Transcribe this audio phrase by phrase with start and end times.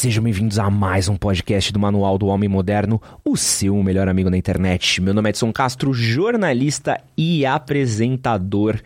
[0.00, 4.30] Sejam bem-vindos a mais um podcast do Manual do Homem Moderno, o seu melhor amigo
[4.30, 4.98] na internet.
[4.98, 8.80] Meu nome é Edson Castro, jornalista e apresentador.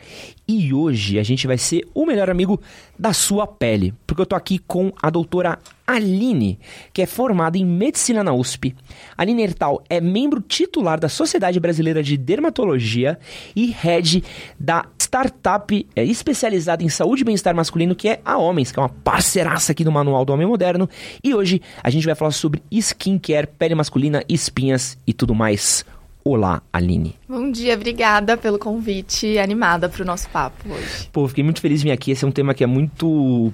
[0.49, 2.61] E hoje a gente vai ser o melhor amigo
[2.99, 6.59] da sua pele, porque eu tô aqui com a doutora Aline,
[6.93, 8.75] que é formada em medicina na USP.
[9.17, 13.19] Aline Hertal é membro titular da Sociedade Brasileira de Dermatologia
[13.55, 14.25] e head
[14.59, 14.85] da
[15.15, 18.89] startup é, especializada em saúde e bem-estar masculino, que é a Homens, que é uma
[18.89, 20.91] parceiraça aqui do Manual do Homem Moderno.
[21.23, 25.85] E hoje a gente vai falar sobre skincare, pele masculina, espinhas e tudo mais.
[26.25, 27.15] Olá, Aline.
[27.29, 31.09] Bom dia, obrigada pelo convite, animada para o nosso papo hoje.
[31.13, 32.11] Pô, fiquei muito feliz de vir aqui.
[32.11, 33.53] Esse é um tema que é muito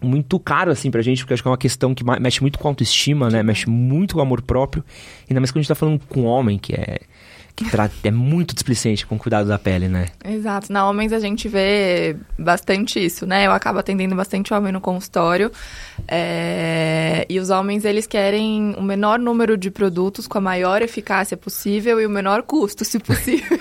[0.00, 2.68] muito caro, assim, pra gente, porque acho que é uma questão que mexe muito com
[2.68, 3.42] a autoestima, né?
[3.42, 4.84] Mexe muito com o amor próprio.
[5.28, 7.00] Ainda mais quando a gente tá falando com um homem, que é
[7.56, 7.64] que
[8.04, 10.08] é muito displicente com o cuidado da pele, né?
[10.22, 10.70] Exato.
[10.70, 13.46] Na Homens a gente vê bastante isso, né?
[13.46, 15.50] Eu acabo atendendo bastante homem no consultório.
[16.06, 17.24] É...
[17.30, 21.98] E os homens, eles querem o menor número de produtos com a maior eficácia possível
[21.98, 23.58] e o menor custo, se possível.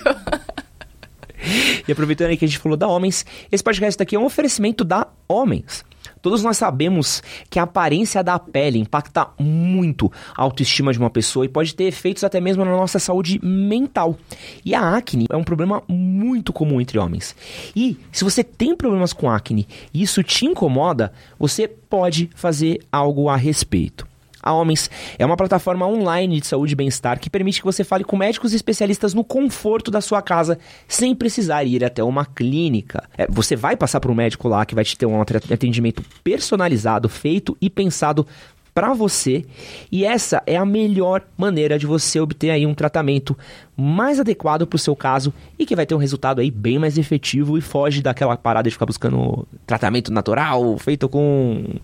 [1.88, 4.84] e aproveitando aí que a gente falou da Homens, esse podcast aqui é um oferecimento
[4.84, 5.86] da Homens.
[6.26, 11.46] Todos nós sabemos que a aparência da pele impacta muito a autoestima de uma pessoa
[11.46, 14.18] e pode ter efeitos até mesmo na nossa saúde mental.
[14.66, 17.36] E a acne é um problema muito comum entre homens.
[17.76, 23.30] E se você tem problemas com acne e isso te incomoda, você pode fazer algo
[23.30, 24.15] a respeito
[24.46, 24.90] a Homens.
[25.18, 28.54] É uma plataforma online de saúde e bem-estar que permite que você fale com médicos
[28.54, 33.04] e especialistas no conforto da sua casa, sem precisar ir até uma clínica.
[33.18, 37.10] É, você vai passar por um médico lá que vai te ter um atendimento personalizado,
[37.10, 38.28] feito e pensado
[38.76, 39.46] para você,
[39.90, 43.38] e essa é a melhor maneira de você obter aí um tratamento
[43.78, 46.98] mais adequado para o seu caso e que vai ter um resultado aí bem mais
[46.98, 51.76] efetivo e foge daquela parada de ficar buscando tratamento natural feito com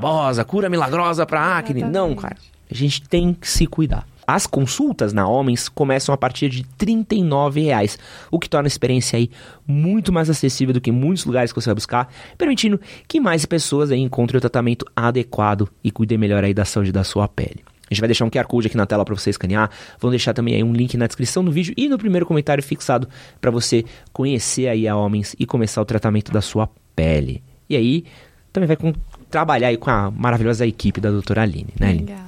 [0.00, 1.80] babosa, cura milagrosa para acne.
[1.80, 1.92] Exatamente.
[1.92, 2.36] Não, cara.
[2.70, 4.06] A gente tem que se cuidar.
[4.26, 7.04] As consultas na Homens começam a partir de R$
[7.52, 7.98] reais,
[8.30, 9.28] o que torna a experiência aí
[9.66, 12.08] muito mais acessível do que muitos lugares que você vai buscar,
[12.38, 16.92] permitindo que mais pessoas aí encontrem o tratamento adequado e cuidem melhor aí da saúde
[16.92, 17.64] da sua pele.
[17.90, 19.70] A gente vai deixar um QR Code aqui na tela para você escanear.
[20.00, 23.06] Vamos deixar também aí um link na descrição do vídeo e no primeiro comentário fixado
[23.38, 23.84] para você
[24.14, 27.42] conhecer aí a Homens e começar o tratamento da sua pele.
[27.68, 28.04] E aí,
[28.52, 28.92] também vai com
[29.32, 32.04] trabalhar aí com a maravilhosa equipe da doutora Aline, né, Aline?
[32.04, 32.26] Legal.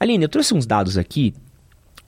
[0.00, 1.34] Aline, eu trouxe uns dados aqui.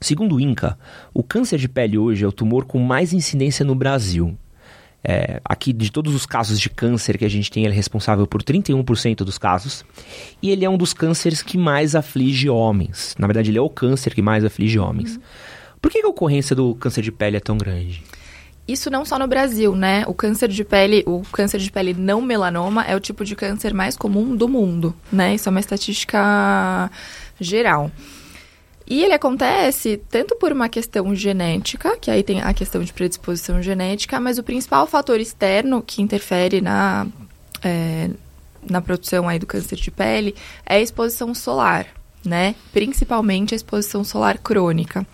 [0.01, 0.77] Segundo o INCA,
[1.15, 4.37] o câncer de pele hoje é o tumor com mais incidência no Brasil.
[5.05, 8.27] É, aqui, de todos os casos de câncer que a gente tem, ele é responsável
[8.27, 9.85] por 31% dos casos.
[10.41, 13.15] E ele é um dos cânceres que mais aflige homens.
[13.19, 15.17] Na verdade, ele é o câncer que mais aflige homens.
[15.17, 15.23] Uhum.
[15.81, 18.03] Por que a ocorrência do câncer de pele é tão grande?
[18.73, 20.05] Isso não só no Brasil, né?
[20.07, 23.75] O câncer de pele, o câncer de pele não melanoma é o tipo de câncer
[23.75, 25.35] mais comum do mundo, né?
[25.35, 26.91] Isso é uma estatística
[27.39, 27.91] geral.
[28.87, 33.63] E ele acontece tanto por uma questão genética, que aí tem a questão de predisposição
[33.63, 37.07] genética, mas o principal fator externo que interfere na,
[37.63, 38.11] é,
[38.69, 40.35] na produção aí do câncer de pele
[40.65, 41.87] é a exposição solar
[42.25, 42.55] né?
[42.73, 45.07] Principalmente a exposição solar crônica.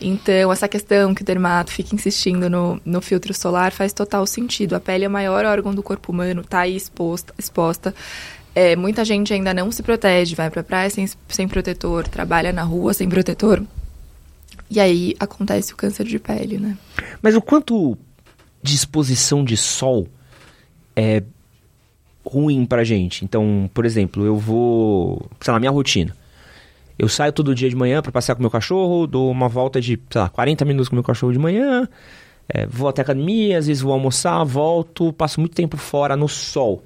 [0.00, 4.74] Então, essa questão que o dermato fica insistindo no, no filtro solar faz total sentido.
[4.74, 7.34] A pele é o maior órgão do corpo humano, tá aí exposta.
[7.38, 7.94] exposta.
[8.54, 12.62] É, muita gente ainda não se protege, vai pra praia sem, sem protetor, trabalha na
[12.62, 13.62] rua sem protetor.
[14.68, 16.76] E aí acontece o câncer de pele, né?
[17.22, 17.96] Mas o quanto
[18.62, 20.06] de exposição de sol
[20.94, 21.22] é
[22.24, 23.24] ruim pra gente?
[23.24, 25.28] Então, por exemplo, eu vou.
[25.40, 26.16] Sei lá, minha rotina.
[27.00, 29.98] Eu saio todo dia de manhã para passear com meu cachorro, dou uma volta de,
[30.10, 31.88] sei lá, 40 minutos com meu cachorro de manhã,
[32.46, 36.28] é, vou até a academia, às vezes vou almoçar, volto, passo muito tempo fora no
[36.28, 36.84] sol.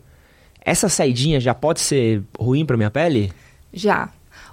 [0.65, 3.33] Essa saidinha já pode ser ruim para minha pele?
[3.73, 4.09] Já.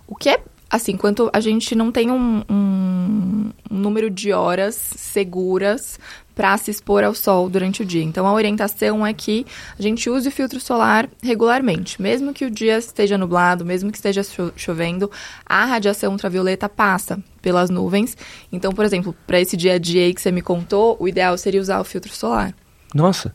[0.07, 4.73] O que é assim, quanto a gente não tem um, um, um número de horas
[4.73, 5.99] seguras
[6.35, 8.03] para se expor ao sol durante o dia.
[8.03, 9.45] Então, a orientação é que
[9.77, 12.01] a gente use o filtro solar regularmente.
[12.01, 14.21] Mesmo que o dia esteja nublado, mesmo que esteja
[14.55, 15.09] chovendo,
[15.45, 18.17] a radiação ultravioleta passa pelas nuvens.
[18.51, 21.37] Então, por exemplo, para esse dia a dia aí que você me contou, o ideal
[21.37, 22.53] seria usar o filtro solar.
[22.93, 23.33] Nossa!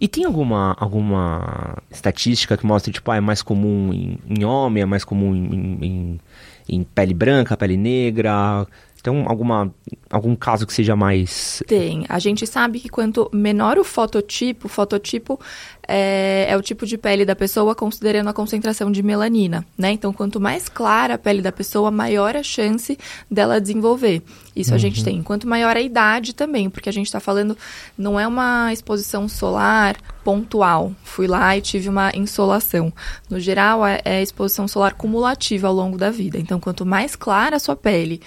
[0.00, 4.82] E tem alguma, alguma estatística que mostra, tipo, ah, é mais comum em, em homem,
[4.82, 6.20] é mais comum em, em,
[6.68, 8.66] em pele branca, pele negra?
[9.00, 9.72] Então, alguma,
[10.10, 11.62] algum caso que seja mais.
[11.66, 12.04] Tem.
[12.08, 15.40] A gente sabe que quanto menor o fototipo, fototipo
[15.88, 19.90] é, é, o tipo de pele da pessoa considerando a concentração de melanina, né?
[19.90, 22.98] Então, quanto mais clara a pele da pessoa, maior a chance
[23.30, 24.22] dela desenvolver.
[24.54, 24.76] Isso uhum.
[24.76, 25.22] a gente tem.
[25.22, 27.56] Quanto maior a idade também, porque a gente está falando,
[27.96, 30.92] não é uma exposição solar pontual.
[31.02, 32.92] Fui lá e tive uma insolação.
[33.28, 36.38] No geral, é, é exposição solar cumulativa ao longo da vida.
[36.38, 38.20] Então, quanto mais clara a sua pele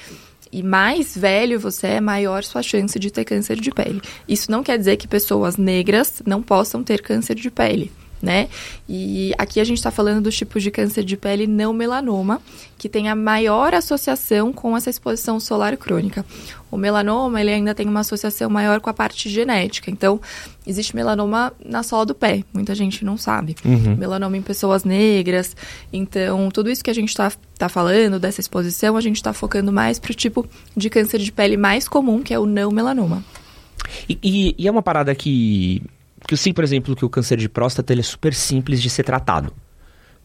[0.53, 4.01] e mais velho você é, maior sua chance de ter câncer de pele.
[4.27, 7.91] Isso não quer dizer que pessoas negras não possam ter câncer de pele
[8.23, 8.47] né?
[8.87, 12.41] E aqui a gente está falando dos tipos de câncer de pele não melanoma,
[12.77, 16.25] que tem a maior associação com essa exposição solar crônica.
[16.71, 19.91] O melanoma, ele ainda tem uma associação maior com a parte genética.
[19.91, 20.21] Então,
[20.65, 23.57] existe melanoma na sola do pé, muita gente não sabe.
[23.65, 23.97] Uhum.
[23.97, 25.53] Melanoma em pessoas negras.
[25.91, 27.29] Então, tudo isso que a gente está
[27.63, 31.31] tá falando dessa exposição, a gente está focando mais para o tipo de câncer de
[31.31, 33.23] pele mais comum, que é o não melanoma.
[34.07, 35.81] E, e, e é uma parada que
[36.19, 38.89] porque eu sei, por exemplo, que o câncer de próstata ele é super simples de
[38.89, 39.53] ser tratado.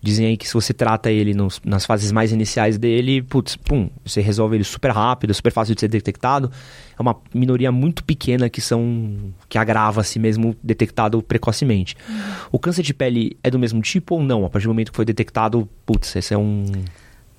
[0.00, 3.90] Dizem aí que se você trata ele nos, nas fases mais iniciais dele, putz, pum,
[4.04, 6.52] você resolve ele super rápido, super fácil de ser detectado.
[6.96, 11.96] É uma minoria muito pequena que são que agrava se mesmo detectado precocemente.
[12.08, 12.16] Uhum.
[12.52, 14.44] O câncer de pele é do mesmo tipo ou não?
[14.44, 16.64] A partir do momento que foi detectado, putz, esse é um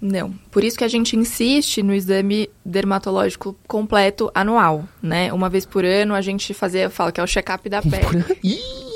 [0.02, 0.32] não.
[0.50, 5.34] Por isso que a gente insiste no exame dermatológico completo anual, né?
[5.34, 8.24] Uma vez por ano a gente fazia, fala que é o check-up da pele.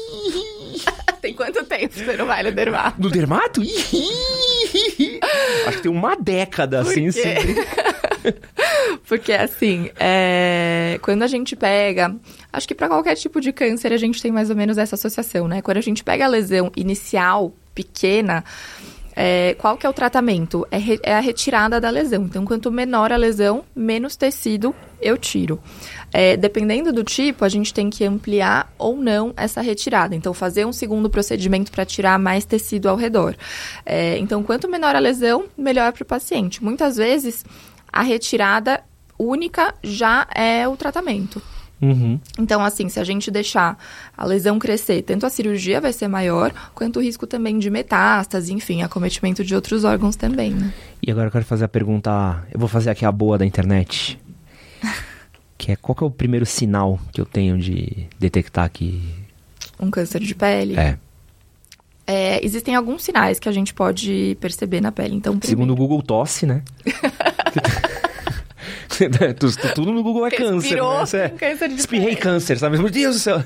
[1.23, 3.01] tem quanto tempo você não vai no dermato?
[3.01, 3.61] No dermato?
[3.61, 3.71] Acho
[5.77, 7.55] que tem uma década, por assim, sempre.
[9.07, 10.99] Porque, assim, é...
[11.01, 12.13] quando a gente pega...
[12.51, 15.47] Acho que para qualquer tipo de câncer a gente tem mais ou menos essa associação,
[15.47, 15.61] né?
[15.61, 18.43] Quando a gente pega a lesão inicial, pequena
[19.15, 20.65] é, qual que é o tratamento?
[20.71, 22.23] É, re, é, a retirada da lesão.
[22.23, 25.59] Então, quanto menor a lesão, menos tecido eu tiro.
[26.11, 30.15] É, dependendo do tipo, a gente tem que ampliar ou não essa retirada.
[30.15, 33.35] Então, fazer um segundo procedimento para tirar mais tecido ao redor.
[33.85, 36.63] É, então, quanto menor a lesão, melhor para o paciente.
[36.63, 37.45] Muitas vezes,
[37.91, 38.83] a retirada
[39.17, 41.41] única já é o tratamento.
[41.83, 42.17] Uhum.
[42.39, 43.77] Então, assim, se a gente deixar
[44.17, 48.53] a lesão crescer, tanto a cirurgia vai ser maior, quanto o risco também de metástase,
[48.53, 50.73] enfim, acometimento de outros órgãos também, né?
[51.05, 54.17] E agora eu quero fazer a pergunta, eu vou fazer aqui a boa da internet.
[55.57, 59.03] que é, qual que é o primeiro sinal que eu tenho de detectar que...
[59.77, 60.79] Um câncer de pele?
[60.79, 60.97] É.
[62.07, 65.15] É, existem alguns sinais que a gente pode perceber na pele.
[65.15, 65.61] Então, primeiro...
[65.61, 66.61] Segundo o Google, tosse, né?
[69.75, 70.81] Tudo no Google é câncer.
[70.81, 71.25] Né?
[71.25, 71.29] É...
[71.29, 72.77] câncer de Espirrei câncer, sabe?
[72.77, 73.43] Meu Deus do céu.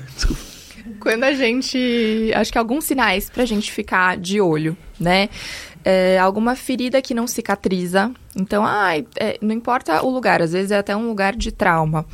[1.00, 2.30] Quando a gente.
[2.34, 5.28] Acho que alguns sinais pra gente ficar de olho, né?
[5.84, 8.10] É, alguma ferida que não cicatriza.
[8.36, 12.04] Então, ai, é, não importa o lugar, às vezes é até um lugar de trauma.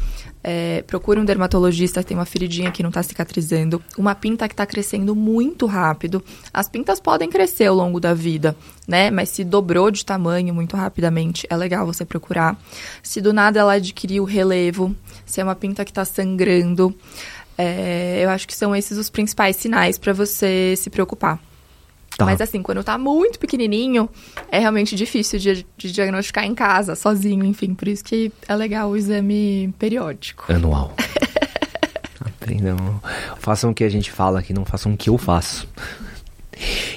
[0.47, 4.67] É, procure um dermatologista tem uma feridinha que não está cicatrizando, uma pinta que está
[4.67, 6.23] crescendo muito rápido.
[6.53, 8.55] As pintas podem crescer ao longo da vida,
[8.87, 9.11] né?
[9.11, 12.61] Mas se dobrou de tamanho muito rapidamente, é legal você procurar.
[13.03, 14.95] Se do nada ela adquiriu relevo,
[15.25, 16.95] se é uma pinta que está sangrando,
[17.57, 21.41] é, eu acho que são esses os principais sinais para você se preocupar.
[22.17, 22.25] Tá.
[22.25, 24.09] Mas assim, quando tá muito pequenininho,
[24.51, 27.75] é realmente difícil de, de, diagnosticar em casa, sozinho, enfim.
[27.75, 30.53] Por isso que é legal o exame periódico.
[30.53, 30.95] Anual.
[32.25, 33.01] Aprendam.
[33.39, 35.69] Façam o que a gente fala aqui, não façam o que eu faço.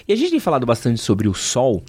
[0.08, 1.84] E a gente tem falado bastante sobre o sol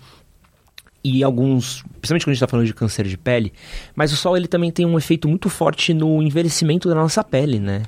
[1.05, 3.53] e alguns, principalmente quando a gente está falando de câncer de pele,
[3.95, 7.59] mas o sol ele também tem um efeito muito forte no envelhecimento da nossa pele,
[7.59, 7.83] né?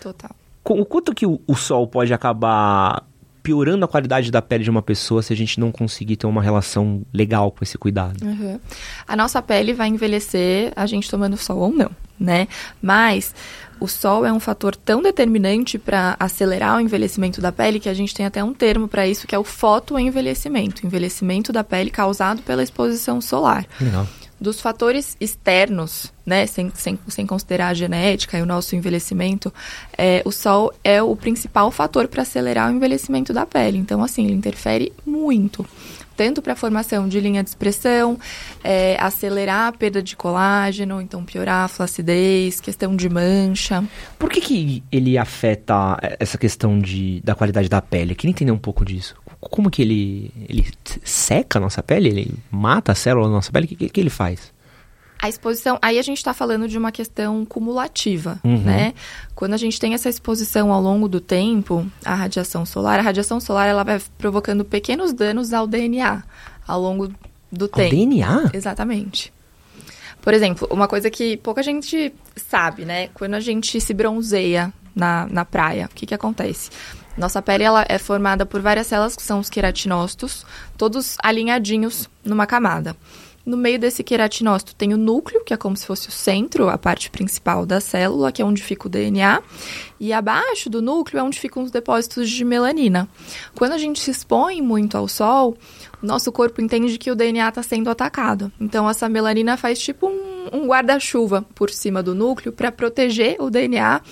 [0.00, 0.30] Total.
[0.64, 3.04] O quanto que o, o sol pode acabar
[3.42, 6.42] piorando a qualidade da pele de uma pessoa se a gente não conseguir ter uma
[6.42, 8.24] relação legal com esse cuidado.
[8.24, 8.58] Uhum.
[9.06, 12.46] A nossa pele vai envelhecer a gente tomando sol ou não, né?
[12.80, 13.34] Mas
[13.80, 17.94] o sol é um fator tão determinante para acelerar o envelhecimento da pele que a
[17.94, 22.42] gente tem até um termo para isso que é o fotoenvelhecimento, envelhecimento da pele causado
[22.42, 23.66] pela exposição solar.
[23.80, 24.06] Legal
[24.42, 29.52] dos fatores externos, né, sem, sem, sem considerar a genética e o nosso envelhecimento,
[29.96, 33.78] é, o sol é o principal fator para acelerar o envelhecimento da pele.
[33.78, 35.66] Então, assim, ele interfere muito.
[36.14, 38.18] Tanto para a formação de linha de expressão,
[38.62, 43.82] é, acelerar a perda de colágeno, então piorar a flacidez, questão de mancha.
[44.18, 48.14] Por que, que ele afeta essa questão de, da qualidade da pele?
[48.14, 49.16] Queria entender um pouco disso
[49.50, 50.66] como que ele, ele
[51.04, 52.08] seca a nossa pele?
[52.08, 53.66] Ele mata a célula da nossa pele?
[53.66, 54.52] O que, que ele faz?
[55.20, 58.62] A exposição, aí a gente está falando de uma questão cumulativa, uhum.
[58.62, 58.92] né?
[59.36, 63.38] Quando a gente tem essa exposição ao longo do tempo, a radiação solar, a radiação
[63.38, 66.24] solar ela vai provocando pequenos danos ao DNA
[66.66, 67.08] ao longo
[67.52, 67.94] do ao tempo.
[67.94, 68.50] DNA?
[68.52, 69.32] Exatamente.
[70.20, 73.08] Por exemplo, uma coisa que pouca gente sabe, né?
[73.08, 76.70] Quando a gente se bronzeia na, na praia, o que, que acontece?
[77.16, 82.46] Nossa pele ela é formada por várias células que são os queratinócitos, todos alinhadinhos numa
[82.46, 82.96] camada.
[83.44, 86.78] No meio desse queratinócito tem o núcleo, que é como se fosse o centro, a
[86.78, 89.42] parte principal da célula, que é onde fica o DNA.
[89.98, 93.08] E abaixo do núcleo é onde ficam os depósitos de melanina.
[93.52, 95.56] Quando a gente se expõe muito ao sol,
[96.00, 98.52] nosso corpo entende que o DNA está sendo atacado.
[98.60, 103.50] Então, essa melanina faz tipo um, um guarda-chuva por cima do núcleo para proteger o
[103.50, 104.02] DNA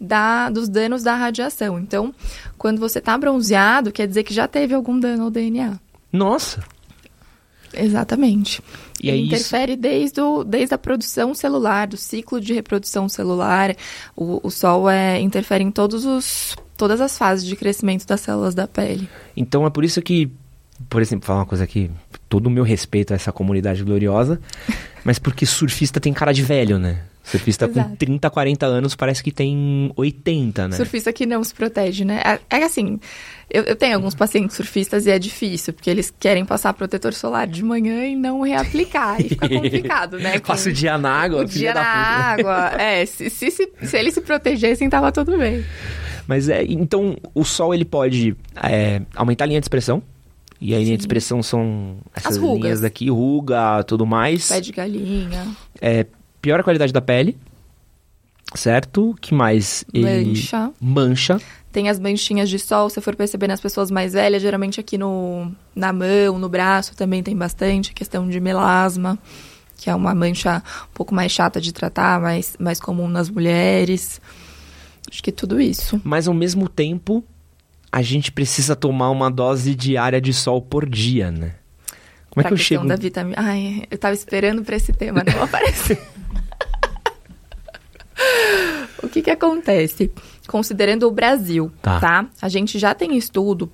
[0.00, 1.78] da, dos danos da radiação.
[1.78, 2.14] Então,
[2.58, 5.78] quando você está bronzeado, quer dizer que já teve algum dano ao DNA.
[6.12, 6.62] Nossa!
[7.74, 8.62] Exatamente.
[9.02, 13.08] E Ele aí isso- interfere desde, o, desde a produção celular, do ciclo de reprodução
[13.08, 13.74] celular.
[14.14, 18.54] O, o sol é, interfere em todos os, todas as fases de crescimento das células
[18.54, 19.08] da pele.
[19.36, 20.30] Então é por isso que,
[20.88, 21.90] por exemplo, falar uma coisa aqui,
[22.28, 24.40] todo o meu respeito a essa comunidade gloriosa,
[25.04, 27.02] mas porque surfista tem cara de velho, né?
[27.26, 27.96] Surfista com Exato.
[27.96, 30.76] 30, 40 anos parece que tem 80, né?
[30.76, 32.22] Surfista que não se protege, né?
[32.24, 33.00] É, é assim,
[33.50, 37.48] eu, eu tenho alguns pacientes surfistas e é difícil, porque eles querem passar protetor solar
[37.48, 39.20] de manhã e não reaplicar.
[39.20, 40.38] E fica complicado, né?
[40.38, 42.80] Com- Passa o dia na água, o dia na água.
[42.80, 45.64] É, se, se, se, se eles se protegessem, tava tudo bem.
[46.28, 50.00] Mas é, então o sol ele pode é, aumentar a linha de expressão.
[50.60, 54.48] E a linha de expressão são essas linhas daqui, ruga, tudo mais.
[54.48, 55.46] Pé de galinha,
[55.80, 56.06] É,
[56.40, 57.36] piora a qualidade da pele.
[58.54, 59.14] Certo?
[59.20, 59.84] que mais?
[59.92, 60.72] Ele mancha.
[60.80, 61.40] mancha.
[61.72, 65.50] Tem as manchinhas de sol, se for perceber nas pessoas mais velhas, geralmente aqui no,
[65.74, 67.92] na mão, no braço também tem bastante.
[67.92, 69.18] Questão de melasma,
[69.76, 74.20] que é uma mancha um pouco mais chata de tratar, mais, mais comum nas mulheres.
[75.10, 76.00] Acho que tudo isso.
[76.02, 77.22] Mas ao mesmo tempo,
[77.96, 81.54] a gente precisa tomar uma dose diária de sol por dia, né?
[82.28, 82.86] Como é pra que eu questão chego?
[82.88, 83.36] da vitamina.
[83.38, 85.98] Ai, eu tava esperando pra esse tema, não aparece.
[89.02, 90.12] o que que acontece?
[90.46, 91.98] Considerando o Brasil, Tá.
[91.98, 92.26] tá.
[92.42, 93.72] A gente já tem estudo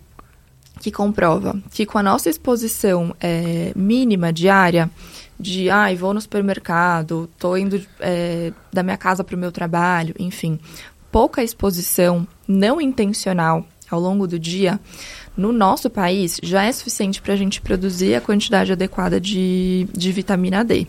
[0.81, 4.89] que comprova que com a nossa exposição é, mínima diária
[5.39, 10.15] de, ai, vou no supermercado, tô indo é, da minha casa para o meu trabalho,
[10.17, 10.61] enfim,
[11.11, 14.81] pouca exposição não intencional ao longo do dia,
[15.37, 20.13] no nosso país já é suficiente para a gente produzir a quantidade adequada de, de
[20.13, 20.87] vitamina D.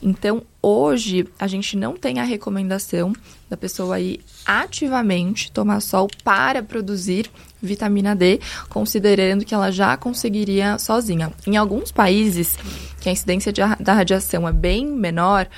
[0.00, 3.12] Então, hoje, a gente não tem a recomendação
[3.48, 7.30] da pessoa ir ativamente tomar sol para produzir
[7.60, 11.32] vitamina D, considerando que ela já conseguiria sozinha.
[11.46, 12.56] Em alguns países,
[13.00, 15.48] que a incidência de, da radiação é bem menor,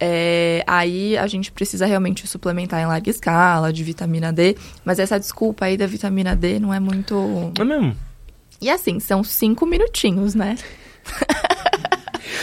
[0.00, 5.18] é, aí a gente precisa realmente suplementar em larga escala de vitamina D, mas essa
[5.18, 7.52] desculpa aí da vitamina D não é muito.
[7.58, 7.96] É mesmo?
[8.60, 10.56] E assim, são cinco minutinhos, né?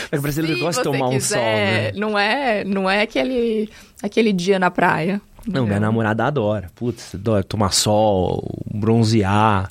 [0.06, 1.92] É que o brasileiro gosta de tomar um quiser, sol, né?
[1.92, 3.68] Não é, não é aquele,
[4.00, 5.20] aquele dia na praia.
[5.46, 6.70] Não, minha namorada adora.
[6.74, 9.68] Putz, adora tomar sol, bronzear.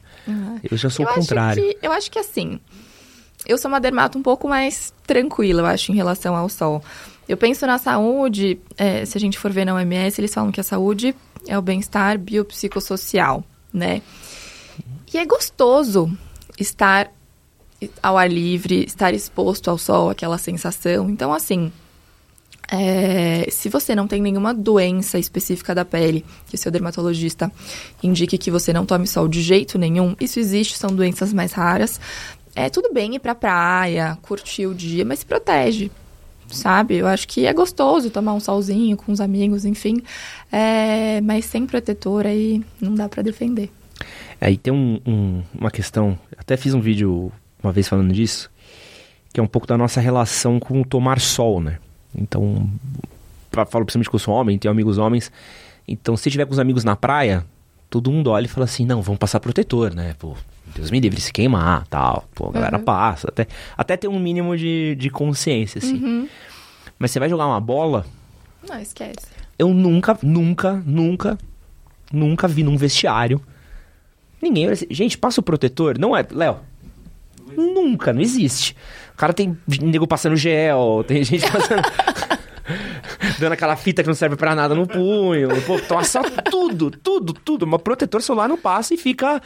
[0.69, 1.61] Eu já sou eu o contrário.
[1.61, 2.59] Que, eu acho que assim,
[3.45, 6.83] eu sou uma dermato um pouco mais tranquila, eu acho, em relação ao sol.
[7.27, 10.59] Eu penso na saúde, é, se a gente for ver na OMS, eles falam que
[10.59, 11.15] a saúde
[11.47, 14.01] é o bem-estar biopsicossocial, né?
[15.13, 16.15] E é gostoso
[16.59, 17.11] estar
[18.01, 21.09] ao ar livre, estar exposto ao sol, aquela sensação.
[21.09, 21.71] Então, assim,
[22.71, 27.51] é, se você não tem nenhuma doença específica da pele, que o seu dermatologista
[28.01, 31.99] indique que você não tome sol de jeito nenhum, isso existe, são doenças mais raras.
[32.55, 35.91] É tudo bem ir pra praia, curtir o dia, mas se protege,
[36.55, 36.95] sabe?
[36.95, 40.01] Eu acho que é gostoso tomar um solzinho com os amigos, enfim,
[40.51, 43.69] é, mas sem protetor aí não dá pra defender.
[44.41, 47.31] Aí tem um- um- uma questão, até fiz um vídeo
[47.63, 48.49] uma vez falando disso,
[49.33, 51.77] que é um pouco da nossa relação com tomar sol, né?
[52.13, 52.69] Então,
[53.51, 55.31] pra- falo principalmente que eu sou homem, tenho amigos homens,
[55.87, 57.45] então se tiver com os amigos na praia,
[57.89, 60.15] todo mundo olha e fala assim, não, vamos passar protetor, né?
[60.19, 60.35] Pô,
[60.75, 62.27] Deus me livre se queimar, tal.
[62.35, 62.83] Pô, a galera Uhum.
[62.83, 65.95] passa, até, até ter um mínimo de, de consciência, assim.
[66.03, 66.27] Uhum.
[66.99, 68.05] Mas você vai jogar uma bola,
[68.67, 69.27] Não, esquece.
[69.57, 71.37] eu nunca, nunca, nunca,
[72.11, 73.41] nunca vi num vestiário.
[74.41, 74.67] Ninguém.
[74.91, 75.97] Gente, passa o protetor.
[75.97, 76.25] Não é.
[76.29, 76.59] Léo.
[77.55, 78.75] Nunca, não existe.
[79.13, 81.81] O cara tem nego passando gel, tem gente passando.
[83.39, 85.49] dando aquela fita que não serve pra nada no punho.
[85.63, 87.65] Pô, passa tudo, tudo, tudo.
[87.67, 89.41] Mas protetor solar não passa e fica.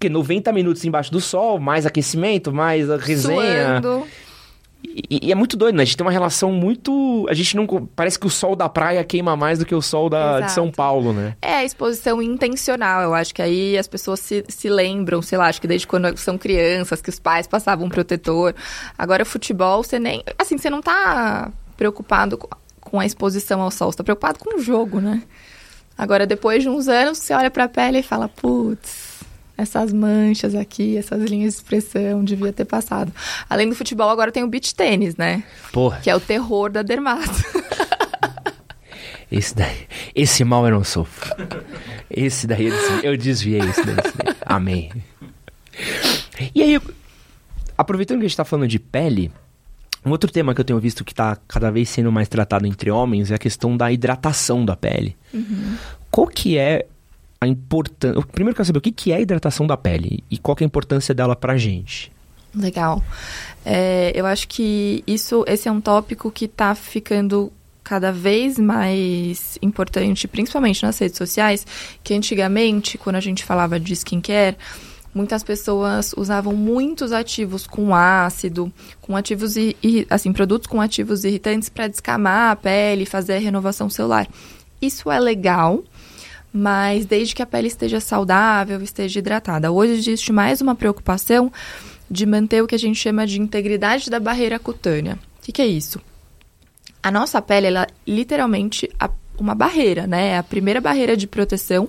[0.00, 3.80] Que 90 minutos embaixo do sol, mais aquecimento, mais resenha.
[3.82, 4.06] Suando.
[4.82, 5.82] E, e é muito doido, né?
[5.82, 7.26] A gente tem uma relação muito.
[7.28, 7.66] A gente não.
[7.94, 10.52] Parece que o sol da praia queima mais do que o sol da, de.
[10.52, 11.36] São Paulo, né?
[11.42, 13.02] É a exposição intencional.
[13.02, 16.16] Eu acho que aí as pessoas se, se lembram, sei lá, acho que desde quando
[16.16, 18.54] são crianças, que os pais passavam um protetor.
[18.96, 20.24] Agora, futebol, você nem.
[20.38, 22.38] Assim, você não tá preocupado
[22.80, 25.22] com a exposição ao sol, você tá preocupado com o jogo, né?
[25.96, 29.09] Agora, depois de uns anos, você olha para a pele e fala, putz,
[29.60, 33.12] essas manchas aqui, essas linhas de expressão, devia ter passado.
[33.48, 35.42] Além do futebol, agora tem o beach tênis, né?
[35.72, 36.00] Porra.
[36.00, 37.30] Que é o terror da dermato.
[39.30, 41.32] Esse daí, esse mal eu não sofro.
[42.10, 42.68] Esse daí
[43.00, 44.34] eu desviei, esse daí, esse daí.
[44.44, 44.90] Amém.
[46.52, 46.80] E aí,
[47.78, 49.30] aproveitando que a gente tá falando de pele,
[50.04, 52.90] um outro tema que eu tenho visto que está cada vez sendo mais tratado entre
[52.90, 55.16] homens é a questão da hidratação da pele.
[55.32, 55.76] Uhum.
[56.10, 56.86] Qual que é
[57.40, 58.20] a importância...
[58.32, 60.64] Primeiro eu quero saber o que, que é a hidratação da pele e qual é
[60.64, 62.12] a importância dela pra gente.
[62.54, 63.02] Legal.
[63.64, 69.58] É, eu acho que isso, esse é um tópico que está ficando cada vez mais
[69.62, 71.66] importante, principalmente nas redes sociais,
[72.04, 74.56] que antigamente, quando a gente falava de skincare
[75.14, 81.68] muitas pessoas usavam muitos ativos com ácido, com ativos e assim, produtos com ativos irritantes
[81.68, 84.28] para descamar a pele, fazer a renovação celular.
[84.80, 85.82] Isso é legal,
[86.52, 89.70] mas desde que a pele esteja saudável, esteja hidratada.
[89.70, 91.52] Hoje existe mais uma preocupação
[92.10, 95.18] de manter o que a gente chama de integridade da barreira cutânea.
[95.38, 96.00] O que, que é isso?
[97.02, 98.90] A nossa pele, ela é literalmente
[99.38, 100.30] uma barreira, né?
[100.30, 101.88] É a primeira barreira de proteção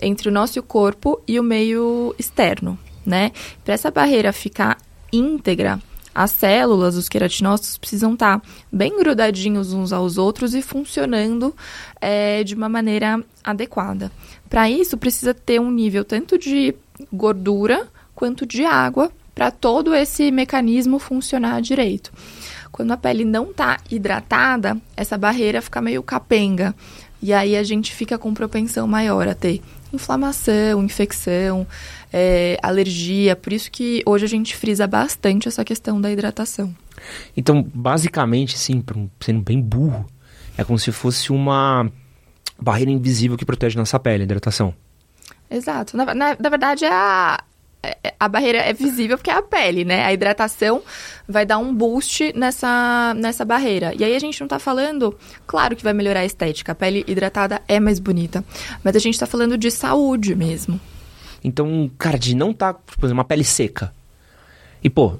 [0.00, 3.32] entre o nosso corpo e o meio externo, né?
[3.64, 4.78] Para essa barreira ficar
[5.12, 5.78] íntegra,
[6.14, 11.54] as células, os queratinócitos precisam estar tá bem grudadinhos uns aos outros e funcionando
[12.00, 14.10] é, de uma maneira adequada.
[14.48, 16.74] Para isso, precisa ter um nível tanto de
[17.12, 22.12] gordura quanto de água para todo esse mecanismo funcionar direito.
[22.70, 26.74] Quando a pele não está hidratada, essa barreira fica meio capenga.
[27.22, 29.62] E aí a gente fica com propensão maior a ter
[29.92, 31.66] inflamação, infecção,
[32.12, 33.36] é, alergia.
[33.36, 36.74] Por isso que hoje a gente frisa bastante essa questão da hidratação.
[37.36, 38.82] Então, basicamente, sim,
[39.20, 40.06] sendo bem burro,
[40.56, 41.90] é como se fosse uma
[42.60, 44.74] barreira invisível que protege nossa pele, a hidratação.
[45.50, 45.96] Exato.
[45.96, 47.42] Na, na, na verdade, é a,
[47.82, 50.04] é, a barreira é visível porque é a pele, né?
[50.04, 50.82] A hidratação
[51.26, 53.94] vai dar um boost nessa, nessa barreira.
[53.98, 57.04] E aí a gente não tá falando, claro que vai melhorar a estética, a pele
[57.06, 58.44] hidratada é mais bonita,
[58.84, 60.78] mas a gente tá falando de saúde mesmo.
[61.42, 63.92] Então, cara, de não tá, por exemplo, uma pele seca.
[64.82, 65.18] E, pô,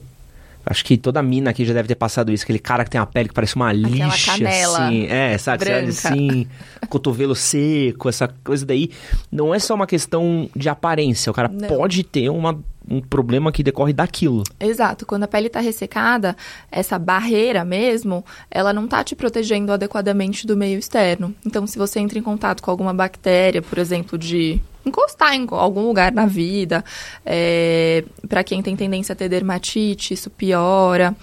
[0.64, 2.44] Acho que toda mina aqui já deve ter passado isso.
[2.44, 5.06] Aquele cara que tem a pele que parece uma Aquela lixa, canela assim.
[5.06, 5.64] É, sabe?
[5.64, 5.88] Branca.
[5.88, 6.46] Assim,
[6.88, 8.90] cotovelo seco, essa coisa daí.
[9.32, 11.30] Não é só uma questão de aparência.
[11.30, 11.66] O cara não.
[11.66, 14.44] pode ter uma, um problema que decorre daquilo.
[14.60, 15.06] Exato.
[15.06, 16.36] Quando a pele está ressecada,
[16.70, 21.34] essa barreira mesmo, ela não está te protegendo adequadamente do meio externo.
[21.44, 25.86] Então, se você entra em contato com alguma bactéria, por exemplo, de encostar em algum
[25.86, 26.84] lugar na vida.
[27.24, 31.14] É, para quem tem tendência a ter dermatite, isso piora.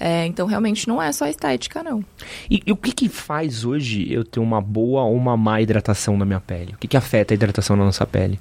[0.00, 2.04] É, então, realmente, não é só estética, não.
[2.50, 6.16] E, e, o que que faz hoje eu ter uma boa ou uma má hidratação
[6.16, 6.72] na minha pele?
[6.72, 8.40] O que que afeta a hidratação na nossa pele?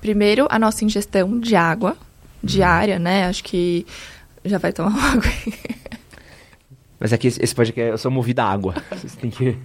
[0.00, 1.96] Primeiro, a nossa ingestão de água
[2.40, 3.26] diária, né?
[3.26, 3.84] Acho que
[4.44, 5.32] já vai tomar água.
[7.00, 8.74] Mas aqui, esse podcast, eu sou movido a água.
[8.90, 9.58] Vocês têm que...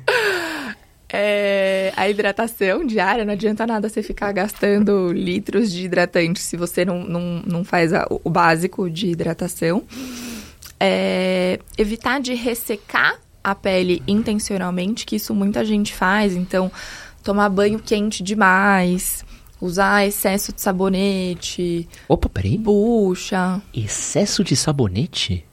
[1.14, 6.86] É, a hidratação diária, não adianta nada você ficar gastando litros de hidratante se você
[6.86, 9.84] não, não, não faz a, o básico de hidratação.
[10.80, 16.72] É, evitar de ressecar a pele intencionalmente, que isso muita gente faz, então
[17.24, 19.26] tomar banho quente demais,
[19.60, 21.88] usar excesso de sabonete.
[22.08, 22.58] Opa, peraí.
[22.58, 23.62] Bucha.
[23.74, 25.46] Excesso de sabonete?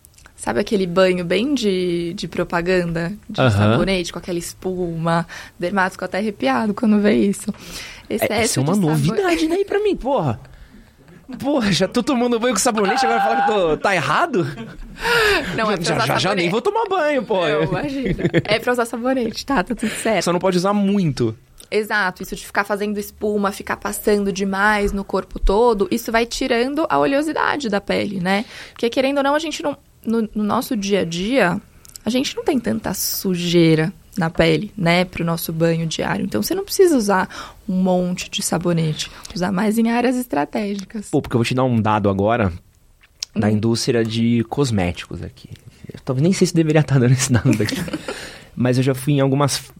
[0.48, 3.12] Sabe aquele banho bem de, de propaganda?
[3.28, 3.50] De uhum.
[3.50, 5.26] sabonete, com aquela espuma.
[5.58, 7.52] Dermato ficou até arrepiado quando vê isso.
[8.08, 10.40] Excesso é, essa é uma novidade, né, pra mim, porra.
[11.38, 14.46] Porra, já tô tomando banho com sabonete, agora falar que tô, tá errado?
[15.54, 17.46] Não, é pra já, já, já, nem vou tomar banho, pô.
[17.46, 18.24] Não, imagina.
[18.44, 19.62] É pra usar sabonete, tá?
[19.62, 20.24] Tá tudo certo.
[20.24, 21.36] Só não pode usar muito.
[21.70, 26.86] Exato, isso de ficar fazendo espuma, ficar passando demais no corpo todo, isso vai tirando
[26.88, 28.46] a oleosidade da pele, né?
[28.72, 29.76] Porque querendo ou não, a gente não,
[30.08, 31.60] no, no nosso dia a dia,
[32.04, 36.24] a gente não tem tanta sujeira na pele, né, para o nosso banho diário.
[36.24, 41.08] Então você não precisa usar um monte de sabonete, usar mais em áreas estratégicas.
[41.10, 42.52] Pô, porque eu vou te dar um dado agora
[43.34, 43.50] da hum.
[43.50, 45.50] indústria de cosméticos aqui.
[45.92, 47.76] Eu talvez nem sei se deveria estar dando esse dado daqui.
[48.56, 49.72] Mas eu já fui em algumas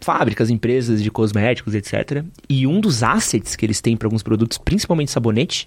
[0.00, 2.22] fábricas, empresas de cosméticos, etc.
[2.48, 5.66] E um dos assets que eles têm para alguns produtos, principalmente sabonete,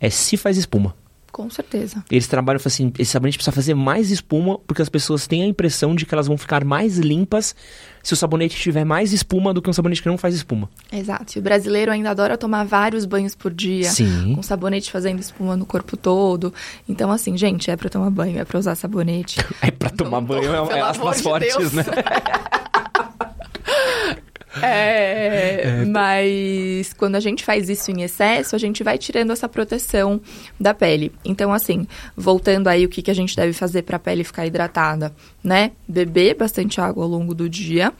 [0.00, 0.94] é se faz espuma.
[1.36, 2.02] Com certeza.
[2.10, 5.94] Eles trabalham assim, esse sabonete precisa fazer mais espuma porque as pessoas têm a impressão
[5.94, 7.54] de que elas vão ficar mais limpas
[8.02, 10.66] se o sabonete tiver mais espuma do que um sabonete que não faz espuma.
[10.90, 11.36] Exato.
[11.36, 13.90] E o brasileiro ainda adora tomar vários banhos por dia.
[13.90, 14.34] Sim.
[14.34, 16.54] Com sabonete fazendo espuma no corpo todo.
[16.88, 19.38] Então, assim, gente, é pra tomar banho, é pra usar sabonete.
[19.60, 21.72] É pra tomar banho, é, é amor aspas de fortes, Deus.
[21.74, 21.84] né?
[24.62, 30.20] É, mas quando a gente faz isso em excesso, a gente vai tirando essa proteção
[30.58, 31.12] da pele.
[31.24, 34.46] Então, assim, voltando aí o que, que a gente deve fazer para a pele ficar
[34.46, 35.72] hidratada, né?
[35.86, 37.92] Beber bastante água ao longo do dia.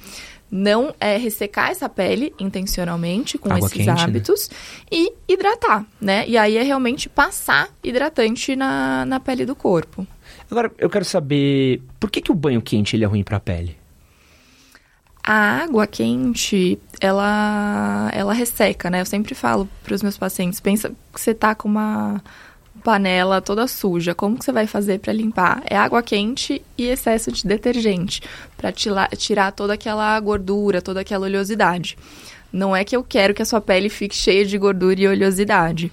[0.48, 4.00] Não é ressecar essa pele intencionalmente com Água esses quente, né?
[4.00, 4.48] hábitos
[4.90, 6.24] e hidratar, né?
[6.28, 10.06] E aí é realmente passar hidratante na, na pele do corpo.
[10.48, 13.76] Agora, eu quero saber por que, que o banho quente ele é ruim pra pele?
[15.28, 19.00] A água quente, ela, ela resseca, né?
[19.00, 22.22] Eu sempre falo para os meus pacientes, pensa que você tá com uma
[22.84, 25.64] panela toda suja, como que você vai fazer para limpar?
[25.68, 28.22] É água quente e excesso de detergente,
[28.56, 31.98] para tirar toda aquela gordura, toda aquela oleosidade.
[32.52, 35.92] Não é que eu quero que a sua pele fique cheia de gordura e oleosidade,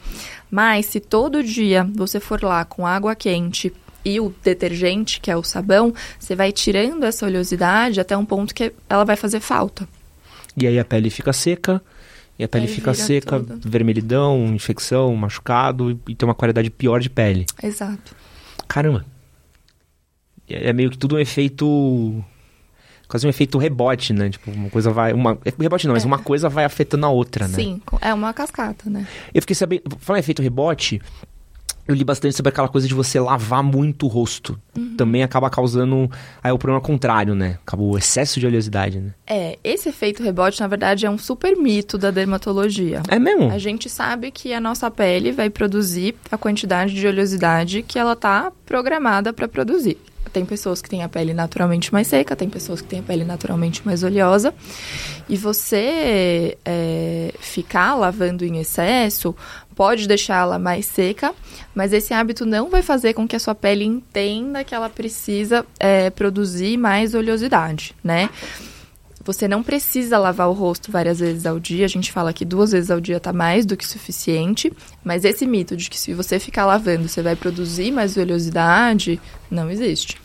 [0.52, 3.74] mas se todo dia você for lá com água quente
[4.06, 8.54] e o detergente, que é o sabão, você vai tirando essa oleosidade até um ponto
[8.54, 9.88] que ela vai fazer falta.
[10.56, 11.82] E aí a pele fica seca,
[12.38, 13.70] e a pele Aí fica seca, tudo.
[13.70, 17.46] vermelhidão, infecção, machucado, e, tem uma qualidade pior de pele.
[17.62, 18.16] Exato.
[18.68, 19.06] Caramba.
[20.50, 22.24] É é meio que tudo um efeito.
[23.08, 24.30] Quase um efeito rebote, né?
[24.30, 25.14] Tipo, uma coisa vai.
[25.14, 26.08] Uma, é rebote não, mas É.
[26.08, 27.54] uma coisa vai afetando a outra, né?
[27.56, 29.08] Sim, é uma cascata, né?
[29.34, 29.84] Eu fiquei sabendo.
[30.00, 31.02] Falar em efeito rebote,
[31.88, 34.60] eu li bastante sobre aquela coisa de você lavar muito o rosto.
[34.78, 34.96] Uhum.
[34.96, 36.10] Também acaba causando.
[36.42, 37.58] Aí o problema contrário, né?
[37.66, 39.14] Acaba o excesso de oleosidade, né?
[39.28, 43.02] É, esse efeito rebote, na verdade, é um super mito da dermatologia.
[43.10, 43.52] É mesmo?
[43.52, 48.16] A gente sabe que a nossa pele vai produzir a quantidade de oleosidade que ela
[48.16, 49.98] tá programada para produzir.
[50.34, 53.24] Tem pessoas que têm a pele naturalmente mais seca, tem pessoas que têm a pele
[53.24, 54.54] naturalmente mais oleosa.
[55.30, 59.36] E você é, ficar lavando em excesso
[59.76, 61.34] pode deixá-la mais seca,
[61.74, 65.66] mas esse hábito não vai fazer com que a sua pele entenda que ela precisa
[65.80, 68.30] é, produzir mais oleosidade, né?
[69.26, 71.86] Você não precisa lavar o rosto várias vezes ao dia.
[71.86, 74.72] A gente fala que duas vezes ao dia tá mais do que suficiente.
[75.02, 79.72] Mas esse mito de que se você ficar lavando, você vai produzir mais oleosidade, não
[79.72, 80.18] existe.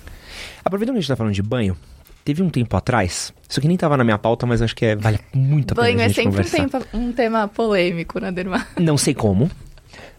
[0.65, 1.77] Aproveitando que a gente tá falando de banho,
[2.25, 3.33] teve um tempo atrás.
[3.49, 5.87] Isso aqui nem tava na minha pauta, mas acho que é, vale muito a pena
[5.87, 8.67] Banho a é gente sempre um um tema polêmico na derma.
[8.79, 9.51] Não sei como.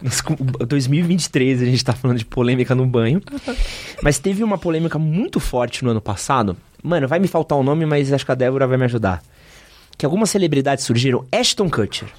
[0.01, 3.21] Mas com- 2023 a gente tá falando de polêmica no banho.
[4.01, 6.57] Mas teve uma polêmica muito forte no ano passado.
[6.81, 9.21] Mano, vai me faltar o nome, mas acho que a Débora vai me ajudar.
[9.97, 11.25] Que algumas celebridades surgiram.
[11.29, 12.07] Ashton Kutcher.
[12.07, 12.13] Me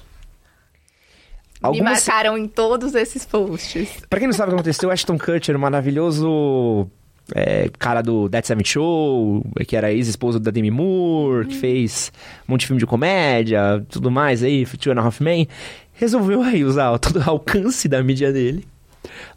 [1.63, 2.05] Algumas...
[2.07, 3.89] marcaram em todos esses posts.
[4.07, 6.87] Pra quem não sabe o que aconteceu, Ashton Kutcher, maravilhoso
[7.35, 12.11] é, cara do That Seven Show, que era ex-esposo da Demi Moore, que fez
[12.47, 15.47] um monte de filme de comédia, tudo mais aí, Two and a Half Men,
[15.93, 18.65] resolveu aí usar todo o alcance da mídia dele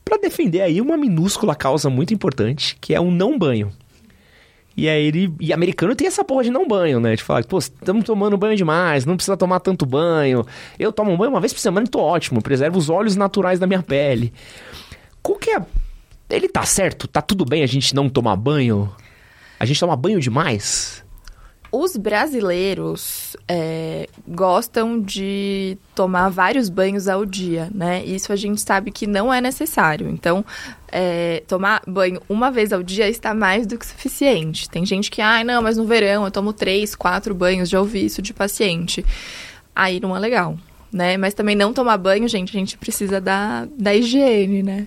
[0.04, 3.72] pra defender aí uma minúscula causa muito importante, que é o não banho.
[4.76, 5.32] E aí ele.
[5.38, 7.14] E americano tem essa porra de não banho, né?
[7.14, 10.44] De falar, pô, estamos tomando banho demais, não precisa tomar tanto banho.
[10.78, 13.58] Eu tomo um banho uma vez por semana e tô ótimo, preservo os óleos naturais
[13.58, 14.32] da minha pele.
[15.22, 15.62] Qual que é.
[16.28, 17.06] Ele tá certo?
[17.06, 18.94] Tá tudo bem a gente não tomar banho?
[19.58, 21.04] A gente toma banho demais?
[21.76, 28.04] Os brasileiros é, gostam de tomar vários banhos ao dia, né?
[28.04, 30.08] Isso a gente sabe que não é necessário.
[30.08, 30.44] Então,
[30.92, 34.70] é, tomar banho uma vez ao dia está mais do que suficiente.
[34.70, 38.04] Tem gente que, ai, não, mas no verão eu tomo três, quatro banhos, já ouvi
[38.04, 39.04] isso de paciente.
[39.74, 40.56] Aí não é legal,
[40.92, 41.16] né?
[41.16, 44.86] Mas também não tomar banho, gente, a gente precisa da, da higiene, né?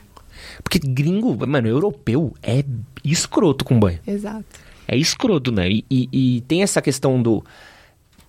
[0.64, 2.64] Porque gringo, mano, europeu é
[3.04, 4.00] escroto com banho.
[4.06, 4.46] Exato.
[4.88, 5.70] É escroto, né?
[5.70, 7.44] E, e- e tem essa questão do.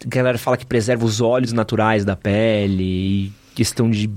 [0.04, 4.08] A galera fala que preserva os óleos naturais da pele, e questão de.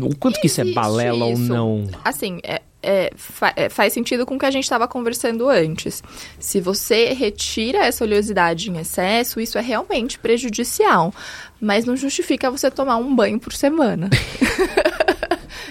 [0.00, 1.42] O quanto que isso é Existe balela ou isso.
[1.42, 1.88] não.
[2.04, 6.00] Assim, é, é, fa- é, faz sentido com o que a gente estava conversando antes.
[6.38, 11.12] Se você retira essa oleosidade em excesso, isso é realmente prejudicial.
[11.60, 14.08] Mas não justifica você tomar um banho por semana.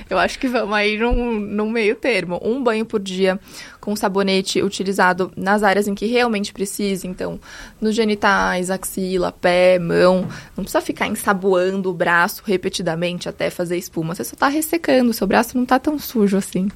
[0.10, 2.39] Eu acho que vamos aí num, num meio termo.
[2.43, 3.39] Um banho por dia
[3.80, 7.08] com sabonete utilizado nas áreas em que realmente precisa.
[7.08, 7.39] Então,
[7.80, 10.28] nos genitais, axila, pé, mão.
[10.58, 14.15] Não precisa ficar ensaboando o braço repetidamente até fazer espuma.
[14.15, 15.13] Você só tá ressecando.
[15.13, 16.69] Seu braço não tá tão sujo assim.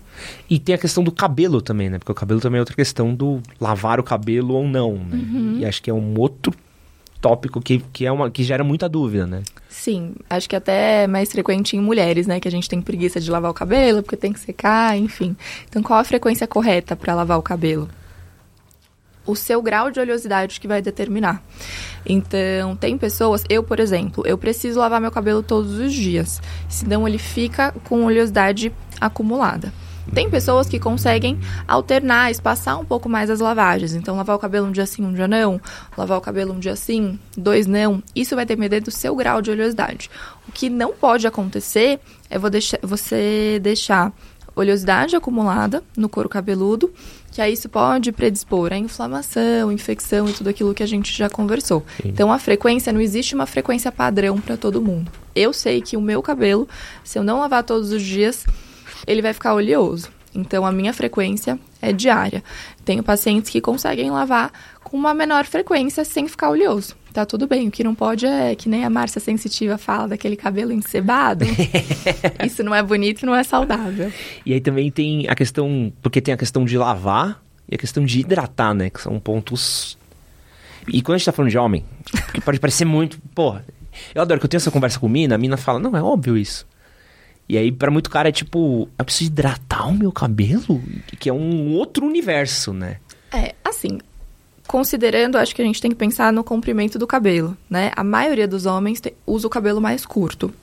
[0.49, 1.97] E tem a questão do cabelo também, né?
[1.97, 5.15] Porque o cabelo também é outra questão do lavar o cabelo ou não, né?
[5.15, 5.57] Uhum.
[5.59, 6.53] E acho que é um outro
[7.23, 9.43] tópico que, que, é uma, que gera muita dúvida, né?
[9.69, 12.37] Sim, acho que até é mais frequente em mulheres, né?
[12.37, 15.33] Que a gente tem preguiça de lavar o cabelo porque tem que secar, enfim.
[15.69, 17.89] Então, qual a frequência correta para lavar o cabelo?
[19.25, 21.41] o seu grau de oleosidade que vai determinar.
[22.05, 27.07] Então, tem pessoas, eu, por exemplo, eu preciso lavar meu cabelo todos os dias, senão
[27.07, 29.71] ele fica com oleosidade acumulada.
[30.13, 33.93] Tem pessoas que conseguem alternar, espaçar um pouco mais as lavagens.
[33.93, 35.61] Então, lavar o cabelo um dia sim, um dia não.
[35.97, 38.01] Lavar o cabelo um dia sim, dois não.
[38.15, 40.09] Isso vai depender do seu grau de oleosidade.
[40.47, 44.11] O que não pode acontecer é você deixar
[44.55, 46.93] oleosidade acumulada no couro cabeludo
[47.33, 51.27] que aí isso pode predispor a inflamação, infecção e tudo aquilo que a gente já
[51.27, 51.83] conversou.
[51.99, 52.09] Sim.
[52.09, 55.11] Então a frequência não existe uma frequência padrão para todo mundo.
[55.35, 56.69] Eu sei que o meu cabelo,
[57.03, 58.45] se eu não lavar todos os dias,
[59.05, 60.09] ele vai ficar oleoso.
[60.35, 62.43] Então a minha frequência é diária.
[62.83, 64.51] Tenho pacientes que conseguem lavar
[64.83, 66.95] com uma menor frequência sem ficar oleoso.
[67.13, 67.67] Tá tudo bem.
[67.67, 71.45] O que não pode é que nem a Márcia Sensitiva fala daquele cabelo encebado.
[72.43, 74.11] Isso não é bonito e não é saudável.
[74.43, 77.39] E aí também tem a questão, porque tem a questão de lavar
[77.69, 78.89] e a questão de hidratar, né?
[78.89, 79.95] Que são pontos.
[80.87, 81.85] E quando a gente tá falando de homem,
[82.25, 83.19] porque pode parecer muito.
[83.35, 83.57] Pô,
[84.15, 86.01] eu adoro que eu tenho essa conversa com a mina, a mina fala, não, é
[86.01, 86.65] óbvio isso.
[87.47, 90.81] E aí, para muito cara, é tipo, eu preciso hidratar o meu cabelo?
[91.19, 92.97] Que é um outro universo, né?
[93.31, 93.99] É, assim,
[94.67, 97.91] considerando, acho que a gente tem que pensar no comprimento do cabelo, né?
[97.95, 100.53] A maioria dos homens te, usa o cabelo mais curto.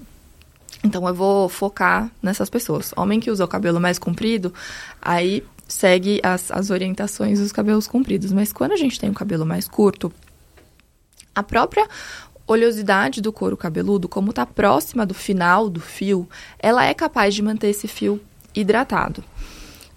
[0.83, 2.93] Então eu vou focar nessas pessoas.
[2.97, 4.53] Homem que usa o cabelo mais comprido,
[5.01, 8.33] aí segue as, as orientações dos cabelos compridos.
[8.33, 10.13] Mas quando a gente tem o cabelo mais curto,
[11.35, 11.87] a própria
[12.53, 17.43] oleosidade do couro cabeludo, como está próxima do final do fio, ela é capaz de
[17.43, 18.21] manter esse fio
[18.55, 19.23] hidratado.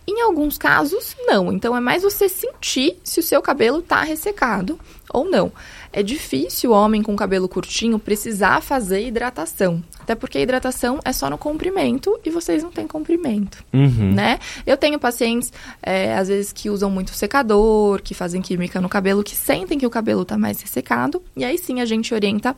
[0.06, 1.52] Em alguns casos, não.
[1.52, 5.52] Então, é mais você sentir se o seu cabelo está ressecado ou não.
[5.94, 9.84] É difícil o homem com cabelo curtinho precisar fazer hidratação.
[10.00, 14.12] Até porque a hidratação é só no comprimento e vocês não têm comprimento, uhum.
[14.12, 14.40] né?
[14.66, 19.24] Eu tenho pacientes, é, às vezes, que usam muito secador, que fazem química no cabelo,
[19.24, 21.22] que sentem que o cabelo está mais ressecado.
[21.38, 22.56] E aí sim a gente orienta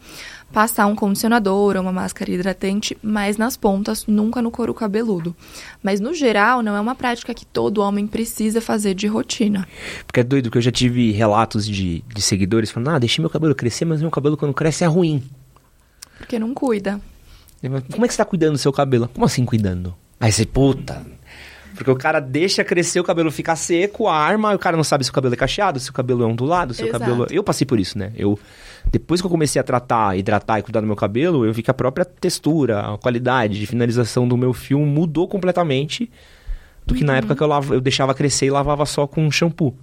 [0.52, 5.36] passar um condicionador ou uma máscara hidratante mais nas pontas, nunca no couro cabeludo.
[5.84, 9.68] Mas no geral, não é uma prática que todo homem precisa fazer de rotina.
[10.06, 13.30] Porque é doido, que eu já tive relatos de, de seguidores falando: ah, deixei meu
[13.30, 15.24] cabelo crescer, mas meu cabelo quando cresce é ruim.
[16.18, 17.00] Porque não cuida.
[17.92, 19.10] Como é que você tá cuidando do seu cabelo?
[19.14, 19.96] Como assim cuidando?
[20.20, 21.06] Aí você, puta.
[21.76, 25.10] Porque o cara deixa crescer, o cabelo fica seco, arma, o cara não sabe se
[25.10, 26.98] o cabelo é cacheado, se o cabelo é ondulado, se Exato.
[26.98, 27.28] o cabelo.
[27.30, 28.14] Eu passei por isso, né?
[28.16, 28.40] Eu.
[28.92, 31.72] Depois que eu comecei a tratar, hidratar e cuidar do meu cabelo, eu vi que
[31.72, 36.10] a própria textura, a qualidade de finalização do meu fio mudou completamente
[36.86, 37.08] do que uhum.
[37.08, 39.76] na época que eu, lavo, eu deixava crescer e lavava só com shampoo.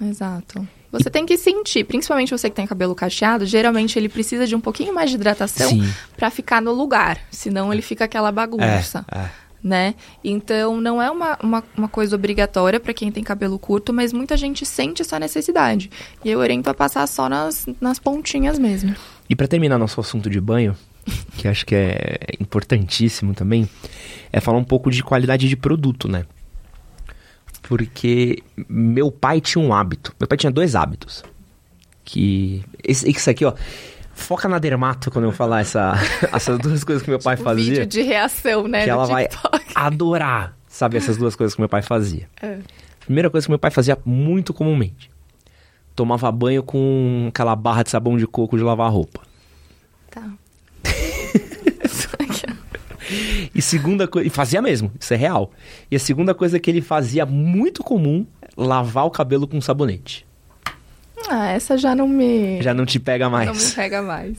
[0.00, 0.66] Exato.
[0.90, 4.60] Você tem que sentir, principalmente você que tem cabelo cacheado, geralmente ele precisa de um
[4.60, 5.70] pouquinho mais de hidratação
[6.16, 9.04] para ficar no lugar, senão ele fica aquela bagunça.
[9.12, 9.30] É, é.
[9.62, 9.94] Né?
[10.24, 14.34] Então, não é uma, uma, uma coisa obrigatória para quem tem cabelo curto, mas muita
[14.36, 15.90] gente sente essa necessidade.
[16.24, 18.94] E eu oriento a passar só nas, nas pontinhas mesmo.
[19.28, 20.74] E para terminar nosso assunto de banho,
[21.36, 23.68] que acho que é importantíssimo também,
[24.32, 26.24] é falar um pouco de qualidade de produto, né?
[27.70, 30.12] porque meu pai tinha um hábito.
[30.18, 31.22] Meu pai tinha dois hábitos.
[32.04, 32.64] Que.
[32.82, 33.54] Esse, isso aqui, ó.
[34.20, 35.94] Foca na dermato quando eu falar essa,
[36.32, 37.64] essas duas coisas que meu pai tipo fazia.
[37.64, 38.84] Vídeo de reação, né?
[38.84, 39.74] Que ela TikTok.
[39.74, 42.28] vai adorar, sabe, essas duas coisas que meu pai fazia.
[42.40, 42.58] É.
[43.00, 45.10] Primeira coisa que meu pai fazia muito comumente:
[45.96, 49.20] tomava banho com aquela barra de sabão de coco de lavar roupa.
[50.10, 50.22] Tá.
[53.52, 55.50] E segunda coisa, e fazia mesmo, isso é real.
[55.90, 58.24] E a segunda coisa que ele fazia muito comum,
[58.56, 60.24] lavar o cabelo com sabonete.
[61.28, 62.62] Ah, essa já não me.
[62.62, 63.46] Já não te pega mais.
[63.46, 64.38] Não me pega mais.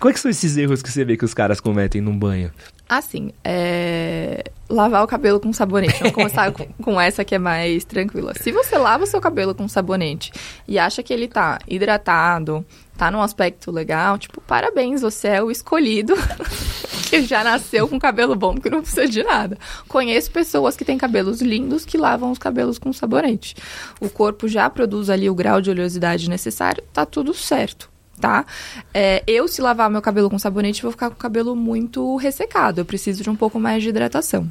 [0.00, 2.50] Quais que são esses erros que você vê que os caras cometem num banho?
[2.88, 4.44] Assim, é...
[4.68, 5.98] lavar o cabelo com sabonete.
[5.98, 6.50] Vamos começar
[6.82, 8.32] com essa que é mais tranquila.
[8.34, 10.32] Se você lava o seu cabelo com sabonete
[10.66, 12.64] e acha que ele tá hidratado,
[12.98, 16.14] tá num aspecto legal, tipo, parabéns, você é o escolhido
[17.08, 19.56] que já nasceu com cabelo bom, que não precisa de nada.
[19.86, 23.54] Conheço pessoas que têm cabelos lindos que lavam os cabelos com sabonete.
[24.00, 27.88] O corpo já produz ali o grau de oleosidade necessário, tá tudo certo
[28.20, 28.44] tá?
[28.92, 32.80] É, eu, se lavar meu cabelo com sabonete, vou ficar com o cabelo muito ressecado.
[32.80, 34.50] Eu preciso de um pouco mais de hidratação.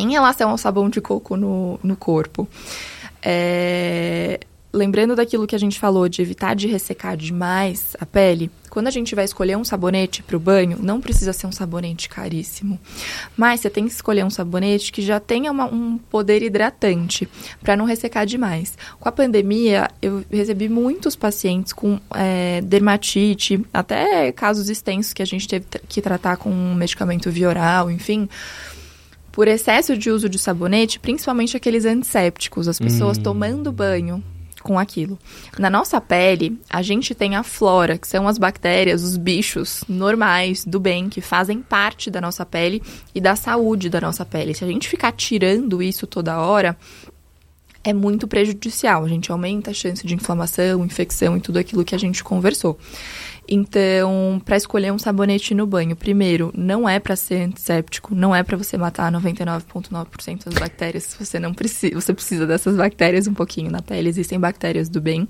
[0.00, 2.48] Em relação ao sabão de coco no, no corpo,
[3.22, 4.40] é,
[4.76, 8.90] lembrando daquilo que a gente falou de evitar de ressecar demais a pele, quando a
[8.90, 12.78] gente vai escolher um sabonete para o banho, não precisa ser um sabonete caríssimo.
[13.36, 17.26] Mas você tem que escolher um sabonete que já tenha uma, um poder hidratante,
[17.62, 18.76] para não ressecar demais.
[19.00, 25.26] Com a pandemia, eu recebi muitos pacientes com é, dermatite, até casos extensos que a
[25.26, 28.28] gente teve que tratar com um medicamento via oral, enfim
[29.32, 33.22] por excesso de uso de sabonete, principalmente aqueles antissépticos, as pessoas hum.
[33.22, 34.24] tomando banho
[34.66, 35.16] com aquilo.
[35.58, 40.64] Na nossa pele, a gente tem a flora, que são as bactérias, os bichos normais
[40.64, 42.82] do bem que fazem parte da nossa pele
[43.14, 44.54] e da saúde da nossa pele.
[44.54, 46.76] Se a gente ficar tirando isso toda hora,
[47.84, 49.04] é muito prejudicial.
[49.04, 52.76] A gente aumenta a chance de inflamação, infecção e tudo aquilo que a gente conversou.
[53.48, 58.42] Então, para escolher um sabonete no banho, primeiro, não é para ser antisséptico, não é
[58.42, 61.16] para você matar 99,9% das bactérias.
[61.18, 65.28] Você não precisa, você precisa dessas bactérias um pouquinho na pele, existem bactérias do bem.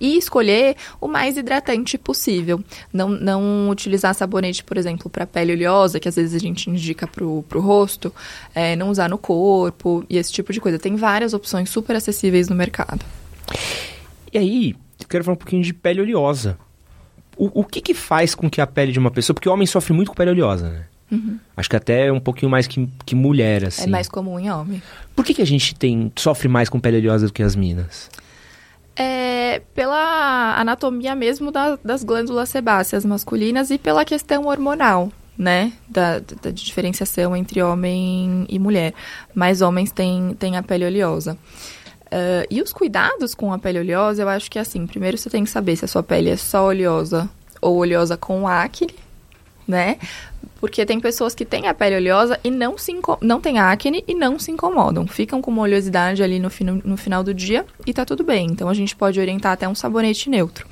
[0.00, 2.62] E escolher o mais hidratante possível.
[2.92, 7.06] Não, não utilizar sabonete, por exemplo, para pele oleosa, que às vezes a gente indica
[7.06, 8.12] pro, pro rosto,
[8.54, 10.78] é, não usar no corpo e esse tipo de coisa.
[10.78, 13.04] Tem várias opções super acessíveis no mercado.
[14.32, 16.58] E aí, eu quero falar um pouquinho de pele oleosa
[17.36, 19.34] o, o que que faz com que a pele de uma pessoa...
[19.34, 20.84] Porque o homem sofre muito com pele oleosa, né?
[21.10, 21.38] Uhum.
[21.56, 23.84] Acho que até um pouquinho mais que, que mulher, assim.
[23.84, 24.82] É mais comum em homem.
[25.14, 28.10] Por que, que a gente tem sofre mais com pele oleosa do que as minas?
[28.96, 35.72] É pela anatomia mesmo da, das glândulas sebáceas masculinas e pela questão hormonal, né?
[35.88, 38.94] Da, da diferenciação entre homem e mulher.
[39.34, 41.36] Mais homens têm, têm a pele oleosa.
[42.14, 45.28] Uh, e os cuidados com a pele oleosa, eu acho que é assim, primeiro você
[45.28, 47.28] tem que saber se a sua pele é só oleosa
[47.60, 48.94] ou oleosa com acne,
[49.66, 49.98] né?
[50.60, 54.14] Porque tem pessoas que têm a pele oleosa e não, se não têm acne e
[54.14, 55.08] não se incomodam.
[55.08, 58.46] Ficam com uma oleosidade ali no, fino, no final do dia e tá tudo bem.
[58.46, 60.68] Então a gente pode orientar até um sabonete neutro.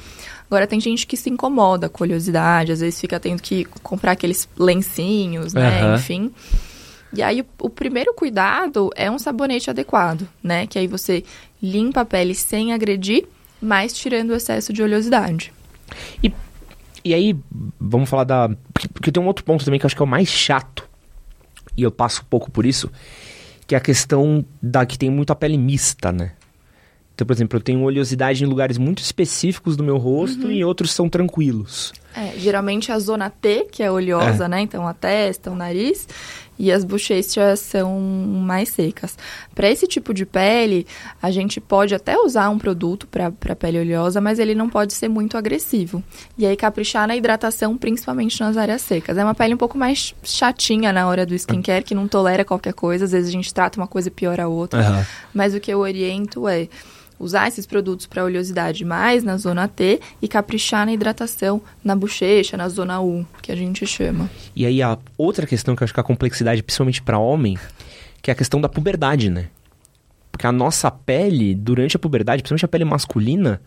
[0.48, 4.48] Agora tem gente que se incomoda com oleosidade, às vezes fica tendo que comprar aqueles
[4.56, 5.82] lencinhos, né?
[5.84, 5.94] Uhum.
[5.96, 6.32] Enfim.
[7.14, 10.66] E aí, o, primeiro cuidado é um sabonete adequado, né?
[10.66, 11.22] Que aí você
[11.62, 13.26] limpa a pele sem agredir,
[13.60, 15.52] mas tirando o excesso de oleosidade.
[16.22, 16.32] E,
[17.04, 17.36] e aí,
[17.78, 18.50] vamos falar da.
[18.72, 20.88] Porque, porque tem um outro ponto também que eu acho que é o mais chato,
[21.76, 22.90] e eu passo um pouco por isso,
[23.66, 26.32] que é a questão da que tem muito a pele mista, né?
[27.14, 30.50] Então, por exemplo, eu tenho oleosidade em lugares muito específicos do meu rosto uhum.
[30.50, 31.92] e outros são tranquilos.
[32.14, 34.48] É, geralmente a zona T, que é oleosa, é.
[34.48, 34.60] né?
[34.62, 36.08] Então a testa, o nariz,
[36.58, 39.16] e as bochechas são mais secas.
[39.54, 40.86] Para esse tipo de pele,
[41.20, 45.08] a gente pode até usar um produto para pele oleosa, mas ele não pode ser
[45.08, 46.02] muito agressivo.
[46.36, 49.16] E aí caprichar na hidratação, principalmente nas áreas secas.
[49.16, 52.74] É uma pele um pouco mais chatinha na hora do skincare, que não tolera qualquer
[52.74, 53.04] coisa.
[53.04, 54.82] Às vezes a gente trata uma coisa e piora a outra.
[54.82, 55.04] Uhum.
[55.34, 56.68] Mas o que eu oriento é
[57.22, 62.56] usar esses produtos para oleosidade mais na zona T e caprichar na hidratação na bochecha,
[62.56, 64.28] na zona U, que a gente chama.
[64.56, 67.56] E aí a outra questão que eu acho que é a complexidade, principalmente para homem,
[68.20, 69.46] que é a questão da puberdade, né?
[70.32, 73.60] Porque a nossa pele, durante a puberdade, principalmente a pele masculina,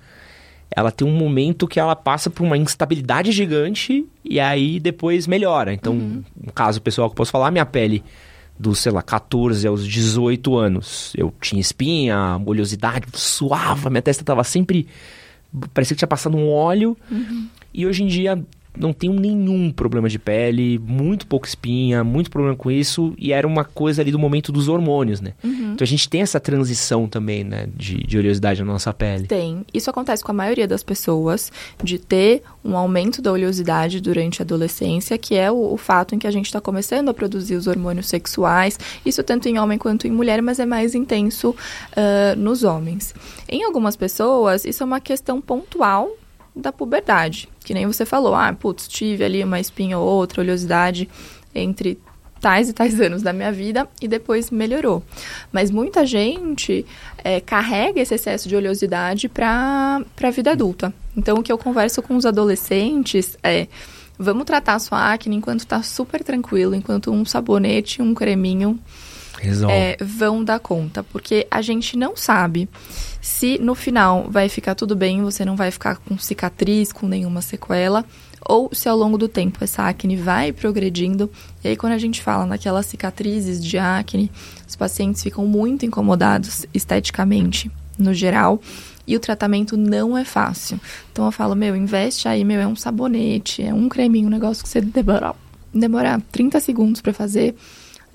[0.69, 5.73] ela tem um momento que ela passa por uma instabilidade gigante e aí depois melhora.
[5.73, 6.23] Então, uhum.
[6.45, 8.03] um caso pessoal que eu posso falar, minha pele
[8.57, 11.13] dos, sei lá, 14 aos 18 anos.
[11.15, 14.87] Eu tinha espinha, oleosidade, suava, minha testa tava sempre.
[15.73, 16.97] Parecia que tinha passado um óleo.
[17.11, 17.47] Uhum.
[17.73, 18.41] E hoje em dia
[18.77, 23.47] não tenho nenhum problema de pele, muito pouca espinha, muito problema com isso, e era
[23.47, 25.33] uma coisa ali do momento dos hormônios, né?
[25.43, 25.73] Uhum.
[25.73, 29.27] Então a gente tem essa transição também, né, de, de oleosidade na nossa pele.
[29.27, 29.65] Tem.
[29.73, 31.51] Isso acontece com a maioria das pessoas,
[31.83, 36.19] de ter um aumento da oleosidade durante a adolescência, que é o, o fato em
[36.19, 40.07] que a gente está começando a produzir os hormônios sexuais, isso tanto em homem quanto
[40.07, 43.13] em mulher, mas é mais intenso uh, nos homens.
[43.47, 46.09] Em algumas pessoas, isso é uma questão pontual
[46.55, 47.49] da puberdade.
[47.63, 51.09] Que nem você falou, ah, putz, tive ali uma espinha ou outra, oleosidade
[51.53, 51.99] entre
[52.39, 55.03] tais e tais anos da minha vida e depois melhorou.
[55.51, 56.85] Mas muita gente
[57.23, 60.93] é, carrega esse excesso de oleosidade para a vida adulta.
[61.17, 63.67] Então, o que eu converso com os adolescentes é.
[64.17, 68.79] Vamos tratar a sua acne enquanto está super tranquilo, enquanto um sabonete, um creminho
[69.69, 71.03] é, vão dar conta.
[71.03, 72.69] Porque a gente não sabe
[73.21, 77.41] se no final vai ficar tudo bem, você não vai ficar com cicatriz, com nenhuma
[77.41, 78.05] sequela,
[78.47, 81.31] ou se ao longo do tempo essa acne vai progredindo.
[81.63, 84.31] E aí, quando a gente fala naquelas cicatrizes de acne,
[84.67, 88.61] os pacientes ficam muito incomodados esteticamente, no geral.
[89.07, 90.79] E o tratamento não é fácil.
[91.11, 94.63] Então eu falo, meu, investe aí, meu, é um sabonete, é um creminho, um negócio
[94.63, 95.35] que você demora,
[95.73, 97.55] demorar 30 segundos para fazer.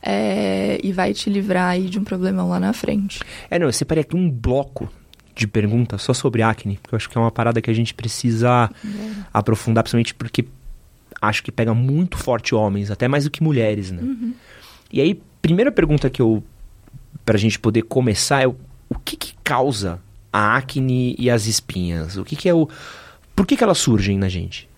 [0.03, 3.21] É, e vai te livrar aí de um problemão lá na frente.
[3.51, 4.89] É, não, eu separei aqui um bloco
[5.35, 7.93] de pergunta só sobre acne, porque eu acho que é uma parada que a gente
[7.95, 9.23] precisa Uhum.
[9.33, 10.45] aprofundar, principalmente porque
[11.21, 14.03] acho que pega muito forte homens, até mais do que mulheres, né?
[14.03, 14.33] Uhum.
[14.93, 16.43] E aí, primeira pergunta que eu.
[17.25, 18.57] pra gente poder começar é o,
[18.89, 20.01] o que que causa
[20.33, 22.17] a acne e as espinhas?
[22.17, 22.69] O que que é o.
[23.37, 24.69] Por que que elas surgem na gente?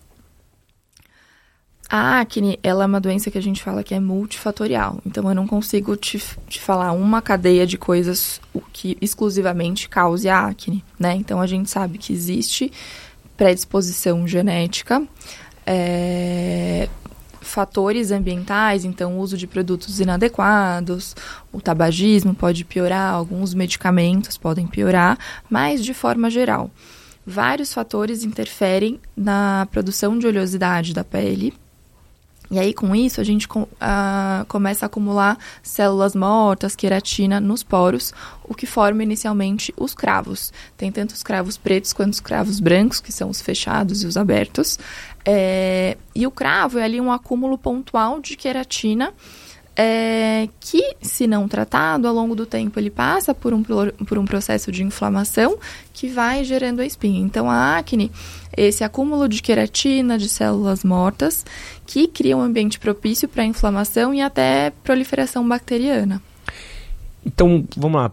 [1.95, 4.99] A acne, ela é uma doença que a gente fala que é multifatorial.
[5.05, 6.19] Então, eu não consigo te,
[6.49, 8.41] te falar uma cadeia de coisas
[8.73, 11.13] que exclusivamente cause a acne, né?
[11.13, 12.71] Então, a gente sabe que existe
[13.37, 15.07] predisposição genética,
[15.67, 16.89] é,
[17.41, 21.15] fatores ambientais, então, uso de produtos inadequados,
[21.51, 25.15] o tabagismo pode piorar, alguns medicamentos podem piorar,
[25.47, 26.71] mas, de forma geral,
[27.23, 31.53] vários fatores interferem na produção de oleosidade da pele,
[32.53, 33.67] e aí, com isso, a gente com,
[34.47, 40.53] começa a acumular células mortas, queratina nos poros, o que forma inicialmente os cravos.
[40.77, 44.17] Tem tanto os cravos pretos quanto os cravos brancos, que são os fechados e os
[44.17, 44.77] abertos.
[45.25, 49.11] É, e o cravo é ali um acúmulo pontual de queratina.
[49.75, 54.25] É, que, se não tratado, ao longo do tempo ele passa por um, por um
[54.25, 55.57] processo de inflamação
[55.91, 57.19] que vai gerando a espinha.
[57.19, 58.11] Então, a acne,
[58.55, 61.45] esse acúmulo de queratina, de células mortas,
[61.85, 66.21] que cria um ambiente propício para inflamação e até proliferação bacteriana.
[67.25, 68.11] Então, vamos lá.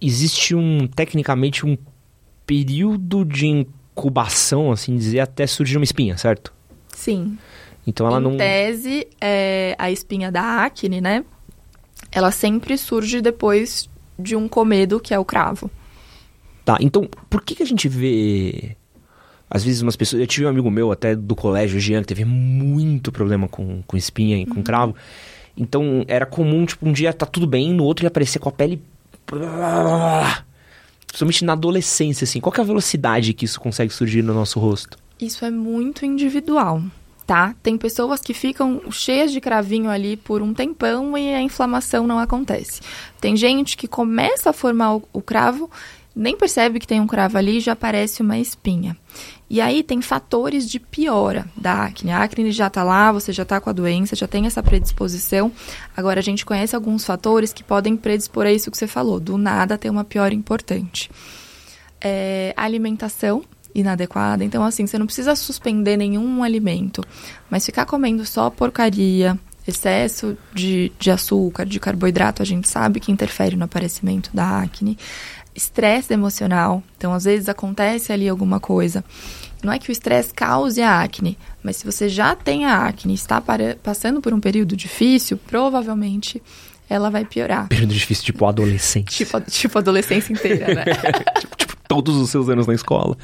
[0.00, 1.76] Existe um, tecnicamente, um
[2.46, 6.52] período de incubação, assim dizer, até surgir uma espinha, certo?
[6.96, 7.38] Sim.
[7.90, 8.36] Então ela em não.
[8.36, 11.24] tese, é, a espinha da acne, né?
[12.12, 15.68] Ela sempre surge depois de um comedo, que é o cravo.
[16.64, 18.76] Tá, então, por que, que a gente vê.
[19.50, 20.20] Às vezes umas pessoas.
[20.20, 23.82] Eu tive um amigo meu até do colégio, o Jean, que teve muito problema com,
[23.84, 24.94] com espinha e com cravo.
[25.56, 28.52] Então era comum, tipo, um dia tá tudo bem, no outro ia aparecer com a
[28.52, 28.80] pele.
[31.08, 32.40] Principalmente na adolescência, assim.
[32.40, 34.96] Qual é a velocidade que isso consegue surgir no nosso rosto?
[35.20, 36.80] Isso é muito individual,
[37.30, 37.54] tá?
[37.62, 42.18] Tem pessoas que ficam cheias de cravinho ali por um tempão e a inflamação não
[42.18, 42.80] acontece.
[43.20, 45.70] Tem gente que começa a formar o, cravo,
[46.12, 48.96] nem percebe que tem um cravo ali e já aparece uma espinha.
[49.48, 52.10] E aí tem fatores de piora da acne.
[52.10, 55.52] A acne já tá lá, você já tá com a doença, já tem essa predisposição.
[55.96, 59.20] Agora a gente conhece alguns fatores que podem predispor a isso que você falou.
[59.20, 61.08] Do nada tem uma piora importante.
[62.00, 63.44] É, alimentação
[63.74, 64.44] inadequada.
[64.44, 67.02] Então, assim, você não precisa suspender nenhum alimento,
[67.48, 73.12] mas ficar comendo só porcaria, excesso de, de açúcar, de carboidrato, a gente sabe que
[73.12, 74.98] interfere no aparecimento da acne.
[75.54, 76.82] Estresse emocional.
[76.96, 79.04] Então, às vezes acontece ali alguma coisa.
[79.62, 83.12] Não é que o estresse cause a acne, mas se você já tem a acne
[83.12, 86.42] está para- passando por um período difícil, provavelmente
[86.88, 87.68] ela vai piorar.
[87.68, 89.14] Período difícil, tipo adolescente.
[89.16, 90.84] Tipo, tipo adolescência inteira, né?
[91.38, 93.16] tipo, tipo, todos os seus anos na escola.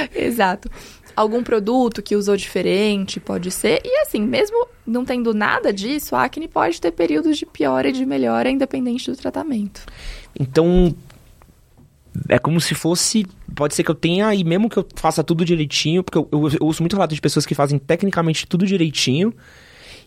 [0.14, 0.70] Exato.
[1.14, 3.80] Algum produto que usou diferente, pode ser.
[3.84, 7.92] E assim, mesmo não tendo nada disso, a acne pode ter períodos de piora e
[7.92, 9.84] de melhora, independente do tratamento.
[10.38, 10.94] Então,
[12.28, 13.26] é como se fosse.
[13.54, 16.48] Pode ser que eu tenha, e mesmo que eu faça tudo direitinho, porque eu, eu,
[16.50, 19.34] eu ouço muito relato de pessoas que fazem tecnicamente tudo direitinho,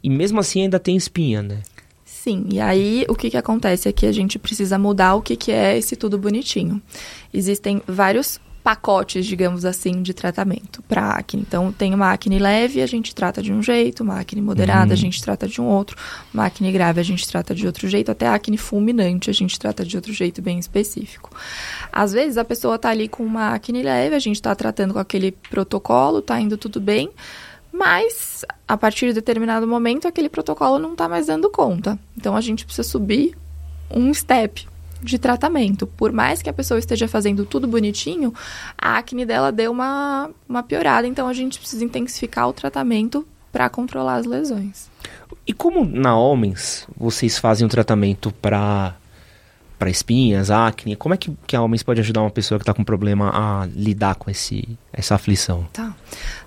[0.01, 1.61] e mesmo assim ainda tem espinha, né?
[2.05, 5.35] Sim, e aí o que, que acontece é que a gente precisa mudar o que,
[5.35, 6.81] que é esse tudo bonitinho.
[7.33, 11.41] Existem vários pacotes, digamos assim, de tratamento para acne.
[11.41, 14.97] Então, tem uma acne leve, a gente trata de um jeito, uma acne moderada, a
[14.97, 15.97] gente trata de um outro,
[16.33, 19.83] uma acne grave, a gente trata de outro jeito, até acne fulminante, a gente trata
[19.83, 21.29] de outro jeito bem específico.
[21.91, 24.99] Às vezes, a pessoa tá ali com uma acne leve, a gente tá tratando com
[24.99, 27.09] aquele protocolo, tá indo tudo bem,
[27.71, 31.97] mas a partir de determinado momento aquele protocolo não está mais dando conta.
[32.17, 33.35] Então a gente precisa subir
[33.89, 34.67] um step
[35.01, 35.85] de tratamento.
[35.87, 38.33] Por mais que a pessoa esteja fazendo tudo bonitinho,
[38.77, 43.69] a acne dela deu uma, uma piorada, então a gente precisa intensificar o tratamento para
[43.69, 44.89] controlar as lesões.
[45.45, 48.95] E como na Homens vocês fazem um tratamento para
[49.77, 50.95] para espinhas, acne?
[50.95, 53.65] Como é que, que a Homens pode ajudar uma pessoa que está com problema a
[53.75, 55.67] lidar com esse, essa aflição?
[55.73, 55.95] Tá.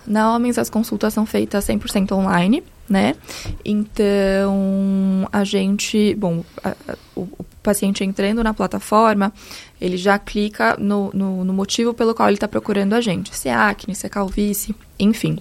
[0.07, 3.17] Na Homens, as consultas são feitas 100% online, né?
[3.65, 6.15] Então, a gente...
[6.15, 9.33] Bom, a- a- o, o paciente entrando na plataforma,
[9.81, 13.35] ele já clica no, no, no motivo pelo qual ele está procurando a gente.
[13.37, 15.39] Se é acne, se é calvície, enfim.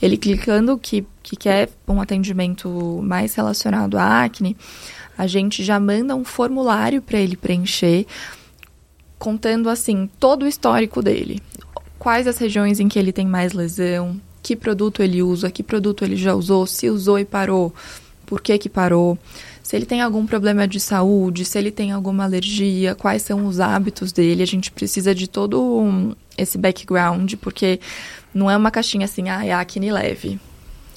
[0.00, 4.56] Ele clicando que, que quer um atendimento mais relacionado à acne,
[5.16, 8.06] a gente já manda um formulário para ele preencher,
[9.18, 11.42] contando assim todo o histórico dele.
[11.98, 16.04] Quais as regiões em que ele tem mais lesão, que produto ele usa, que produto
[16.04, 17.74] ele já usou, se usou e parou,
[18.26, 19.18] por que que parou,
[19.66, 23.58] se ele tem algum problema de saúde, se ele tem alguma alergia, quais são os
[23.58, 24.40] hábitos dele.
[24.40, 27.80] A gente precisa de todo esse background, porque
[28.32, 30.38] não é uma caixinha assim, ah, é acne leve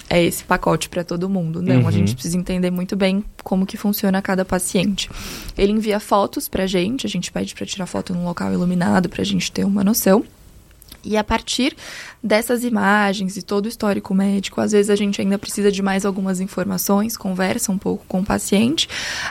[0.07, 1.63] é esse pacote para todo mundo.
[1.63, 1.88] Não, uhum.
[1.88, 5.09] a gente precisa entender muito bem como que funciona cada paciente.
[5.57, 9.24] Ele envia fotos pra gente, a gente pede para tirar foto num local iluminado pra
[9.24, 10.24] gente ter uma noção.
[11.03, 11.75] E a partir
[12.23, 16.05] dessas imagens e todo o histórico médico, às vezes a gente ainda precisa de mais
[16.05, 18.87] algumas informações, conversa um pouco com o paciente.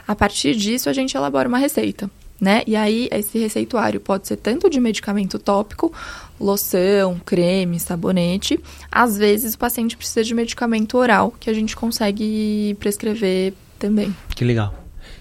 [0.06, 2.10] A partir disso, a gente elabora uma receita
[2.40, 2.62] né?
[2.66, 5.92] E aí, esse receituário pode ser tanto de medicamento tópico,
[6.38, 8.60] loção, creme, sabonete.
[8.90, 14.14] Às vezes, o paciente precisa de medicamento oral, que a gente consegue prescrever também.
[14.34, 14.74] Que legal.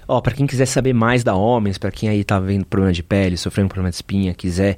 [0.07, 3.03] Ó, para quem quiser saber mais da Homens, para quem aí tá vendo problema de
[3.03, 4.77] pele, sofrendo problema de espinha, quiser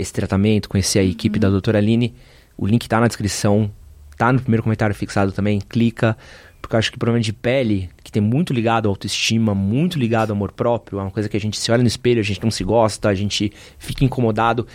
[0.00, 1.40] esse tratamento, conhecer a equipe uhum.
[1.40, 2.14] da doutora Aline,
[2.56, 3.70] o link tá na descrição,
[4.16, 6.16] tá no primeiro comentário fixado também, clica,
[6.60, 10.30] porque eu acho que problema de pele, que tem muito ligado à autoestima, muito ligado
[10.30, 12.42] ao amor próprio, é uma coisa que a gente se olha no espelho, a gente
[12.42, 14.66] não se gosta, a gente fica incomodado.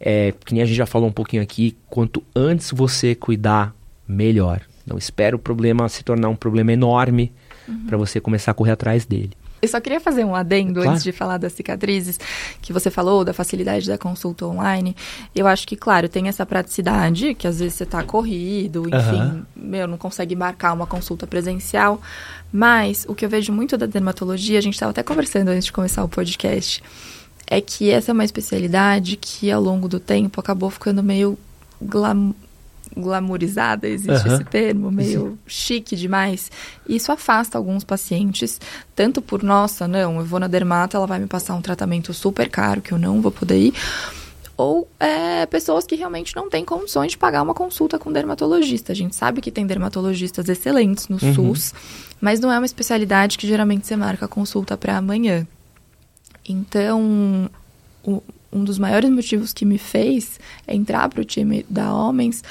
[0.00, 3.74] É, que nem a gente já falou um pouquinho aqui, quanto antes você cuidar,
[4.06, 4.60] melhor.
[4.86, 7.32] Não espera o problema se tornar um problema enorme
[7.66, 7.86] uhum.
[7.86, 9.30] para você começar a correr atrás dele.
[9.62, 10.90] Eu só queria fazer um adendo claro.
[10.90, 12.20] antes de falar das cicatrizes,
[12.60, 14.94] que você falou, da facilidade da consulta online.
[15.34, 19.42] Eu acho que, claro, tem essa praticidade, que às vezes você está corrido, enfim, uhum.
[19.56, 22.00] meu, não consegue marcar uma consulta presencial.
[22.52, 25.72] Mas o que eu vejo muito da dermatologia, a gente estava até conversando antes de
[25.72, 26.82] começar o podcast,
[27.46, 31.38] é que essa é uma especialidade que ao longo do tempo acabou ficando meio
[31.80, 32.34] glam
[32.96, 34.34] glamourizada, existe uhum.
[34.34, 35.38] esse termo, meio Sim.
[35.46, 36.50] chique demais.
[36.88, 38.60] Isso afasta alguns pacientes,
[38.94, 42.48] tanto por, nossa, não, eu vou na dermata, ela vai me passar um tratamento super
[42.48, 43.74] caro que eu não vou poder ir,
[44.56, 48.92] ou é, pessoas que realmente não têm condições de pagar uma consulta com dermatologista.
[48.92, 51.34] A gente sabe que tem dermatologistas excelentes no uhum.
[51.34, 51.74] SUS,
[52.20, 55.46] mas não é uma especialidade que geralmente você marca a consulta para amanhã.
[56.46, 57.50] Então,
[58.04, 58.22] o,
[58.52, 60.38] um dos maiores motivos que me fez
[60.68, 62.42] entrar para o time da Homens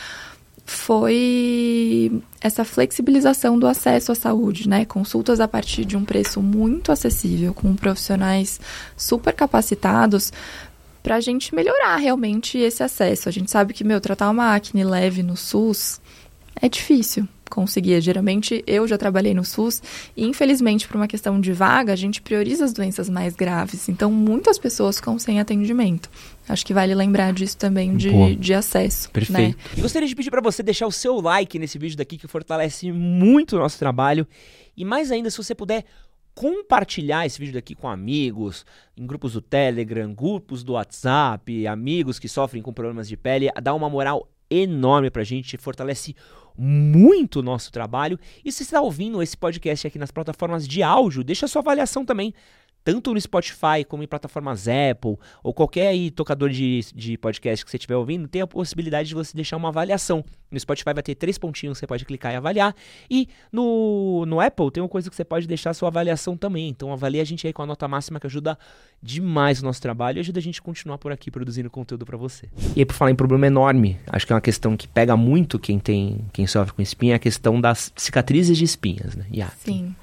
[0.66, 4.86] foi essa flexibilização do acesso à saúde, né?
[4.86, 8.60] Consultas a partir de um preço muito acessível, com profissionais
[8.96, 10.32] super capacitados
[11.02, 13.28] para a gente melhorar realmente esse acesso.
[13.28, 16.00] A gente sabe que, meu, tratar uma acne leve no SUS
[16.62, 18.00] é difícil conseguia.
[18.02, 19.82] Geralmente eu já trabalhei no SUS
[20.16, 23.90] e infelizmente por uma questão de vaga a gente prioriza as doenças mais graves.
[23.90, 26.10] Então muitas pessoas ficam sem atendimento.
[26.48, 29.08] Acho que vale lembrar disso também de, de acesso.
[29.08, 29.14] Né?
[29.14, 29.58] Perfeito.
[29.58, 29.64] Né?
[29.78, 32.92] E gostaria de pedir para você deixar o seu like nesse vídeo daqui que fortalece
[32.92, 34.28] muito o nosso trabalho.
[34.76, 35.86] E mais ainda, se você puder
[36.36, 38.66] compartilhar esse vídeo daqui com amigos,
[38.98, 43.74] em grupos do Telegram, grupos do WhatsApp, amigos que sofrem com problemas de pele, dá
[43.74, 46.43] uma moral enorme pra gente, fortalece muito
[47.40, 48.20] o nosso trabalho.
[48.44, 52.34] E se está ouvindo esse podcast aqui nas plataformas de áudio, deixa sua avaliação também
[52.84, 57.72] tanto no Spotify como em plataformas Apple ou qualquer aí tocador de, de podcast que
[57.72, 60.24] você estiver ouvindo, tem a possibilidade de você deixar uma avaliação.
[60.52, 62.76] No Spotify vai ter três pontinhos, você pode clicar e avaliar.
[63.10, 66.70] E no, no Apple tem uma coisa que você pode deixar sua avaliação também.
[66.70, 68.58] Então avalie a gente aí com a nota máxima que ajuda
[69.02, 72.18] demais o nosso trabalho e ajuda a gente a continuar por aqui produzindo conteúdo para
[72.18, 72.50] você.
[72.76, 75.58] E aí por falar em problema enorme, acho que é uma questão que pega muito
[75.58, 79.26] quem tem, quem sofre com espinha, é a questão das cicatrizes de espinhas, né?
[79.32, 79.54] Yeah.
[79.58, 79.96] Sim.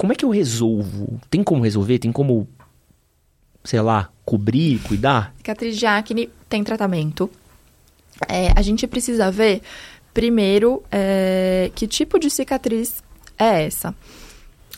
[0.00, 1.20] Como é que eu resolvo?
[1.28, 1.98] Tem como resolver?
[1.98, 2.48] Tem como,
[3.62, 5.34] sei lá, cobrir, cuidar?
[5.36, 7.30] Cicatriz de acne tem tratamento.
[8.26, 9.60] É, a gente precisa ver,
[10.14, 13.04] primeiro, é, que tipo de cicatriz
[13.38, 13.94] é essa.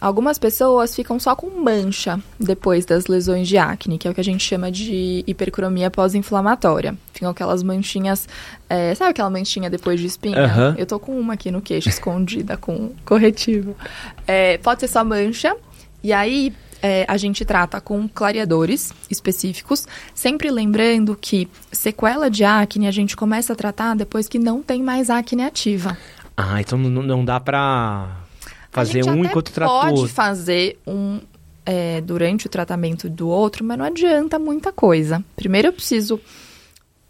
[0.03, 4.21] Algumas pessoas ficam só com mancha depois das lesões de acne, que é o que
[4.21, 6.99] a gente chama de hipercromia pós-inflamatória.
[7.13, 8.29] Ficam aquelas manchinhas,
[8.69, 10.43] é, sabe aquela manchinha depois de espinha?
[10.43, 10.75] Uhum.
[10.77, 13.77] Eu tô com uma aqui no queixo, escondida com corretivo.
[14.27, 15.57] É, pode ser só mancha,
[16.03, 22.89] e aí é, a gente trata com clareadores específicos, sempre lembrando que sequela de acne
[22.89, 25.97] a gente começa a tratar depois que não tem mais acne ativa.
[26.37, 28.22] Ah, então não, não dá pra
[28.73, 31.21] fazer um enquanto trata o pode fazer um
[31.65, 35.23] é, durante o tratamento do outro, mas não adianta muita coisa.
[35.37, 36.21] Primeiro eu preciso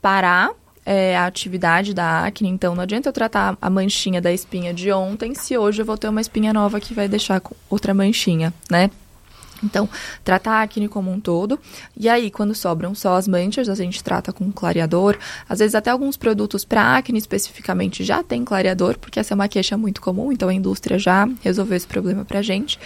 [0.02, 0.50] parar
[0.84, 4.92] é, a atividade da acne, então não adianta eu tratar a manchinha da espinha de
[4.92, 7.40] ontem se hoje eu vou ter uma espinha nova que vai deixar
[7.70, 8.90] outra manchinha, né?
[9.62, 9.88] Então,
[10.24, 11.58] tratar a acne como um todo.
[11.96, 15.16] E aí, quando sobram só as manchas, a gente trata com clareador.
[15.48, 19.48] Às vezes, até alguns produtos para acne especificamente já tem clareador, porque essa é uma
[19.48, 22.78] queixa muito comum, então a indústria já resolveu esse problema pra gente.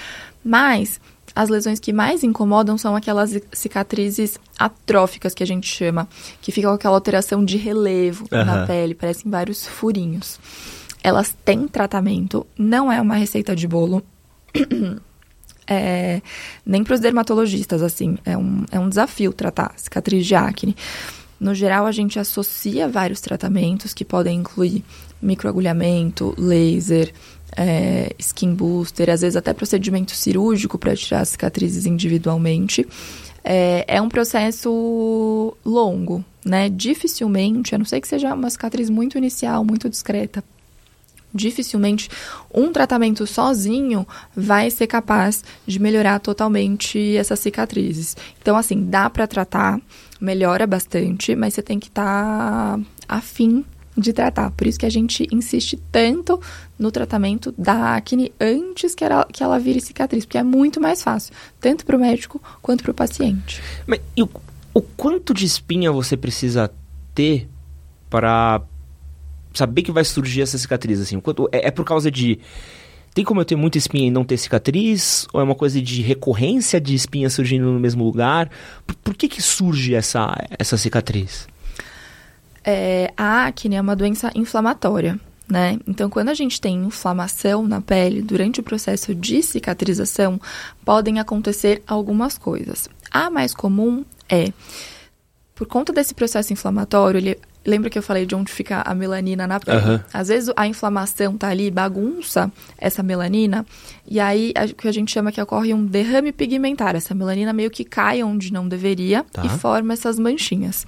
[0.44, 1.00] Mas
[1.34, 6.08] as lesões que mais incomodam são aquelas cicatrizes atróficas que a gente chama,
[6.40, 8.44] que ficam com aquela alteração de relevo uhum.
[8.44, 10.40] na pele, parecem vários furinhos.
[11.02, 14.02] Elas têm tratamento, não é uma receita de bolo.
[15.68, 16.20] é,
[16.64, 20.76] nem para os dermatologistas, assim, é um, é um desafio tratar cicatriz de acne.
[21.38, 24.82] No geral, a gente associa vários tratamentos que podem incluir
[25.20, 27.12] microagulhamento, laser,
[27.56, 32.86] é, skin booster, às vezes até procedimento cirúrgico para tirar as cicatrizes individualmente.
[33.44, 36.68] É, é, um processo longo, né?
[36.68, 40.42] Dificilmente, a não ser que seja uma cicatriz muito inicial, muito discreta,
[41.34, 42.08] dificilmente
[42.52, 48.16] um tratamento sozinho vai ser capaz de melhorar totalmente essas cicatrizes.
[48.40, 49.80] Então, assim, dá para tratar,
[50.20, 53.64] melhora bastante, mas você tem que estar tá afim
[53.96, 54.50] de tratar.
[54.50, 56.40] Por isso que a gente insiste tanto
[56.78, 61.02] no tratamento da acne antes que ela, que ela vire cicatriz, porque é muito mais
[61.02, 63.62] fácil, tanto para o médico quanto para o paciente.
[63.86, 64.28] Mas o,
[64.74, 66.70] o quanto de espinha você precisa
[67.14, 67.48] ter
[68.10, 68.62] para
[69.56, 71.20] saber que vai surgir essa cicatriz, assim?
[71.20, 72.38] Quanto, é, é, por causa de...
[73.14, 75.26] Tem como eu ter muita espinha e não ter cicatriz?
[75.32, 78.50] Ou é uma coisa de recorrência de espinha surgindo no mesmo lugar?
[78.86, 81.48] Por, por que que surge essa, essa cicatriz?
[82.62, 85.78] É, a acne é uma doença inflamatória, né?
[85.86, 90.38] Então, quando a gente tem inflamação na pele, durante o processo de cicatrização,
[90.84, 92.90] podem acontecer algumas coisas.
[93.10, 94.52] A mais comum é,
[95.54, 99.46] por conta desse processo inflamatório, ele, Lembra que eu falei de onde fica a melanina
[99.46, 99.78] na pele?
[99.78, 100.00] Uhum.
[100.12, 103.66] Às vezes a inflamação tá ali, bagunça essa melanina,
[104.06, 106.94] e aí o que a gente chama que ocorre um derrame pigmentar.
[106.94, 109.44] Essa melanina meio que cai onde não deveria tá.
[109.44, 110.86] e forma essas manchinhas.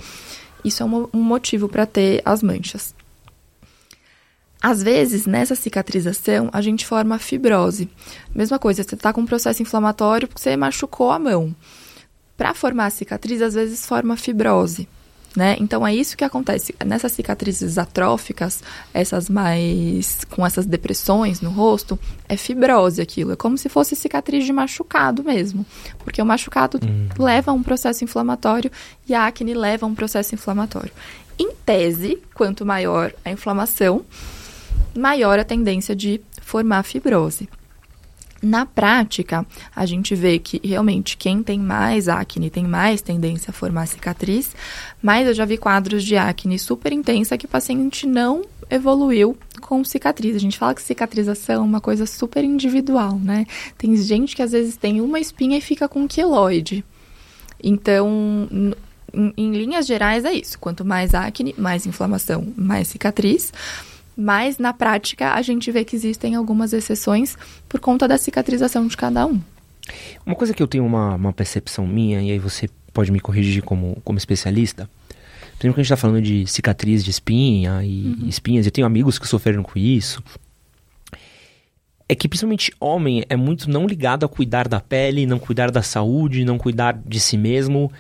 [0.65, 2.95] Isso é um, um motivo para ter as manchas.
[4.61, 7.89] Às vezes, nessa cicatrização, a gente forma fibrose.
[8.35, 11.55] Mesma coisa, você está com um processo inflamatório porque você machucou a mão.
[12.37, 14.89] Para formar a cicatriz, às vezes forma fibrose.
[15.37, 15.57] Né?
[15.61, 18.63] Então é isso que acontece nessas cicatrizes atróficas,
[18.95, 21.99] essas mais com essas depressões no rosto,
[22.29, 25.67] é fibrose aquilo, é como se fosse cicatriz de machucado mesmo,
[25.99, 27.09] porque o machucado hum.
[27.19, 28.71] leva a um processo inflamatório
[29.07, 30.93] e a acne leva a um processo inflamatório.
[31.39, 34.05] Em tese, quanto maior a inflamação,
[34.97, 37.49] maior a tendência de formar fibrose.
[38.41, 43.53] Na prática, a gente vê que realmente quem tem mais acne tem mais tendência a
[43.53, 44.55] formar cicatriz,
[45.03, 49.83] mas eu já vi quadros de acne super intensa que o paciente não evoluiu com
[49.83, 50.37] cicatriz.
[50.37, 53.45] A gente fala que cicatrização é uma coisa super individual, né?
[53.77, 56.85] Tem gente que às vezes tem uma espinha e fica com um queloide.
[57.61, 58.49] Então,
[59.13, 60.59] em, em linhas gerais é isso.
[60.61, 63.53] Quanto mais acne, mais inflamação, mais cicatriz
[64.19, 67.39] mas na prática a gente vê que existem algumas exceções
[67.69, 69.41] por conta da cicatrização de cada um.
[70.27, 73.63] Uma coisa que eu tenho uma, uma percepção minha, e aí você pode me corrigir
[73.63, 74.91] como, como especialista,
[75.59, 78.29] Primeiro que a gente está falando de cicatriz de espinha e uhum.
[78.29, 80.23] espinhas, eu tenho amigos que sofreram com isso.
[82.09, 85.83] É que principalmente homem é muito não ligado a cuidar da pele, não cuidar da
[85.83, 87.93] saúde, não cuidar de si mesmo.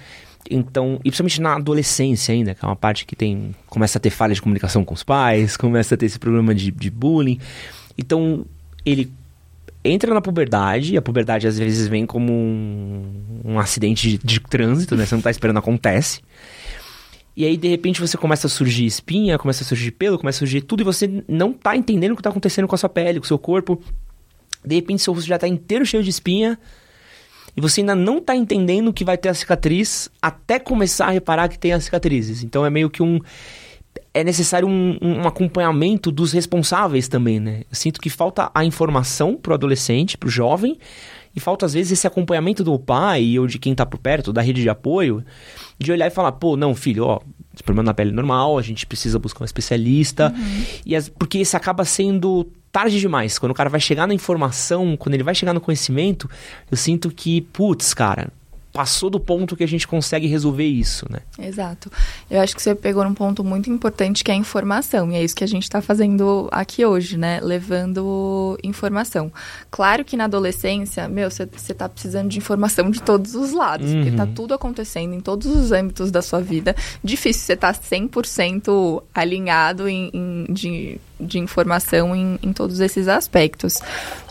[0.50, 3.54] Então, e principalmente na adolescência ainda, que é uma parte que tem.
[3.66, 6.70] começa a ter falha de comunicação com os pais, começa a ter esse problema de,
[6.70, 7.38] de bullying.
[7.96, 8.44] Então,
[8.84, 9.10] ele
[9.84, 14.40] entra na puberdade, e a puberdade às vezes vem como um, um acidente de, de,
[14.40, 15.06] trânsito, né?
[15.06, 16.20] Você não tá esperando, acontece.
[17.36, 20.40] E aí, de repente, você começa a surgir espinha, começa a surgir pelo, começa a
[20.40, 23.20] surgir tudo, e você não tá entendendo o que tá acontecendo com a sua pele,
[23.20, 23.80] com o seu corpo.
[24.64, 26.58] De repente, seu rosto já tá inteiro cheio de espinha
[27.58, 31.48] e você ainda não está entendendo que vai ter a cicatriz até começar a reparar
[31.48, 32.44] que tem as cicatrizes.
[32.44, 33.18] Então é meio que um.
[34.14, 37.62] É necessário um, um acompanhamento dos responsáveis também, né?
[37.68, 40.78] Eu sinto que falta a informação pro adolescente, pro jovem,
[41.34, 44.40] e falta às vezes esse acompanhamento do pai ou de quem está por perto, da
[44.40, 45.24] rede de apoio,
[45.76, 47.18] de olhar e falar, pô, não, filho, ó,
[47.52, 50.32] esse problema na pele é normal, a gente precisa buscar um especialista.
[50.32, 50.64] Uhum.
[50.86, 53.38] E as, porque isso acaba sendo tarde demais.
[53.38, 56.28] Quando o cara vai chegar na informação, quando ele vai chegar no conhecimento,
[56.70, 58.30] eu sinto que, putz, cara,
[58.78, 61.18] passou do ponto que a gente consegue resolver isso, né?
[61.36, 61.90] Exato.
[62.30, 65.24] Eu acho que você pegou um ponto muito importante que é a informação, e é
[65.24, 67.40] isso que a gente está fazendo aqui hoje, né?
[67.42, 69.32] Levando informação.
[69.68, 73.94] Claro que na adolescência, meu, você está precisando de informação de todos os lados, uhum.
[73.96, 76.76] porque está tudo acontecendo em todos os âmbitos da sua vida.
[77.02, 83.08] Difícil você estar tá 100% alinhado em, em, de, de informação em, em todos esses
[83.08, 83.80] aspectos.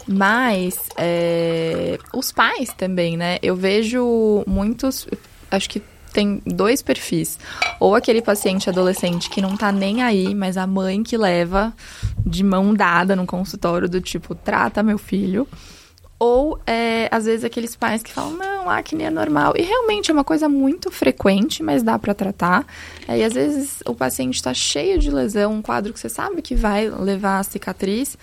[0.08, 3.38] Mas é, os pais também, né?
[3.41, 5.05] Eu vejo muitos.
[5.51, 5.82] Acho que
[6.14, 7.38] tem dois perfis.
[7.80, 11.74] Ou aquele paciente adolescente que não tá nem aí, mas a mãe que leva
[12.26, 15.47] de mão dada no consultório do tipo, trata meu filho.
[16.20, 19.53] Ou, é, às vezes, aqueles pais que falam, não, acne é normal.
[19.55, 22.66] E realmente é uma coisa muito frequente, mas dá para tratar.
[23.08, 26.41] É, e às vezes o paciente está cheio de lesão, um quadro que você sabe
[26.41, 28.18] que vai levar a cicatriz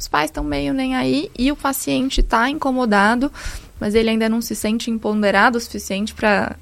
[0.00, 3.30] os pais estão meio nem aí e o paciente está incomodado
[3.80, 6.54] mas ele ainda não se sente empoderado o suficiente para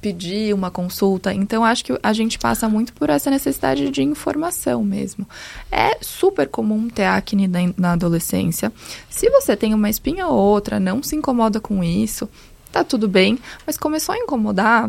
[0.00, 1.34] pedir uma consulta.
[1.34, 5.28] Então, acho que a gente passa muito por essa necessidade de informação mesmo.
[5.70, 8.72] É super comum ter acne na, adolescência.
[9.10, 12.28] Se você tem uma espinha ou outra, não se incomoda com isso,
[12.72, 13.38] tá tudo bem.
[13.66, 14.88] Mas começou a incomodar,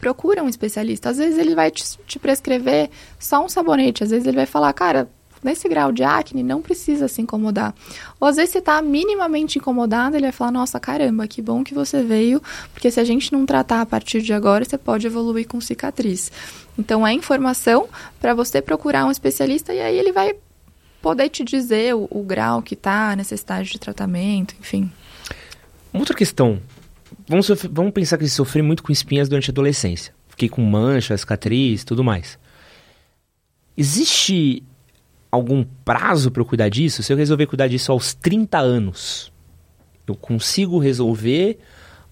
[0.00, 1.10] procura um especialista.
[1.10, 2.90] Às vezes ele vai te, te prescrever
[3.20, 5.08] só um sabonete, às vezes ele vai falar, cara,
[5.42, 7.74] nesse grau de acne, não precisa se incomodar.
[8.20, 11.74] Ou às vezes você está minimamente incomodado, ele vai falar, nossa, caramba, que bom que
[11.74, 15.46] você veio, porque se a gente não tratar a partir de agora, você pode evoluir
[15.46, 16.30] com cicatriz.
[16.78, 17.88] Então é informação
[18.20, 20.34] para você procurar um especialista e aí ele vai
[21.02, 24.90] poder te dizer o, o grau que está, a necessidade de tratamento, enfim.
[25.92, 26.60] Outra questão.
[27.26, 30.14] Vamos, vamos pensar que sofri muito com espinhas durante a adolescência.
[30.28, 32.38] Fiquei com mancha, cicatriz, tudo mais.
[33.76, 34.62] Existe
[35.30, 37.02] algum prazo para eu cuidar disso?
[37.02, 39.32] Se eu resolver cuidar disso aos 30 anos,
[40.06, 41.58] eu consigo resolver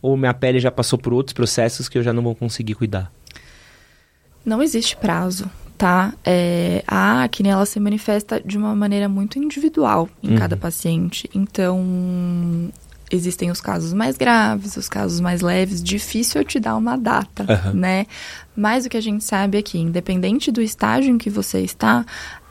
[0.02, 3.10] ou minha pele já passou por outros processos que eu já não vou conseguir cuidar?
[4.44, 6.12] Não existe prazo, tá?
[6.24, 10.36] É, a acne, ela se manifesta de uma maneira muito individual em uhum.
[10.36, 11.28] cada paciente.
[11.34, 12.70] Então,
[13.10, 15.82] existem os casos mais graves, os casos mais leves.
[15.82, 17.72] Difícil eu te dar uma data, uhum.
[17.72, 18.06] né?
[18.54, 22.06] Mas o que a gente sabe é que, independente do estágio em que você está,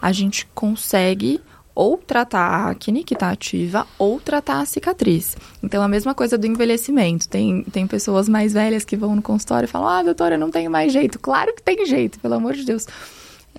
[0.06, 1.42] a gente consegue
[1.74, 5.36] ou tratar a acne que está ativa ou tratar a cicatriz.
[5.64, 7.28] Então, a mesma coisa do envelhecimento.
[7.28, 10.70] Tem, tem pessoas mais velhas que vão no consultório e falam: Ah, doutora, não tenho
[10.70, 11.18] mais jeito.
[11.18, 12.86] Claro que tem jeito, pelo amor de Deus.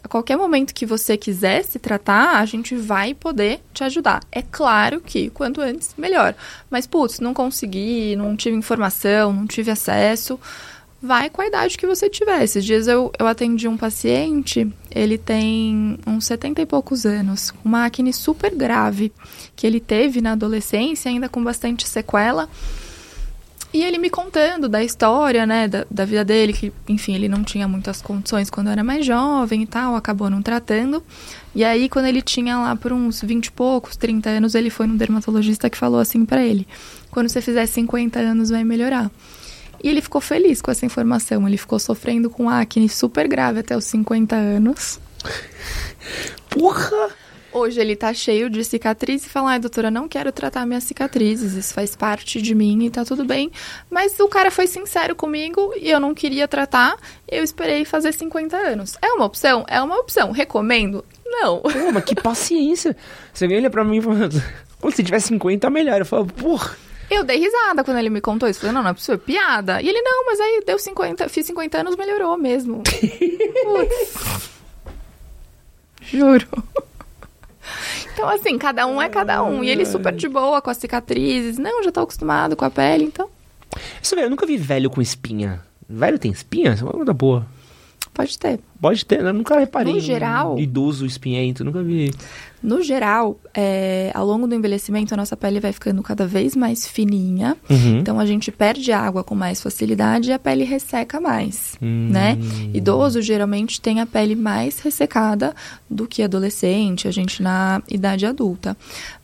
[0.04, 4.22] A qualquer momento que você quiser se tratar, a gente vai poder te ajudar.
[4.30, 6.32] É claro que quanto antes, melhor.
[6.70, 10.38] Mas, putz, não consegui, não tive informação, não tive acesso
[11.06, 12.42] vai com a idade que você tiver.
[12.42, 17.86] Esses dias eu, eu atendi um paciente, ele tem uns 70 e poucos anos, uma
[17.86, 19.12] acne super grave,
[19.54, 22.48] que ele teve na adolescência, ainda com bastante sequela.
[23.72, 27.44] E ele me contando da história, né, da, da vida dele, que, enfim, ele não
[27.44, 31.02] tinha muitas condições quando era mais jovem e tal, acabou não tratando.
[31.54, 34.86] E aí, quando ele tinha lá por uns 20 e poucos, 30 anos, ele foi
[34.86, 36.66] no dermatologista que falou assim para ele:
[37.10, 39.10] quando você fizer 50 anos, vai melhorar.
[39.82, 41.46] E ele ficou feliz com essa informação.
[41.46, 45.00] Ele ficou sofrendo com acne super grave até os 50 anos.
[46.48, 47.10] Porra!
[47.52, 51.54] Hoje ele tá cheio de cicatrizes e fala: ai, doutora, não quero tratar minhas cicatrizes,
[51.54, 53.50] isso faz parte de mim e tá tudo bem.
[53.90, 56.96] Mas o cara foi sincero comigo e eu não queria tratar,
[57.26, 58.98] eu esperei fazer 50 anos.
[59.00, 59.64] É uma opção?
[59.68, 60.32] É uma opção.
[60.32, 61.02] Recomendo?
[61.24, 61.60] Não.
[61.60, 62.94] Pô, mas que paciência!
[63.32, 64.28] Você olha pra mim e fala:
[64.92, 66.00] se tiver 50, melhor.
[66.00, 66.76] Eu falo, porra.
[67.10, 68.60] Eu dei risada quando ele me contou isso.
[68.60, 69.80] Falei, não, não é possível, piada.
[69.80, 72.82] E ele, não, mas aí deu 50, fiz 50 anos, melhorou mesmo.
[73.62, 74.50] Putz.
[76.02, 76.46] Juro.
[78.12, 79.62] Então, assim, cada um é cada um.
[79.62, 81.58] E ele super de boa com as cicatrizes.
[81.58, 83.28] Não, já tô acostumado com a pele, então.
[84.02, 85.60] Isso, velho, eu nunca vi velho com espinha.
[85.88, 86.72] Velho tem espinha?
[86.72, 87.46] Isso é uma coisa boa.
[88.16, 88.58] Pode ter.
[88.80, 89.92] Pode ter, eu nunca reparei.
[89.92, 90.58] No geral.
[90.58, 92.10] idoso espinhento, nunca vi.
[92.62, 96.86] No geral, é, ao longo do envelhecimento, a nossa pele vai ficando cada vez mais
[96.86, 97.54] fininha.
[97.68, 97.98] Uhum.
[97.98, 102.08] Então, a gente perde água com mais facilidade e a pele resseca mais, hum.
[102.10, 102.38] né?
[102.72, 105.54] Idoso, geralmente, tem a pele mais ressecada
[105.88, 108.74] do que adolescente, a gente na idade adulta.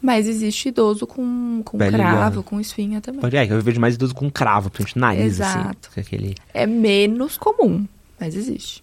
[0.02, 3.22] Mas existe idoso com, com cravo, com espinha também.
[3.32, 5.88] É, eu vejo mais idoso com cravo, principalmente nariz, assim, Exato.
[5.90, 6.00] assim.
[6.00, 6.34] Aquele...
[6.52, 7.86] É menos comum,
[8.22, 8.80] mas existe.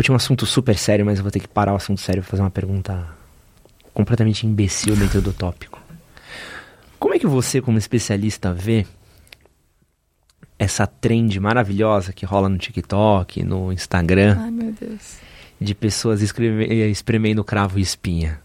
[0.00, 2.22] Tinha um assunto super sério, mas eu vou ter que parar o assunto sério e
[2.22, 3.06] fazer uma pergunta
[3.92, 5.78] completamente imbecil dentro do tópico.
[6.98, 8.86] Como é que você, como especialista, vê
[10.58, 14.38] essa trend maravilhosa que rola no TikTok, no Instagram?
[14.40, 15.18] Ai, meu Deus.
[15.60, 18.40] De pessoas espremendo cravo e espinha.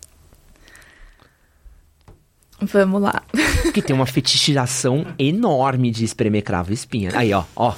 [2.59, 3.23] Vamos lá.
[3.75, 7.11] Que tem uma fetichização enorme de espremer cravo e espinha.
[7.13, 7.73] Aí, ó, ó.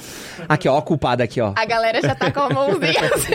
[0.48, 1.52] Aqui, ó, a culpada aqui, ó.
[1.56, 3.34] A galera já tá com a mãozinha assim.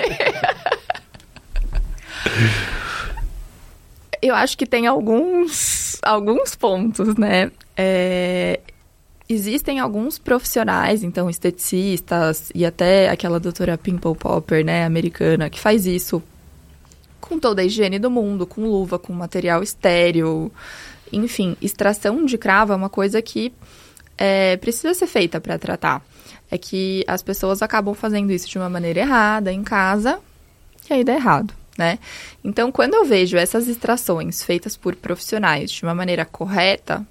[4.22, 7.52] Eu acho que tem alguns, alguns pontos, né?
[7.76, 8.62] É,
[9.28, 15.86] existem alguns profissionais, então esteticistas e até aquela doutora Pimple Popper, né, americana, que faz
[15.86, 16.24] isso
[17.20, 20.50] com toda a higiene do mundo, com luva, com material estéreo,
[21.12, 23.54] enfim, extração de cravo é uma coisa que
[24.18, 26.02] é, precisa ser feita para tratar.
[26.50, 30.20] É que as pessoas acabam fazendo isso de uma maneira errada em casa
[30.90, 31.98] e aí dá errado, né?
[32.44, 37.06] Então, quando eu vejo essas extrações feitas por profissionais de uma maneira correta,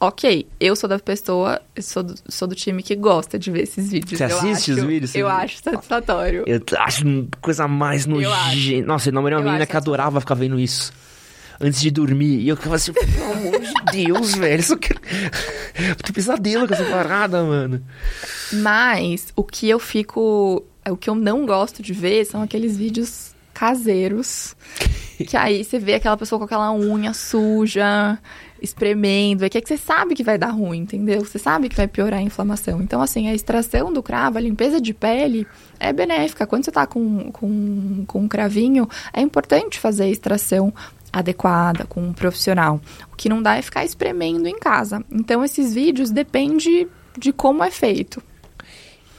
[0.00, 3.90] ok, eu sou da pessoa, sou do, sou do time que gosta de ver esses
[3.90, 4.18] vídeos.
[4.18, 5.14] Você assiste acho, os vídeos?
[5.14, 6.44] Eu acho satisfatório.
[6.46, 8.86] Eu acho coisa mais nojenta.
[8.86, 10.92] Nossa, eu namorei uma menina que adorava ficar vendo isso.
[11.60, 12.40] Antes de dormir.
[12.40, 14.60] E eu ficava assim, pelo amor de Deus, velho.
[14.60, 14.94] Isso que...
[14.94, 17.82] Tô pesadelo com essa parada, mano.
[18.52, 20.64] Mas o que eu fico.
[20.88, 24.56] O que eu não gosto de ver são aqueles vídeos caseiros.
[25.26, 28.18] que aí você vê aquela pessoa com aquela unha suja,
[28.62, 29.44] espremendo.
[29.44, 31.24] É que, é que você sabe que vai dar ruim, entendeu?
[31.24, 32.80] Você sabe que vai piorar a inflamação.
[32.80, 35.46] Então, assim, a extração do cravo, a limpeza de pele
[35.78, 36.46] é benéfica.
[36.46, 40.72] Quando você tá com, com, com um cravinho, é importante fazer a extração
[41.12, 42.80] adequada, com um profissional.
[43.12, 45.02] O que não dá é ficar espremendo em casa.
[45.10, 46.86] Então, esses vídeos depende
[47.16, 48.22] de como é feito.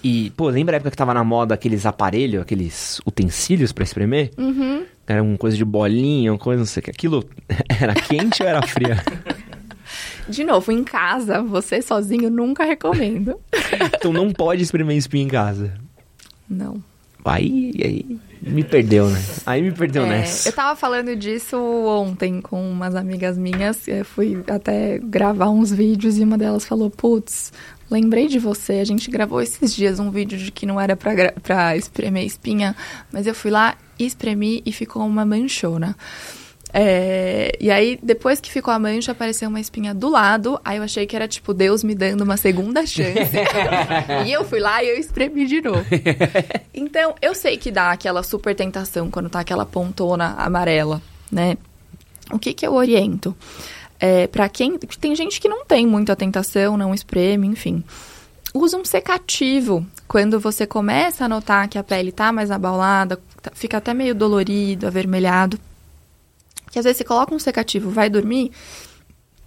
[0.04, 4.32] E, pô, lembra a época que tava na moda aqueles aparelhos, aqueles utensílios para espremer?
[4.38, 4.86] Uhum.
[5.06, 6.92] Era uma coisa de bolinha, uma coisa, não sei o que.
[6.92, 7.26] Aquilo
[7.82, 9.04] era quente ou era fria?
[10.30, 13.40] De novo, em casa, você sozinho nunca recomendo.
[13.98, 15.74] então não pode espremer espinha em casa.
[16.48, 16.84] Não.
[17.26, 19.22] Aí, aí me perdeu, né?
[19.46, 20.50] Aí me perdeu é, nessa.
[20.50, 23.88] Eu tava falando disso ontem com umas amigas minhas.
[23.88, 27.52] Eu fui até gravar uns vídeos e uma delas falou: Putz,
[27.90, 28.74] lembrei de você.
[28.74, 32.76] A gente gravou esses dias um vídeo de que não era pra, pra espremer espinha,
[33.12, 35.96] mas eu fui lá, espremi e ficou uma manchona.
[36.72, 40.60] É, e aí, depois que ficou a mancha, apareceu uma espinha do lado.
[40.64, 43.36] Aí eu achei que era tipo Deus me dando uma segunda chance.
[44.26, 45.86] e eu fui lá e eu espremi de novo.
[46.74, 51.02] Então, eu sei que dá aquela super tentação quando tá aquela pontona amarela,
[51.32, 51.58] né?
[52.32, 53.36] O que que eu oriento?
[54.00, 54.78] É, para quem.
[54.78, 57.84] Tem gente que não tem muita tentação, não espreme, enfim.
[58.54, 59.86] Usa um secativo.
[60.08, 64.16] Quando você começa a notar que a pele tá mais abaulada, tá, fica até meio
[64.16, 65.60] dolorido, avermelhado
[66.72, 68.52] que às vezes você coloca um secativo, vai dormir,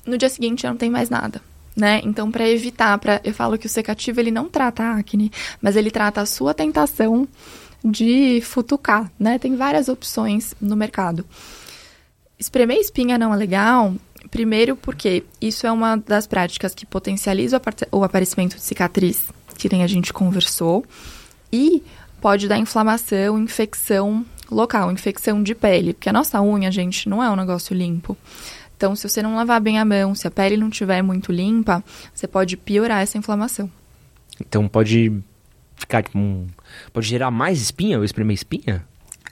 [0.06, 1.40] no dia seguinte já não tem mais nada.
[1.74, 2.02] Né?
[2.04, 5.74] Então, para evitar, para eu falo que o secativo ele não trata a acne, mas
[5.74, 7.26] ele trata a sua tentação
[7.82, 9.38] de futucar, né?
[9.38, 11.24] Tem várias opções no mercado.
[12.38, 13.94] Espremer espinha não é legal,
[14.30, 17.60] primeiro porque isso é uma das práticas que potencializa
[17.90, 19.22] o aparecimento de cicatriz,
[19.56, 20.84] que nem a gente conversou,
[21.52, 21.82] e
[22.20, 27.30] pode dar inflamação, infecção local, infecção de pele, porque a nossa unha, gente, não é
[27.30, 28.16] um negócio limpo.
[28.76, 31.84] Então, se você não lavar bem a mão, se a pele não estiver muito limpa,
[32.12, 33.70] você pode piorar essa inflamação.
[34.40, 35.12] Então, pode
[35.76, 36.46] ficar tipo um...
[36.92, 38.84] pode gerar mais espinha ou espremer espinha?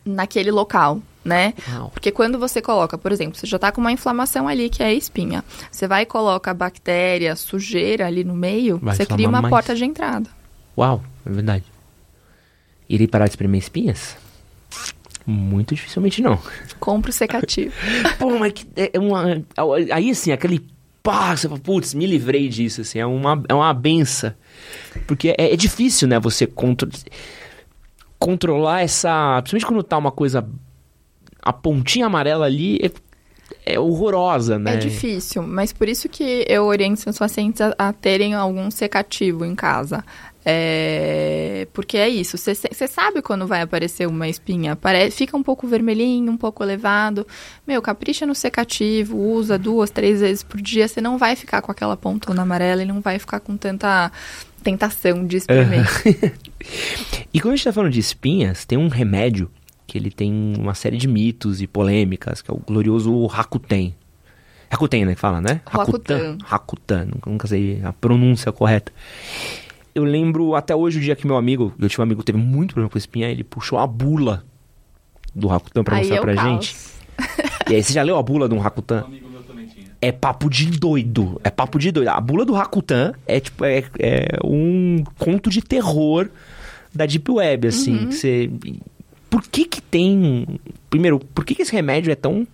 [0.05, 1.55] Naquele local, né?
[1.69, 1.91] Uau.
[1.91, 4.87] Porque quando você coloca, por exemplo, você já tá com uma inflamação ali que é
[4.87, 5.45] a espinha.
[5.71, 9.51] Você vai e coloca bactéria, sujeira ali no meio, vai você cria uma mais.
[9.51, 10.31] porta de entrada.
[10.79, 11.65] Uau, é verdade.
[12.89, 14.17] Irei parar de espremer espinhas?
[15.27, 16.39] Muito dificilmente não.
[16.79, 17.73] Compro secativo.
[18.19, 19.43] Pô, mas que, é uma.
[19.93, 20.67] Aí assim, aquele
[21.03, 24.35] pá, você fala, putz, me livrei disso, assim, é uma, é uma benção.
[25.07, 26.89] Porque é, é difícil, né, você contro
[28.21, 29.41] controlar essa.
[29.43, 30.47] Principalmente quando tá uma coisa.
[31.43, 34.75] A pontinha amarela ali é, é horrorosa, né?
[34.75, 39.45] É difícil, mas por isso que eu oriento os pacientes a, a terem algum secativo
[39.45, 40.05] em casa.
[40.45, 45.67] É, porque é isso, você sabe quando vai aparecer uma espinha, Pare, fica um pouco
[45.67, 47.27] vermelhinho, um pouco elevado.
[47.67, 51.71] Meu, capricha no secativo, usa duas, três vezes por dia, você não vai ficar com
[51.71, 54.11] aquela pontona amarela e não vai ficar com tanta
[54.63, 55.87] tentação de espremer.
[56.07, 56.31] Uhum.
[57.33, 59.51] e quando a gente tá falando de espinhas, tem um remédio
[59.87, 63.95] que ele tem uma série de mitos e polêmicas, que é o glorioso Rakuten.
[64.71, 65.61] Rakuten, né, que fala, né?
[65.67, 66.39] Rakuten.
[66.45, 68.93] Rakuten, nunca sei a pronúncia correta
[69.95, 72.39] eu lembro até hoje o dia que meu amigo, eu tinha um amigo que teve
[72.39, 74.45] muito problema com espinha, ele puxou a bula
[75.35, 76.67] do Rakuten pra mostrar é pra caos.
[76.67, 76.77] gente.
[77.69, 79.03] E aí, você já leu a bula do Rakuten?
[80.01, 81.41] É papo de doido.
[81.45, 82.09] É papo de doido.
[82.09, 86.29] A bula do Rakuten é tipo é, é um conto de terror
[86.95, 87.99] da Deep Web, assim.
[87.99, 88.07] Uhum.
[88.09, 88.51] Que você...
[89.29, 90.59] Por que que tem...
[90.89, 92.47] Primeiro, por que que esse remédio é tão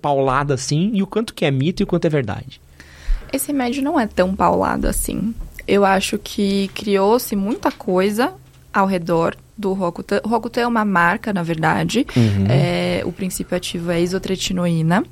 [0.00, 0.92] paulado assim?
[0.94, 2.60] E o quanto que é mito e o quanto é verdade?
[3.32, 5.34] Esse remédio não é tão paulado assim
[5.66, 8.32] eu acho que criou-se muita coisa
[8.72, 10.20] ao redor do Rocutan.
[10.24, 12.06] O Rocutan é uma marca, na verdade.
[12.14, 12.46] Uhum.
[12.48, 15.04] É, o princípio ativo é isotretinoína.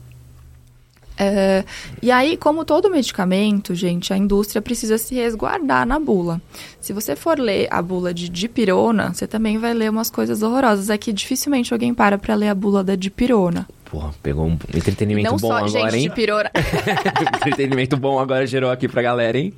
[1.16, 1.64] É,
[2.02, 6.42] e aí, como todo medicamento, gente, a indústria precisa se resguardar na bula.
[6.80, 10.90] Se você for ler a bula de dipirona, você também vai ler umas coisas horrorosas.
[10.90, 13.66] É que dificilmente alguém para para ler a bula da dipirona.
[13.94, 16.08] Porra, pegou um entretenimento Não bom só, agora, gente, hein?
[16.08, 16.50] Dipirona.
[17.46, 19.54] entretenimento bom agora gerou aqui pra galera, hein?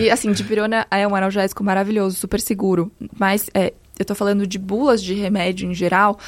[0.00, 2.90] e assim, dipirona é um analgésico maravilhoso, super seguro.
[3.18, 6.18] Mas é, eu tô falando de bulas de remédio em geral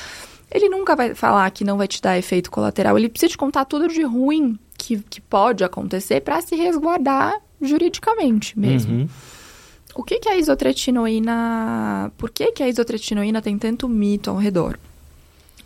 [0.52, 2.98] ele nunca vai falar que não vai te dar efeito colateral.
[2.98, 8.56] Ele precisa te contar tudo de ruim que, que pode acontecer para se resguardar juridicamente
[8.56, 8.94] mesmo.
[8.94, 9.08] Uhum.
[9.96, 12.12] O que, que é a isotretinoína...
[12.18, 14.78] Por que, que a isotretinoína tem tanto mito ao redor?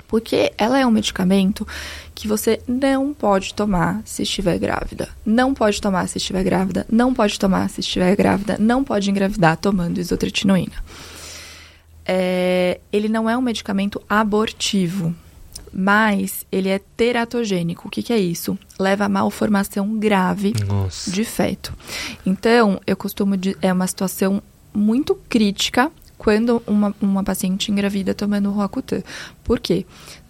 [0.09, 1.69] Porque ela é um medicamento
[2.15, 5.09] que você não pode tomar se estiver grávida.
[5.25, 6.87] Não pode tomar se estiver grávida.
[6.91, 8.57] Não pode tomar se estiver grávida.
[8.59, 10.83] Não pode engravidar tomando isotretinoína.
[12.05, 15.15] É, ele não é um medicamento abortivo,
[15.71, 17.87] mas ele é teratogênico.
[17.87, 18.59] O que, que é isso?
[18.81, 21.11] Leva a malformação grave Nossa.
[21.11, 21.75] de feto.
[22.25, 23.35] Então, eu costumo.
[23.61, 24.43] É uma situação
[24.73, 29.03] muito crítica quando uma, uma paciente engravida tomando Roacutan.
[29.43, 29.87] Por quê?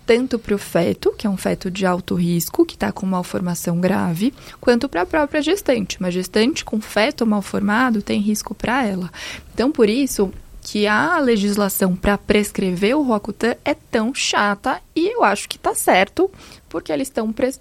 [0.08, 3.78] tanto para o feto, que é um feto de alto risco, que está com malformação
[3.78, 6.00] grave, quanto para a própria gestante.
[6.00, 9.12] Uma gestante com feto malformado tem risco para ela.
[9.52, 10.32] Então, por isso
[10.62, 15.74] que a legislação para prescrever o Roacutan é tão chata e eu acho que está
[15.74, 16.30] certo,
[16.70, 17.52] porque eles estão pre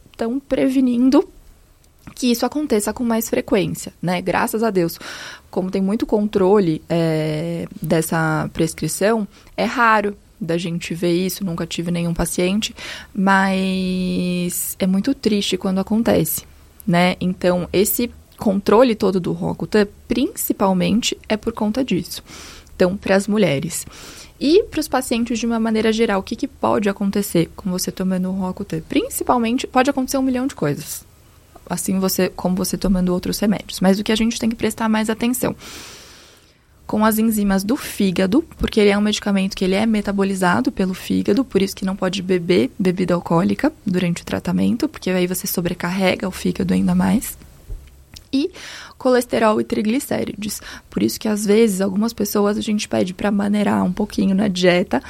[0.48, 1.28] prevenindo
[2.16, 4.22] que isso aconteça com mais frequência, né?
[4.22, 5.00] Graças a Deus,
[5.50, 11.92] como tem muito controle é, dessa prescrição, é raro da gente ver isso, nunca tive
[11.92, 12.76] nenhum paciente,
[13.14, 16.46] mas é muito triste quando acontece,
[16.86, 17.16] né?
[17.20, 22.24] Então, esse controle todo do Rocutan, principalmente, é por conta disso.
[22.76, 23.86] Então, para as mulheres.
[24.40, 27.92] E para os pacientes, de uma maneira geral, o que, que pode acontecer com você
[27.92, 28.82] tomando o Rocutan?
[28.88, 31.04] Principalmente, pode acontecer um milhão de coisas.
[31.70, 33.80] Assim você, como você tomando outros remédios.
[33.80, 35.56] Mas o que a gente tem que prestar mais atenção
[36.88, 40.94] com as enzimas do fígado, porque ele é um medicamento que ele é metabolizado pelo
[40.94, 45.46] fígado, por isso que não pode beber bebida alcoólica durante o tratamento, porque aí você
[45.46, 47.38] sobrecarrega o fígado ainda mais.
[48.32, 48.50] E
[48.98, 50.62] colesterol e triglicérides.
[50.90, 54.48] Por isso que às vezes algumas pessoas a gente pede para maneirar um pouquinho na
[54.48, 55.04] dieta,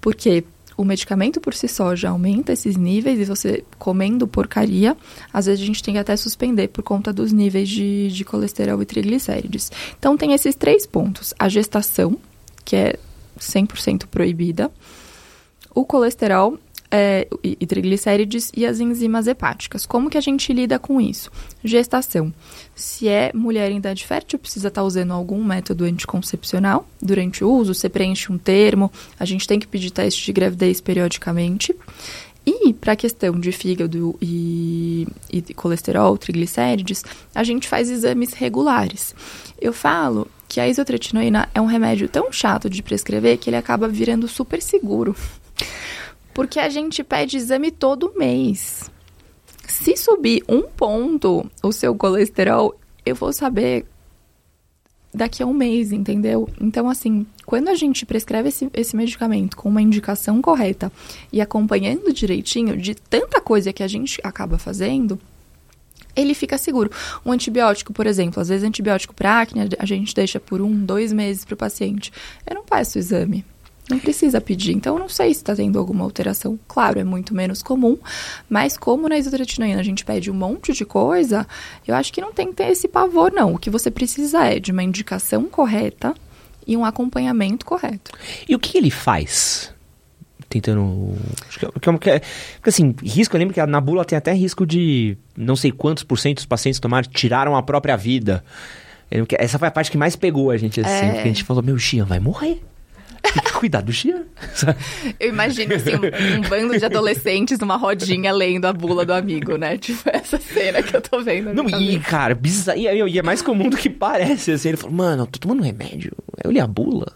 [0.00, 0.44] porque
[0.76, 4.96] o medicamento por si só já aumenta esses níveis e você comendo porcaria,
[5.32, 8.80] às vezes a gente tem que até suspender por conta dos níveis de, de colesterol
[8.82, 9.70] e triglicérides.
[9.98, 12.18] Então tem esses três pontos: a gestação,
[12.64, 12.98] que é
[13.38, 14.70] 100% proibida,
[15.74, 16.58] o colesterol
[16.92, 19.86] é, e, triglicérides e as enzimas hepáticas.
[19.86, 21.30] Como que a gente lida com isso?
[21.64, 22.32] Gestação.
[22.74, 27.50] Se é mulher em idade fértil, precisa estar tá usando algum método anticoncepcional durante o
[27.50, 31.74] uso, você preenche um termo, a gente tem que pedir teste de gravidez periodicamente.
[32.44, 39.14] E para a questão de fígado e, e colesterol, triglicérides, a gente faz exames regulares.
[39.60, 43.88] Eu falo que a isotretinoína é um remédio tão chato de prescrever que ele acaba
[43.88, 45.16] virando super seguro.
[46.34, 48.90] Porque a gente pede exame todo mês.
[49.66, 52.74] Se subir um ponto o seu colesterol,
[53.04, 53.86] eu vou saber
[55.14, 56.48] daqui a um mês, entendeu?
[56.60, 60.90] Então, assim, quando a gente prescreve esse, esse medicamento com uma indicação correta
[61.32, 65.18] e acompanhando direitinho de tanta coisa que a gente acaba fazendo,
[66.16, 66.90] ele fica seguro.
[67.24, 71.12] Um antibiótico, por exemplo, às vezes antibiótico para acne a gente deixa por um, dois
[71.12, 72.12] meses para o paciente.
[72.46, 73.44] Eu não passo o exame.
[73.90, 74.72] Não precisa pedir.
[74.72, 76.58] Então, eu não sei se está tendo alguma alteração.
[76.68, 77.98] Claro, é muito menos comum,
[78.48, 81.46] mas como na isotretinoína a gente pede um monte de coisa,
[81.86, 83.54] eu acho que não tem que ter esse pavor, não.
[83.54, 86.14] O que você precisa é de uma indicação correta
[86.66, 88.12] e um acompanhamento correto.
[88.48, 89.74] E o que ele faz?
[90.48, 91.16] Tentando.
[91.80, 92.20] Porque, é,
[92.54, 96.04] porque assim, risco, eu lembro que na bula tem até risco de não sei quantos
[96.04, 98.44] por cento dos pacientes tomaram, tiraram a própria vida.
[99.38, 101.06] Essa foi a parte que mais pegou a gente, assim.
[101.06, 101.10] É...
[101.10, 102.62] Porque a gente falou, meu, Xian vai morrer.
[103.22, 104.24] Tem que cuidar do Gian.
[105.18, 109.56] Eu imagino, assim, um, um, bando de adolescentes numa rodinha lendo a bula do amigo,
[109.56, 109.78] né?
[109.78, 111.54] Tipo, essa cena que eu tô vendo.
[111.54, 112.78] Não, e, cara, bizarro.
[112.78, 114.70] E, e, é mais comum do que parece, assim.
[114.70, 116.12] Ele falou, mano, eu tô tomando remédio.
[116.42, 117.12] Eu li a bula.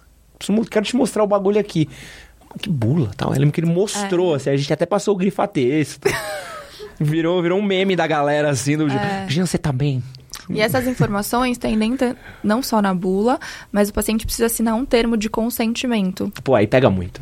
[0.71, 1.89] Quero te mostrar o bagulho aqui.
[2.61, 3.33] Que bula, tal.
[3.35, 4.37] Eu lembro que ele mostrou, é.
[4.37, 4.51] assim.
[4.51, 6.09] A gente até passou o grifa texto.
[7.01, 8.89] virou, virou um meme da galera, assim, do...
[8.89, 9.27] É.
[9.29, 10.03] Jean, você tá bem?
[10.51, 11.97] E essas informações tendem
[12.43, 13.39] não só na bula,
[13.73, 16.33] mas o paciente precisa assinar um termo de consentimento.
[16.45, 17.21] Pô, aí pega muito.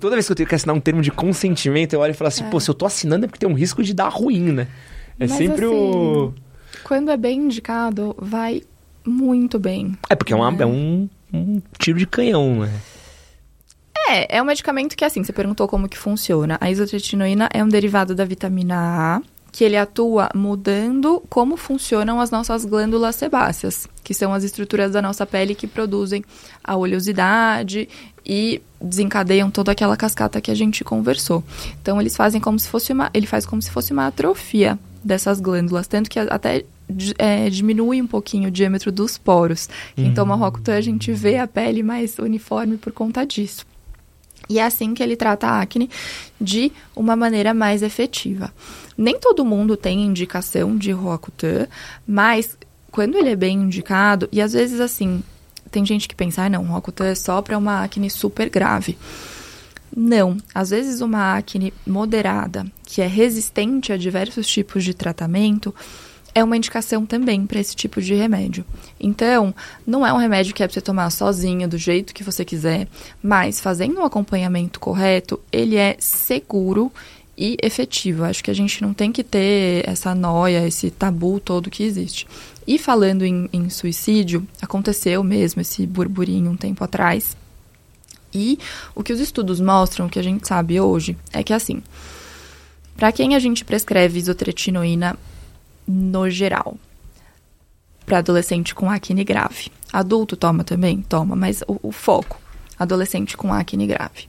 [0.00, 2.28] Toda vez que eu tenho que assinar um termo de consentimento, eu olho e falo
[2.28, 2.48] assim, é.
[2.48, 4.66] pô, se eu tô assinando é porque tem um risco de dar ruim, né?
[5.18, 6.34] É mas, sempre assim, o.
[6.82, 8.62] Quando é bem indicado, vai
[9.04, 9.96] muito bem.
[10.08, 10.62] É porque é, uma, é.
[10.62, 12.70] é um, um tiro de canhão, né?
[14.08, 16.58] É, é um medicamento que, assim, você perguntou como que funciona.
[16.60, 19.22] A isotretinoína é um derivado da vitamina A,
[19.54, 25.00] que ele atua mudando como funcionam as nossas glândulas sebáceas, que são as estruturas da
[25.00, 26.24] nossa pele que produzem
[26.64, 27.88] a oleosidade
[28.26, 31.44] e desencadeiam toda aquela cascata que a gente conversou.
[31.80, 35.40] Então eles fazem como se fosse uma, ele faz como se fosse uma atrofia dessas
[35.40, 36.64] glândulas, tanto que até
[37.16, 39.68] é, diminui um pouquinho o diâmetro dos poros.
[39.94, 40.14] Quem uhum.
[40.14, 43.64] toma Rocutan, a gente vê a pele mais uniforme por conta disso.
[44.48, 45.88] E é assim que ele trata a acne
[46.40, 48.52] de uma maneira mais efetiva.
[48.96, 51.66] Nem todo mundo tem indicação de Roacutan,
[52.06, 52.56] mas
[52.90, 55.22] quando ele é bem indicado, e às vezes assim,
[55.70, 58.96] tem gente que pensa, ah, não, Roacutan é só para uma acne super grave.
[59.96, 60.36] Não.
[60.54, 65.72] Às vezes, uma acne moderada, que é resistente a diversos tipos de tratamento,
[66.34, 68.64] é uma indicação também para esse tipo de remédio.
[68.98, 69.54] Então,
[69.86, 72.88] não é um remédio que é para você tomar sozinho, do jeito que você quiser,
[73.22, 76.92] mas fazendo um acompanhamento correto, ele é seguro
[77.36, 78.24] e efetivo.
[78.24, 82.26] Acho que a gente não tem que ter essa noia, esse tabu todo que existe.
[82.66, 87.36] E falando em, em suicídio, aconteceu mesmo esse burburinho um tempo atrás.
[88.32, 88.58] E
[88.94, 91.82] o que os estudos mostram, o que a gente sabe hoje, é que assim,
[92.96, 95.16] para quem a gente prescreve isotretinoína
[95.86, 96.76] no geral.
[98.06, 99.70] Para adolescente com acne grave.
[99.92, 101.00] Adulto toma também?
[101.02, 102.38] Toma, mas o, o foco,
[102.78, 104.28] adolescente com acne grave.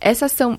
[0.00, 0.58] Essas são.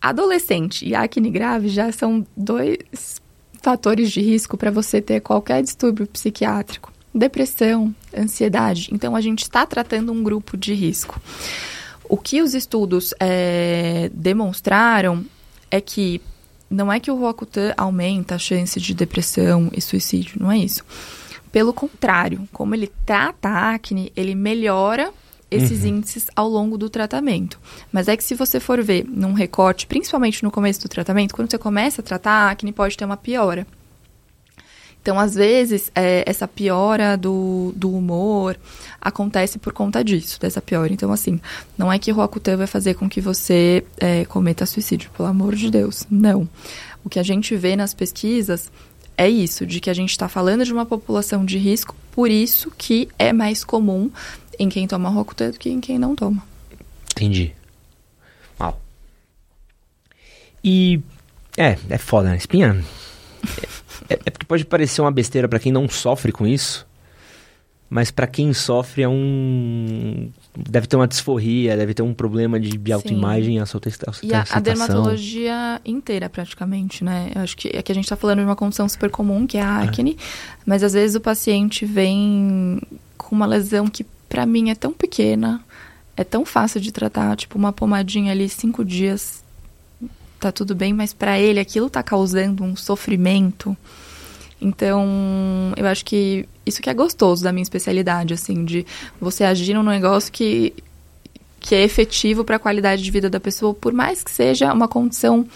[0.00, 3.20] Adolescente e acne grave já são dois
[3.62, 8.90] fatores de risco para você ter qualquer distúrbio psiquiátrico, depressão, ansiedade.
[8.92, 11.20] Então, a gente está tratando um grupo de risco.
[12.08, 15.24] O que os estudos é, demonstraram
[15.70, 16.20] é que
[16.70, 20.84] não é que o Roacutan aumenta a chance de depressão e suicídio, não é isso.
[21.50, 25.12] Pelo contrário, como ele trata a acne, ele melhora
[25.50, 25.98] esses uhum.
[25.98, 27.58] índices ao longo do tratamento.
[27.92, 31.50] Mas é que se você for ver num recorte, principalmente no começo do tratamento, quando
[31.50, 33.66] você começa a tratar a acne, pode ter uma piora.
[35.06, 38.58] Então, às vezes, é, essa piora do, do humor
[39.00, 40.92] acontece por conta disso, dessa piora.
[40.92, 41.40] Então, assim,
[41.78, 45.70] não é que Roacutan vai fazer com que você é, cometa suicídio, pelo amor de
[45.70, 46.04] Deus.
[46.10, 46.48] Não.
[47.04, 48.68] O que a gente vê nas pesquisas
[49.16, 52.72] é isso, de que a gente está falando de uma população de risco, por isso
[52.76, 54.10] que é mais comum
[54.58, 56.42] em quem toma Roacutan do que em quem não toma.
[57.12, 57.52] Entendi.
[58.60, 58.80] Uau.
[60.62, 61.00] E
[61.56, 62.36] é, é foda, né?
[62.36, 62.82] Espinha
[64.08, 66.86] é, é, porque pode parecer uma besteira para quem não sofre com isso,
[67.88, 72.92] mas para quem sofre é um deve ter uma disforria, deve ter um problema de,
[72.92, 73.80] autoimagem, a sua
[74.22, 77.30] E a, a, dermatologia inteira praticamente, né?
[77.34, 79.62] Eu acho que aqui a gente está falando de uma condição super comum que é
[79.62, 79.88] a é.
[79.88, 80.16] acne,
[80.64, 82.80] mas às vezes o paciente vem
[83.16, 85.64] com uma lesão que para mim é tão pequena,
[86.16, 89.44] é tão fácil de tratar, tipo uma pomadinha ali cinco dias
[90.38, 93.76] tá tudo bem, mas para ele aquilo tá causando um sofrimento.
[94.60, 98.86] Então, eu acho que isso que é gostoso da minha especialidade, assim, de
[99.20, 100.72] você agir num negócio que,
[101.60, 104.88] que é efetivo para a qualidade de vida da pessoa, por mais que seja uma
[104.88, 105.46] condição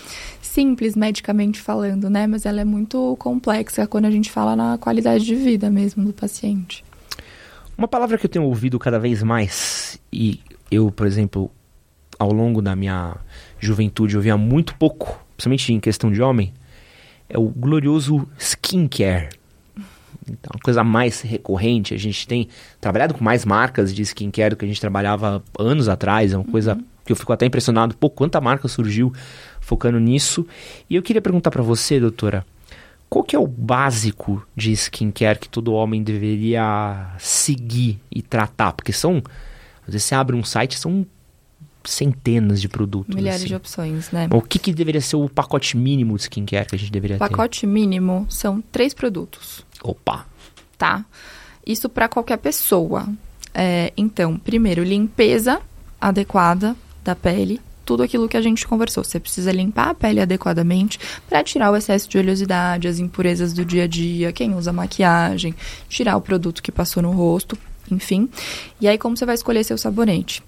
[0.43, 2.27] simples medicamente falando, né?
[2.27, 6.13] Mas ela é muito complexa quando a gente fala na qualidade de vida mesmo do
[6.13, 6.85] paciente.
[7.81, 10.39] Uma palavra que eu tenho ouvido cada vez mais, e
[10.71, 11.51] eu, por exemplo,
[12.19, 13.17] ao longo da minha
[13.59, 16.53] juventude eu via muito pouco, principalmente em questão de homem,
[17.27, 19.31] é o glorioso skincare.
[20.29, 24.57] Então, uma coisa mais recorrente, a gente tem trabalhado com mais marcas de skincare do
[24.57, 26.53] que a gente trabalhava anos atrás, é uma uhum.
[26.53, 29.11] coisa que eu fico até impressionado, pô, quanta marca surgiu
[29.59, 30.47] focando nisso.
[30.91, 32.45] E eu queria perguntar para você, doutora,
[33.11, 38.73] qual que é o básico de skincare que todo homem deveria seguir e tratar?
[38.73, 39.21] Porque são,
[39.83, 41.05] às vezes você abre um site, são
[41.83, 43.15] centenas de produtos.
[43.15, 43.49] Milhares assim.
[43.49, 44.29] de opções, né?
[44.33, 47.33] O que, que deveria ser o pacote mínimo de skincare que a gente deveria pacote
[47.33, 47.37] ter?
[47.37, 49.67] Pacote mínimo são três produtos.
[49.83, 50.25] Opa!
[50.79, 51.05] Tá?
[51.67, 53.09] Isso para qualquer pessoa.
[53.53, 55.61] É, então, primeiro, limpeza
[56.01, 57.61] adequada da pele.
[57.91, 59.03] Tudo aquilo que a gente conversou.
[59.03, 60.97] Você precisa limpar a pele adequadamente
[61.29, 65.57] para tirar o excesso de oleosidade, as impurezas do dia a dia, quem usa maquiagem,
[65.89, 67.59] tirar o produto que passou no rosto,
[67.91, 68.29] enfim.
[68.81, 70.41] E aí, como você vai escolher seu sabonete?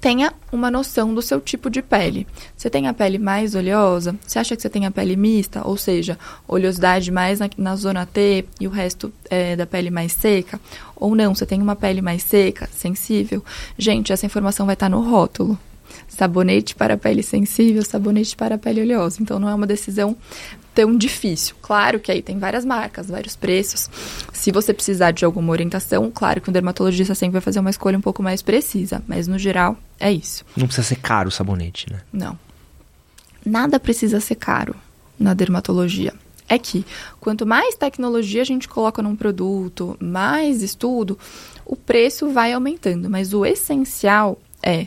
[0.00, 2.28] tenha uma noção do seu tipo de pele.
[2.56, 4.14] Você tem a pele mais oleosa?
[4.24, 5.66] Você acha que você tem a pele mista?
[5.66, 6.16] Ou seja,
[6.46, 10.60] oleosidade mais na, na zona T e o resto é, da pele mais seca?
[10.94, 13.44] Ou não, você tem uma pele mais seca, sensível?
[13.76, 15.58] Gente, essa informação vai estar no rótulo.
[16.08, 19.22] Sabonete para pele sensível, sabonete para pele oleosa.
[19.22, 20.16] Então não é uma decisão
[20.74, 21.56] tão difícil.
[21.62, 23.88] Claro que aí tem várias marcas, vários preços.
[24.32, 27.96] Se você precisar de alguma orientação, claro que o dermatologista sempre vai fazer uma escolha
[27.96, 30.44] um pouco mais precisa, mas no geral é isso.
[30.54, 32.00] Não precisa ser caro o sabonete, né?
[32.12, 32.38] Não.
[33.44, 34.74] Nada precisa ser caro
[35.18, 36.12] na dermatologia.
[36.48, 36.84] É que
[37.18, 41.18] quanto mais tecnologia a gente coloca num produto, mais estudo,
[41.64, 43.08] o preço vai aumentando.
[43.08, 44.86] Mas o essencial é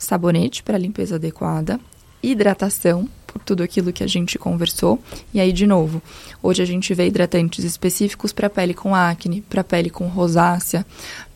[0.00, 1.78] sabonete para limpeza adequada,
[2.22, 5.00] hidratação por tudo aquilo que a gente conversou.
[5.32, 6.02] E aí, de novo,
[6.42, 10.84] hoje a gente vê hidratantes específicos para pele com acne, para pele com rosácea,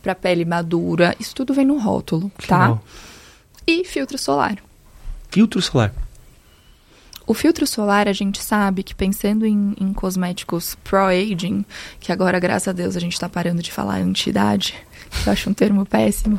[0.02, 1.14] para pele madura.
[1.20, 2.78] Isso tudo vem no rótulo, tá?
[3.66, 4.58] E filtro solar.
[5.30, 5.92] Filtro solar.
[7.26, 11.64] O filtro solar, a gente sabe que pensando em, em cosméticos pro-aging,
[11.98, 14.74] que agora, graças a Deus, a gente está parando de falar anti-idade,
[15.10, 16.38] que eu acho um termo péssimo,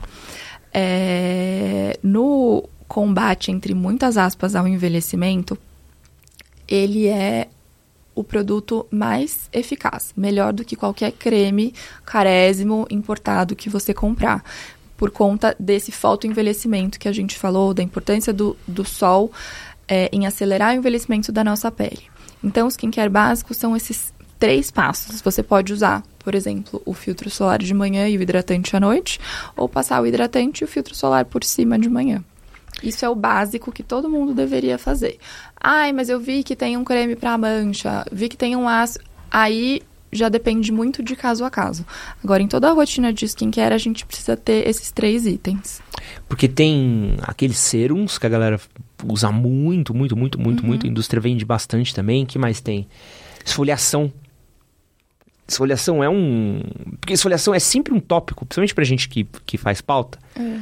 [0.78, 5.58] é, no combate, entre muitas aspas, ao envelhecimento,
[6.68, 7.48] ele é
[8.14, 11.74] o produto mais eficaz, melhor do que qualquer creme
[12.06, 14.44] carésimo importado que você comprar,
[14.98, 19.32] por conta desse fotoenvelhecimento que a gente falou, da importância do, do sol
[19.88, 22.04] é, em acelerar o envelhecimento da nossa pele.
[22.44, 25.22] Então, os skincare básicos são esses três passos.
[25.22, 29.20] Você pode usar, por exemplo, o filtro solar de manhã e o hidratante à noite,
[29.56, 32.24] ou passar o hidratante e o filtro solar por cima de manhã.
[32.84, 35.18] Isso é o básico que todo mundo deveria fazer.
[35.62, 39.06] Ai, mas eu vi que tem um creme para mancha, vi que tem um ácido.
[39.32, 39.82] Aí
[40.12, 41.86] já depende muito de caso a caso.
[42.24, 45.80] Agora, em toda a rotina de skincare, a gente precisa ter esses três itens.
[46.28, 48.60] Porque tem aqueles serums que a galera
[49.04, 50.68] usa muito, muito, muito, muito, Uhum.
[50.70, 50.86] muito.
[50.86, 52.26] A indústria vende bastante também.
[52.26, 52.88] que mais tem?
[53.46, 54.12] Esfoliação.
[55.48, 56.62] Esfoliação é um.
[57.00, 60.18] Porque esfoliação é sempre um tópico, principalmente pra gente que, que faz pauta.
[60.36, 60.60] É.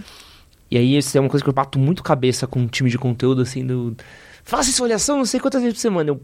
[0.69, 2.97] E aí, isso é uma coisa que eu bato muito cabeça com um time de
[2.97, 3.95] conteúdo, assim, do.
[4.43, 6.09] Faça esfoliação não sei quantas vezes por semana.
[6.09, 6.21] Eu.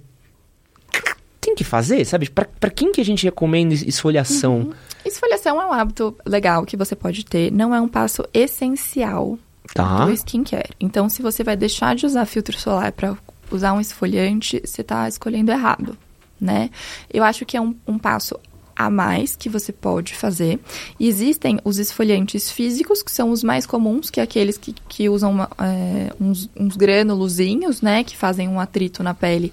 [1.42, 2.30] Tem que fazer, sabe?
[2.30, 4.74] Pra, pra quem que a gente recomenda es- esfoliação?
[5.06, 9.40] Esfoliação é um hábito legal que você pode ter, não é um passo essencial
[9.74, 10.06] Tá.
[10.06, 10.72] do skincare.
[10.80, 13.16] Então, se você vai deixar de usar filtro solar para
[13.50, 15.98] usar um esfoliante, você está escolhendo errado,
[16.42, 16.70] né?
[17.12, 18.38] Eu acho que é um, um passo
[18.80, 20.58] a mais que você pode fazer.
[20.98, 25.32] Existem os esfoliantes físicos, que são os mais comuns, que é aqueles que, que usam
[25.32, 28.06] uma, é, uns, uns granulozinhos, né?
[28.06, 29.52] Que fazem um atrito na pele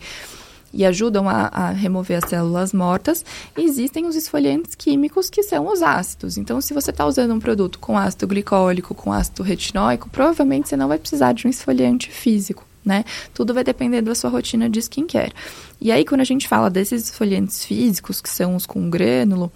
[0.73, 3.25] e ajudam a, a remover as células mortas.
[3.57, 6.37] Existem os esfoliantes químicos, que são os ácidos.
[6.37, 10.77] Então, se você está usando um produto com ácido glicólico, com ácido retinóico, provavelmente você
[10.77, 12.66] não vai precisar de um esfoliante físico.
[12.87, 13.05] Né?
[13.35, 15.33] Tudo vai depender da sua rotina de skincare.
[15.81, 19.51] E aí, quando a gente fala desses esfoliantes físicos, que são os com grânulo,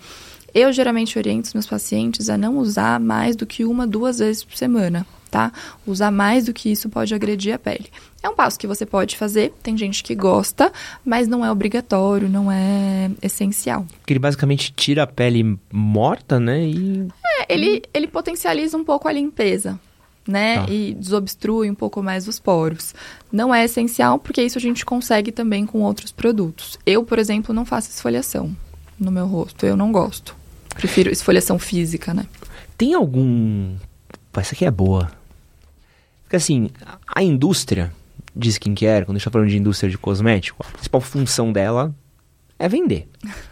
[0.54, 4.42] eu geralmente oriento os meus pacientes a não usar mais do que uma, duas vezes
[4.42, 5.52] por semana, tá?
[5.86, 7.86] Usar mais do que isso pode agredir a pele.
[8.22, 10.72] É um passo que você pode fazer, tem gente que gosta,
[11.04, 13.86] mas não é obrigatório, não é essencial.
[14.00, 16.66] Porque ele basicamente tira a pele morta, né?
[16.66, 17.08] E.
[17.24, 19.78] É, ele, ele potencializa um pouco a limpeza,
[20.26, 20.58] né?
[20.58, 20.72] Tá.
[20.72, 22.94] E desobstrui um pouco mais os poros.
[23.32, 26.78] Não é essencial, porque isso a gente consegue também com outros produtos.
[26.84, 28.54] Eu, por exemplo, não faço esfoliação
[28.98, 30.36] no meu rosto, eu não gosto.
[30.74, 32.26] Prefiro esfoliação física, né?
[32.76, 33.76] Tem algum.
[34.32, 35.10] Pô, essa aqui é boa.
[36.22, 36.70] Porque assim,
[37.06, 37.92] a indústria
[38.34, 41.94] de skincare, quando a gente tá falando de indústria de cosmético, a principal função dela
[42.58, 43.08] é vender.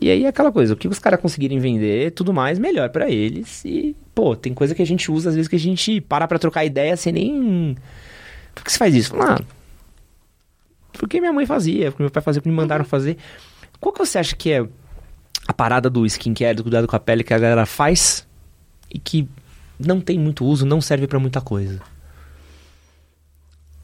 [0.00, 3.10] E aí é aquela coisa, o que os caras conseguirem vender, tudo mais, melhor pra
[3.10, 3.64] eles.
[3.64, 6.38] E, pô, tem coisa que a gente usa, às vezes, que a gente para pra
[6.38, 7.76] trocar ideia sem nem.
[8.54, 9.14] Por que você faz isso?
[9.20, 9.38] Ah,
[10.92, 13.16] porque minha mãe fazia, porque meu pai fazia, porque me mandaram fazer.
[13.80, 14.66] Qual que você acha que é
[15.46, 18.26] a parada do skincare, do cuidado com a pele que a galera faz
[18.92, 19.28] e que
[19.78, 21.80] não tem muito uso, não serve pra muita coisa?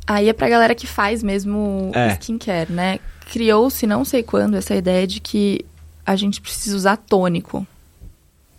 [0.07, 2.09] Aí é pra galera que faz mesmo É.
[2.15, 2.99] skincare, né?
[3.31, 5.65] Criou-se não sei quando essa ideia de que
[6.13, 7.67] a gente precisa usar tônico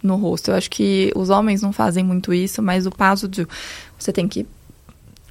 [0.02, 0.52] no rosto.
[0.52, 3.48] Eu acho que os homens não fazem muito isso, mas o passo de
[3.98, 4.46] você tem que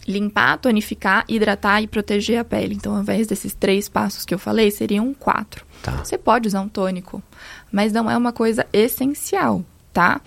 [0.07, 2.75] limpar, tonificar, hidratar e proteger a pele.
[2.75, 5.65] Então, ao invés desses três passos que eu falei, seriam quatro.
[5.83, 5.93] Tá.
[6.03, 7.23] Você pode usar um tônico,
[7.71, 10.21] mas não é uma coisa essencial, tá?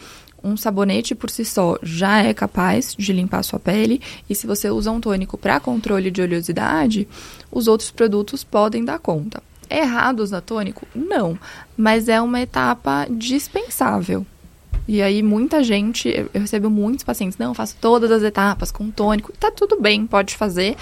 [0.44, 4.46] Um sabonete por si só já é capaz de limpar a sua pele, e se
[4.46, 7.08] você usa um tônico para controle de oleosidade,
[7.52, 9.42] os outros produtos podem dar conta.
[9.70, 10.88] É errado usar tônico?
[10.96, 11.38] Não,
[11.78, 14.26] mas é uma etapa dispensável.
[14.88, 18.92] E aí muita gente, eu recebo muitos pacientes, não, eu faço todas as etapas com
[18.92, 19.32] tônico.
[19.34, 20.76] Tá tudo bem, pode fazer,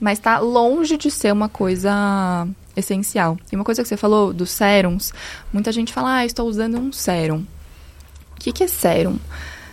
[0.00, 3.38] mas tá longe de ser uma coisa essencial.
[3.52, 5.12] E uma coisa que você falou dos sérums,
[5.52, 7.44] muita gente fala, ah, estou usando um sérum.
[8.32, 9.18] O que, que é sérum?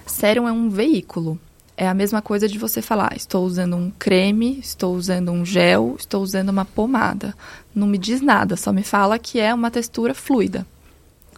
[0.06, 1.40] Sérum é um veículo.
[1.76, 5.96] É a mesma coisa de você falar, estou usando um creme, estou usando um gel,
[5.98, 7.34] estou usando uma pomada.
[7.74, 10.66] Não me diz nada, só me fala que é uma textura fluida,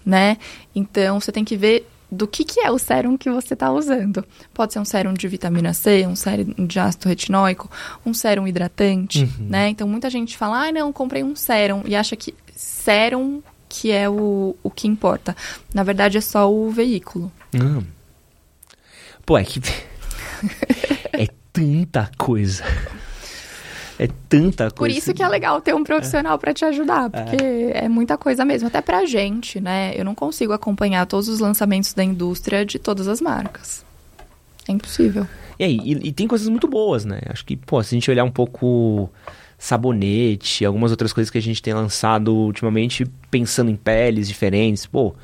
[0.06, 0.38] né?
[0.76, 4.24] Então, você tem que ver do que, que é o sérum que você está usando.
[4.54, 7.70] Pode ser um sérum de vitamina C, um sérum de ácido retinóico,
[8.06, 9.48] um sérum hidratante, Uhum.
[9.50, 9.70] né?
[9.70, 14.08] Então, muita gente fala, ah, não, comprei um sérum, e acha que sérum que é
[14.10, 15.36] o, o que importa.
[15.74, 17.32] Na verdade, é só o veículo.
[17.54, 17.84] Hum.
[19.26, 19.60] Pô, é que.
[21.12, 22.64] é tanta coisa.
[23.98, 24.76] É tanta coisa.
[24.76, 27.88] Por isso que é legal ter um profissional para te ajudar, porque é.
[27.88, 29.94] muita coisa mesmo, até pra gente, né?
[29.96, 33.86] Eu não consigo acompanhar todos os lançamentos da indústria de todas as marcas.
[34.68, 35.28] É impossível.
[35.58, 37.22] E aí, e, e tem coisas muito boas, né?
[37.28, 39.10] Acho que, pô, se a gente olhar um pouco
[39.58, 45.16] sabonete, algumas outras coisas que a gente tem lançado ultimamente, pensando em peles diferentes, pô,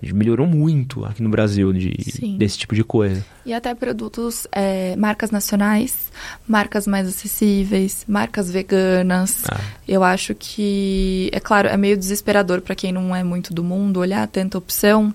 [0.00, 2.38] A gente melhorou muito aqui no Brasil de, Sim.
[2.38, 3.24] desse tipo de coisa.
[3.44, 6.10] E até produtos, é, marcas nacionais,
[6.48, 9.44] marcas mais acessíveis, marcas veganas.
[9.50, 9.60] Ah.
[9.86, 14.00] Eu acho que, é claro, é meio desesperador para quem não é muito do mundo
[14.00, 15.14] olhar tanta opção,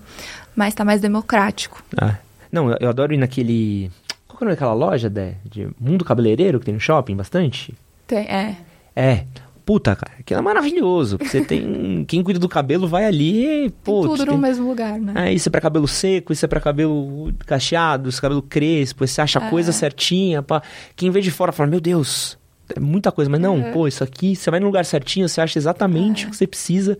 [0.54, 1.82] mas tá mais democrático.
[2.00, 2.16] Ah.
[2.50, 3.90] Não, eu, eu adoro ir naquele.
[4.26, 5.34] Qual que é o nome daquela loja, Dé?
[5.44, 7.74] De Mundo Cabeleireiro que tem no shopping bastante?
[8.06, 8.56] Tem, é.
[8.94, 9.24] É.
[9.68, 11.18] Puta, cara, aquilo é maravilhoso.
[11.20, 12.02] Você tem.
[12.08, 13.70] Quem cuida do cabelo vai ali e.
[13.84, 15.12] Pô, Tem tudo tu no tem- mesmo lugar, né?
[15.14, 19.06] Ah, isso é pra cabelo seco, isso é pra cabelo cacheado, isso é cabelo crespo,
[19.06, 19.50] você acha a É.
[19.50, 20.42] coisa certinha.
[20.42, 20.62] Pá.
[20.96, 22.38] Quem vê de fora fala, meu Deus,
[22.74, 23.30] é muita coisa.
[23.30, 23.72] Mas não, Uhum.
[23.72, 26.28] pô, isso aqui, você vai no lugar certinho, você acha exatamente É.
[26.28, 26.98] o que você precisa.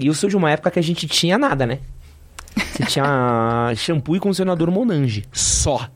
[0.00, 1.80] E eu sou de uma época que a gente tinha nada, né?
[2.56, 5.86] Você tinha shampoo e condicionador Monange, só.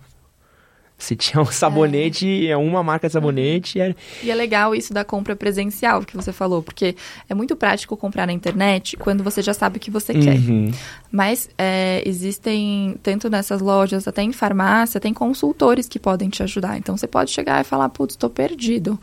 [0.99, 3.95] Você tinha um sabonete, é uma marca de sabonete, era...
[4.20, 6.97] E é legal isso da compra presencial que você falou, porque
[7.29, 10.35] é muito prático comprar na internet quando você já sabe o que você quer.
[10.37, 10.73] Uhum.
[11.11, 16.77] Mas é, existem, tanto nessas lojas, até em farmácia, tem consultores que podem te ajudar.
[16.77, 18.99] Então você pode chegar e falar, putz, estou perdido.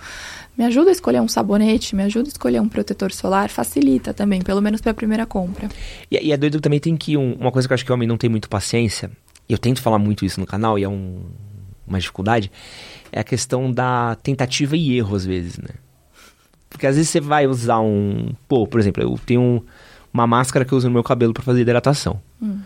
[0.58, 4.42] Me ajuda a escolher um sabonete, me ajuda a escolher um protetor solar, facilita também,
[4.42, 5.70] pelo menos para a primeira compra.
[6.12, 7.96] E, e é doido também tem que um- uma coisa que eu acho que o
[7.96, 9.10] homem não tem muito paciência,
[9.48, 11.24] e eu tento falar muito isso no canal, e é um-
[11.88, 12.52] uma dificuldade,
[13.12, 15.70] é a questão da tentativa e erro, às vezes, né?
[16.70, 18.34] Porque às vezes você vai usar um.
[18.48, 19.62] Pô, por exemplo, eu tenho um-
[20.14, 22.22] uma máscara que eu uso no meu cabelo pra fazer hidratação.
[22.42, 22.62] Hum.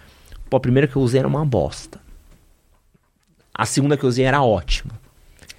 [0.50, 2.00] Pô, a primeira que eu usei era uma bosta.
[3.54, 4.94] A segunda que eu usei era ótima.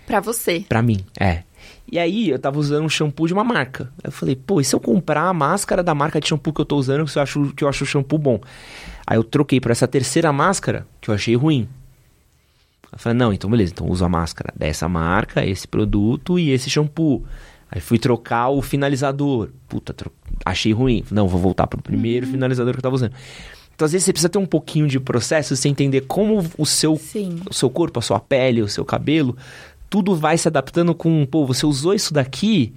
[0.06, 0.64] Para você.
[0.68, 1.42] Pra mim, é.
[1.92, 3.92] E aí, eu tava usando um shampoo de uma marca.
[4.02, 6.64] Eu falei, pô, e se eu comprar a máscara da marca de shampoo que eu
[6.64, 8.40] tô usando, que eu acho, que eu acho o shampoo bom?
[9.06, 11.68] Aí eu troquei pra essa terceira máscara, que eu achei ruim.
[12.92, 16.68] Eu falei, não, então beleza, então uso a máscara dessa marca, esse produto e esse
[16.68, 17.24] shampoo.
[17.70, 19.50] Aí fui trocar o finalizador.
[19.68, 20.10] Puta, tro-
[20.44, 21.04] achei ruim.
[21.10, 23.12] Não, vou voltar pro primeiro finalizador que eu tava usando.
[23.74, 26.96] Então, às vezes, você precisa ter um pouquinho de processo, você entender como o seu
[26.96, 27.40] Sim.
[27.48, 29.36] o seu corpo, a sua pele, o seu cabelo,
[29.88, 32.74] tudo vai se adaptando com, pô, você usou isso daqui,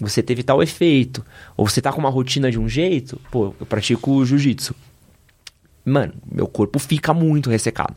[0.00, 1.24] você teve tal efeito.
[1.56, 4.74] Ou você tá com uma rotina de um jeito, pô, eu pratico jiu-jitsu.
[5.84, 7.94] Mano, meu corpo fica muito ressecado.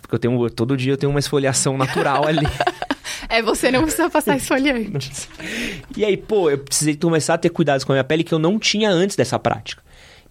[0.00, 2.46] Porque eu tenho, todo dia eu tenho uma esfoliação natural ali.
[3.28, 5.10] É, você não precisa passar esfoliante.
[5.96, 8.38] E aí, pô, eu precisei começar a ter cuidados com a minha pele que eu
[8.38, 9.82] não tinha antes dessa prática.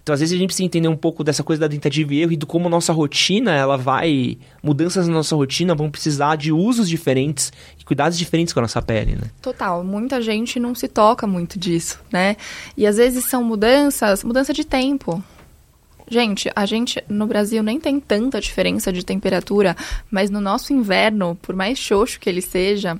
[0.02, 2.32] Então, às vezes, a gente precisa entender um pouco dessa coisa da tentativa e erro
[2.32, 4.38] e do como a nossa rotina, ela vai...
[4.64, 8.82] Mudanças na nossa rotina vão precisar de usos diferentes e cuidados diferentes com a nossa
[8.82, 9.30] pele, né?
[9.42, 12.36] Total, muita gente não se toca muito disso, né?
[12.76, 15.24] E às vezes são mudanças, mudança de tempo.
[16.12, 19.78] Gente, a gente no Brasil nem tem tanta diferença de temperatura,
[20.12, 23.00] mas no nosso inverno, por mais xoxo que ele seja,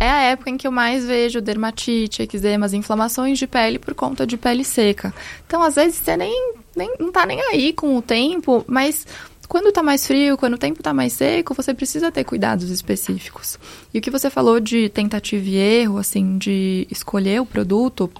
[0.00, 4.26] é a época em que eu mais vejo dermatite, eczemas, inflamações de pele por conta
[4.26, 5.12] de pele seca.
[5.46, 9.06] Então, às vezes, você nem, nem não tá nem aí com o tempo, mas
[9.46, 13.58] quando tá mais frio, quando o tempo tá mais seco, você precisa ter cuidados específicos.
[13.92, 18.10] E o que você falou de tentativa e erro, assim, de escolher o produto,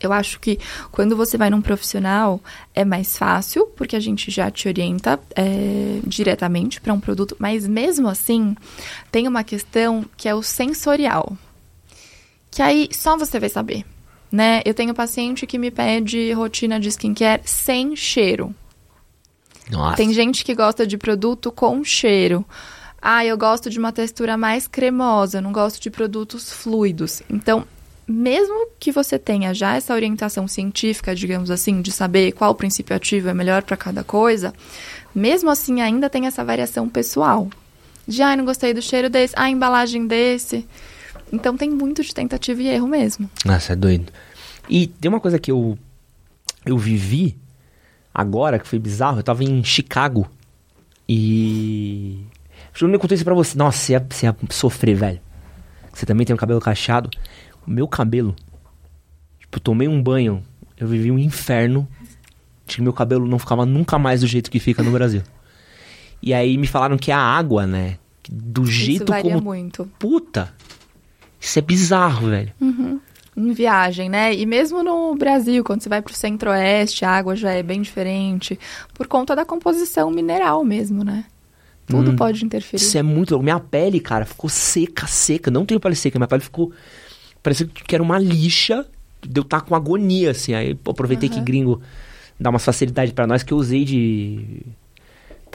[0.00, 0.58] eu acho que
[0.90, 2.40] quando você vai num profissional
[2.74, 7.66] é mais fácil, porque a gente já te orienta é, diretamente para um produto, mas
[7.66, 8.56] mesmo assim
[9.12, 11.36] tem uma questão que é o sensorial,
[12.50, 13.84] que aí só você vai saber,
[14.32, 14.62] né?
[14.64, 18.54] Eu tenho paciente que me pede rotina de skincare sem cheiro.
[19.70, 19.96] Nossa.
[19.96, 22.44] Tem gente que gosta de produto com cheiro.
[23.00, 27.22] Ah, eu gosto de uma textura mais cremosa, não gosto de produtos fluidos.
[27.30, 27.64] Então,
[28.10, 33.28] mesmo que você tenha já essa orientação científica, digamos assim, de saber qual princípio ativo
[33.28, 34.52] é melhor para cada coisa,
[35.14, 37.48] mesmo assim ainda tem essa variação pessoal.
[38.08, 40.66] De, ah, não gostei do cheiro desse, a embalagem desse.
[41.32, 43.30] Então tem muito de tentativa e erro mesmo.
[43.44, 44.12] Nossa, é doido.
[44.68, 45.78] E tem uma coisa que eu,
[46.66, 47.38] eu vivi
[48.12, 49.20] agora, que foi bizarro.
[49.20, 50.28] Eu tava em Chicago
[51.08, 52.24] e...
[52.80, 53.56] Eu não contei isso pra você.
[53.56, 55.20] Nossa, você ia, você ia sofrer, velho.
[55.92, 57.10] Você também tem um cabelo cacheado.
[57.70, 58.34] Meu cabelo...
[59.38, 60.42] Tipo, eu tomei um banho,
[60.76, 61.88] eu vivi um inferno
[62.66, 65.22] de que meu cabelo não ficava nunca mais do jeito que fica no Brasil.
[66.22, 67.96] E aí me falaram que a água, né?
[68.30, 69.44] Do jeito Isso varia como...
[69.44, 69.90] muito.
[69.98, 70.52] Puta!
[71.40, 72.52] Isso é bizarro, velho.
[73.36, 74.34] em viagem, né?
[74.34, 77.80] E mesmo no Brasil, quando você vai para o centro-oeste, a água já é bem
[77.80, 78.58] diferente,
[78.92, 81.24] por conta da composição mineral mesmo, né?
[81.86, 82.82] Tudo Hum, pode interferir.
[82.82, 83.42] Isso é muito louco.
[83.42, 85.50] Minha pele, cara, ficou seca, seca.
[85.50, 86.72] Não tenho pele seca, minha pele ficou.
[87.42, 88.86] Parecia que era uma lixa.
[89.22, 90.54] Deu estar com agonia, assim.
[90.54, 91.80] Aí pô, aproveitei que gringo
[92.38, 94.62] dá umas facilidades pra nós que eu usei de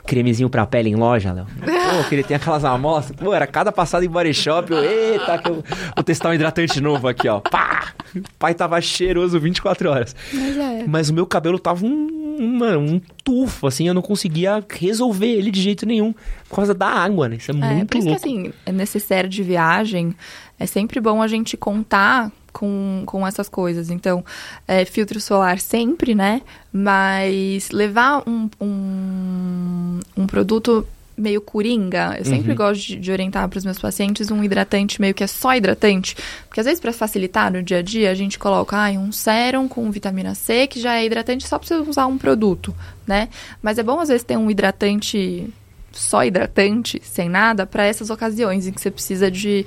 [0.06, 1.46] cremezinho pra pele em loja, Léo.
[1.46, 3.18] Pô, que ele tem aquelas amostras.
[3.18, 4.70] Pô, era cada passada em body shop.
[4.70, 5.64] Eu, eita, que eu
[5.94, 7.40] vou testar um hidratante novo aqui, ó.
[7.40, 7.92] Pá!
[8.14, 10.14] O pai tava cheiroso 24 horas.
[10.32, 10.84] Mas é.
[10.86, 15.50] Mas o meu cabelo tava um um, um tufo, assim, eu não conseguia resolver ele
[15.50, 16.14] de jeito nenhum
[16.48, 17.36] por causa da água, né?
[17.36, 18.22] Isso é, é muito por isso louco.
[18.22, 20.14] que, assim, é necessário de viagem,
[20.58, 23.90] é sempre bom a gente contar com, com essas coisas.
[23.90, 24.24] Então,
[24.66, 26.40] é, filtro solar sempre, né?
[26.72, 32.14] Mas levar um, um, um produto meio coringa.
[32.18, 32.56] Eu sempre uhum.
[32.56, 36.16] gosto de, de orientar para os meus pacientes um hidratante meio que é só hidratante.
[36.46, 39.66] Porque às vezes, para facilitar no dia a dia, a gente coloca ah, um sérum
[39.66, 42.74] com vitamina C, que já é hidratante só para você usar um produto,
[43.06, 43.28] né?
[43.62, 45.48] Mas é bom às vezes ter um hidratante
[45.92, 49.64] só hidratante, sem nada, para essas ocasiões em que você precisa de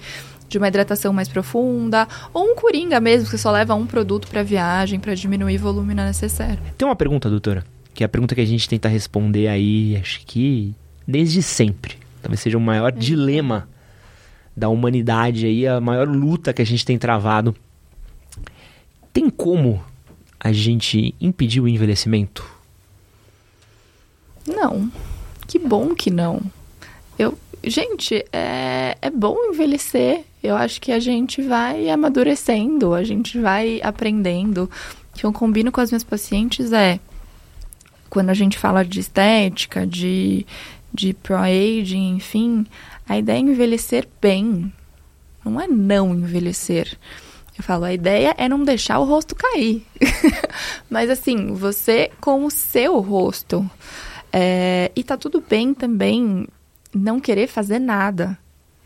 [0.49, 4.43] de uma hidratação mais profunda, ou um coringa mesmo, que só leva um produto para
[4.43, 6.59] viagem, para diminuir o volume necessário.
[6.77, 7.63] Tem uma pergunta, doutora,
[7.93, 10.76] que é a pergunta que a gente tenta responder aí, acho que
[11.07, 11.97] desde sempre.
[12.21, 12.99] Talvez seja o maior uhum.
[12.99, 13.69] dilema
[14.55, 17.55] da humanidade aí, a maior luta que a gente tem travado.
[19.13, 19.84] Tem como
[20.39, 22.45] a gente impedir o envelhecimento?
[24.47, 24.91] Não.
[25.47, 26.41] Que bom que não.
[27.17, 30.26] Eu, gente, é, é bom envelhecer.
[30.41, 34.69] Eu acho que a gente vai amadurecendo, a gente vai aprendendo.
[35.13, 36.99] O que eu combino com as minhas pacientes é
[38.09, 40.45] quando a gente fala de estética, de
[40.93, 42.65] de pro-aging, enfim,
[43.07, 44.71] a ideia é envelhecer bem.
[45.43, 46.97] Não é não envelhecer.
[47.57, 49.85] Eu falo, a ideia é não deixar o rosto cair.
[50.89, 53.69] Mas assim, você com o seu rosto.
[54.31, 56.47] É, e tá tudo bem também
[56.93, 58.37] não querer fazer nada.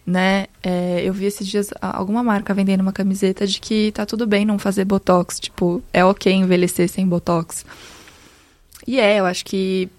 [0.05, 0.47] Né?
[0.61, 4.45] É, eu vi esses dias alguma marca vendendo uma camiseta de que tá tudo bem
[4.45, 5.39] não fazer botox.
[5.39, 7.65] Tipo, é ok envelhecer sem botox.
[8.85, 9.89] E é, eu acho que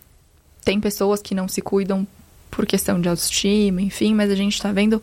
[0.64, 2.06] tem pessoas que não se cuidam
[2.50, 5.02] por questão de autoestima, enfim, mas a gente está vendo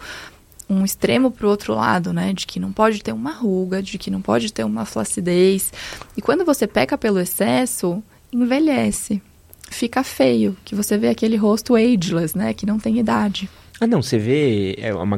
[0.69, 2.31] um extremo para o outro lado, né?
[2.33, 5.71] De que não pode ter uma ruga, de que não pode ter uma flacidez.
[6.15, 8.01] E quando você peca pelo excesso,
[8.31, 9.21] envelhece.
[9.69, 12.53] Fica feio, que você vê aquele rosto ageless, né?
[12.53, 13.49] Que não tem idade.
[13.81, 15.17] Ah, não, você vê é uma,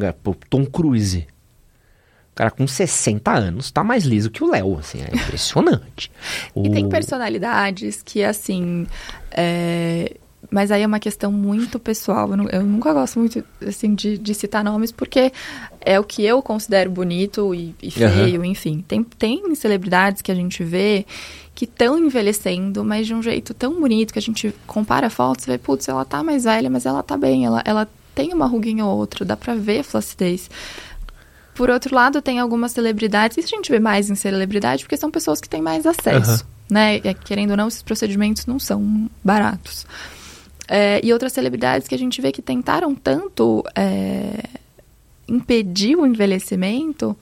[0.49, 1.27] Tom Cruise.
[2.31, 6.09] O cara com 60 anos tá mais liso que o Léo, assim, é impressionante.
[6.55, 6.63] o...
[6.65, 8.87] E tem personalidades que, assim,
[9.29, 10.15] é,
[10.49, 12.29] mas aí é uma questão muito pessoal.
[12.31, 15.33] Eu, não, eu nunca gosto muito, assim, de, de, citar nomes, porque
[15.81, 18.45] é o que eu considero bonito e, e feio, uhum.
[18.45, 18.83] enfim.
[18.87, 21.05] Tem, tem celebridades que a gente vê
[21.53, 25.51] que estão envelhecendo, mas de um jeito tão bonito que a gente compara fotos e
[25.51, 28.85] vê, putz, ela tá mais velha, mas ela tá bem, ela, ela tem uma ruguinha
[28.85, 30.49] ou outra, dá pra ver a flacidez.
[31.53, 35.11] Por outro lado, tem algumas celebridades, isso a gente vê mais em celebridade, porque são
[35.11, 36.49] pessoas que têm mais acesso, uhum.
[36.69, 36.95] né?
[36.97, 39.85] E, querendo ou não, esses procedimentos não são baratos.
[40.67, 44.43] É, e outras celebridades que a gente vê que tentaram tanto é,
[45.27, 47.15] impedir o envelhecimento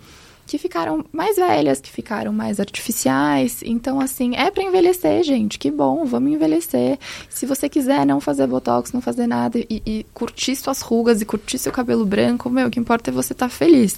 [0.51, 3.61] que ficaram mais velhas, que ficaram mais artificiais.
[3.63, 5.57] Então, assim, é para envelhecer, gente.
[5.57, 6.99] Que bom, vamos envelhecer.
[7.29, 11.25] Se você quiser não fazer botox, não fazer nada e, e curtir suas rugas e
[11.25, 13.97] curtir seu cabelo branco, meu, o que importa é você estar tá feliz.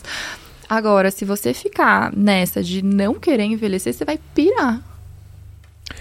[0.70, 4.80] Agora, se você ficar nessa de não querer envelhecer, você vai pirar.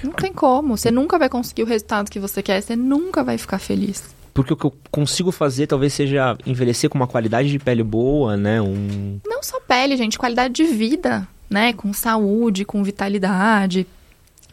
[0.05, 0.77] Não tem como.
[0.77, 4.05] Você nunca vai conseguir o resultado que você quer, você nunca vai ficar feliz.
[4.35, 8.37] Porque o que eu consigo fazer talvez seja envelhecer com uma qualidade de pele boa,
[8.37, 8.61] né?
[8.63, 9.21] Um...
[9.27, 11.73] Não só pele, gente, qualidade de vida, né?
[11.73, 13.87] Com saúde, com vitalidade.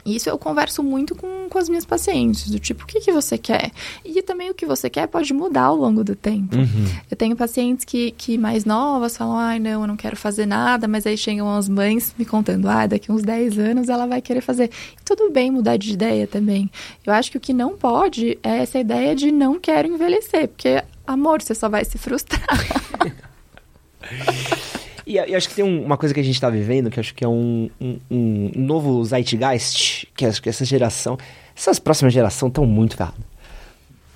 [0.05, 3.37] Isso eu converso muito com, com as minhas pacientes, do tipo, o que, que você
[3.37, 3.71] quer?
[4.03, 6.55] E também o que você quer pode mudar ao longo do tempo.
[6.55, 6.85] Uhum.
[7.09, 10.87] Eu tenho pacientes que, que mais novas falam, ai, não, eu não quero fazer nada,
[10.87, 14.41] mas aí chegam as mães me contando, ah, daqui uns 10 anos ela vai querer
[14.41, 14.69] fazer.
[14.99, 16.69] E tudo bem mudar de ideia também.
[17.05, 20.83] Eu acho que o que não pode é essa ideia de não quero envelhecer, porque,
[21.05, 22.39] amor, você só vai se frustrar.
[25.09, 27.25] E eu acho que tem uma coisa que a gente está vivendo, que acho que
[27.25, 31.17] é um, um, um novo zeitgeist, que acho que essa geração,
[31.57, 33.19] essas próximas gerações estão muito ferradas.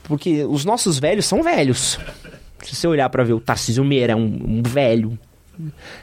[0.03, 1.97] Porque os nossos velhos são velhos.
[2.61, 5.17] Se você olhar para ver o Tarcísio Meira, é um, um velho.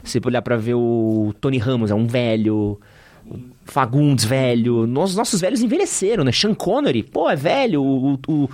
[0.02, 2.80] Se você olhar para ver o Tony Ramos, é um velho.
[3.66, 4.80] Fagundes, velho.
[4.80, 6.32] Os nossos velhos envelheceram, né?
[6.32, 7.80] Sean Connery, pô, é velho.
[7.80, 8.50] O, o,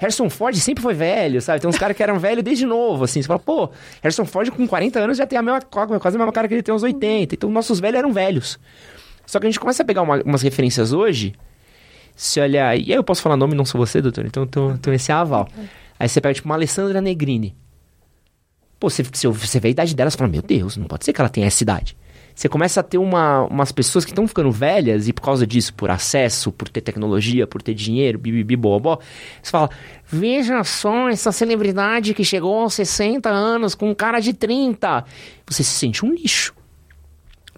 [0.00, 1.60] Harrison Ford sempre foi velho, sabe?
[1.60, 3.20] Tem uns caras que eram velhos desde novo, assim.
[3.20, 3.68] Você fala, pô,
[4.02, 6.62] Harrison Ford com 40 anos já tem a mesma, quase a mesma cara que ele
[6.62, 7.34] tem uns 80.
[7.34, 8.58] Então, nossos velhos eram velhos.
[9.26, 11.34] Só que a gente começa a pegar uma, umas referências hoje.
[12.16, 12.74] Se olhar.
[12.78, 14.24] E aí eu posso falar nome, não sou você, doutor?
[14.24, 15.46] Então, então, então esse aval.
[15.98, 17.54] Aí você pega, tipo, uma Alessandra Negrini.
[18.78, 21.20] Pô, você, você vê a idade dela e fala, meu Deus, não pode ser que
[21.20, 21.94] ela tenha essa idade
[22.34, 25.74] você começa a ter uma, umas pessoas que estão ficando velhas e por causa disso,
[25.74, 28.98] por acesso, por ter tecnologia, por ter dinheiro, bibibi, bobó,
[29.42, 29.70] você fala,
[30.06, 35.04] veja só essa celebridade que chegou aos 60 anos com um cara de 30.
[35.46, 36.54] Você se sente um lixo.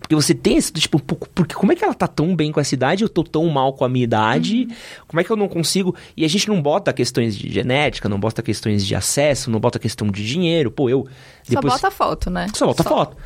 [0.03, 2.75] Porque você tem esse, tipo, porque como é que ela tá tão bem com essa
[2.75, 4.77] idade, eu tô tão mal com a minha idade, uhum.
[5.07, 5.95] como é que eu não consigo...
[6.17, 9.79] E a gente não bota questões de genética, não bota questões de acesso, não bota
[9.79, 11.07] questão de dinheiro, pô, eu...
[11.49, 11.73] Depois...
[11.73, 12.49] Só bota foto, né?
[12.53, 12.89] Só bota Só.
[12.89, 13.17] foto.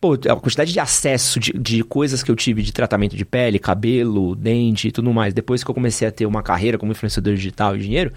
[0.00, 3.58] Pô, a quantidade de acesso de, de coisas que eu tive de tratamento de pele,
[3.58, 7.34] cabelo, dente e tudo mais, depois que eu comecei a ter uma carreira como influenciador
[7.34, 8.12] digital e dinheiro,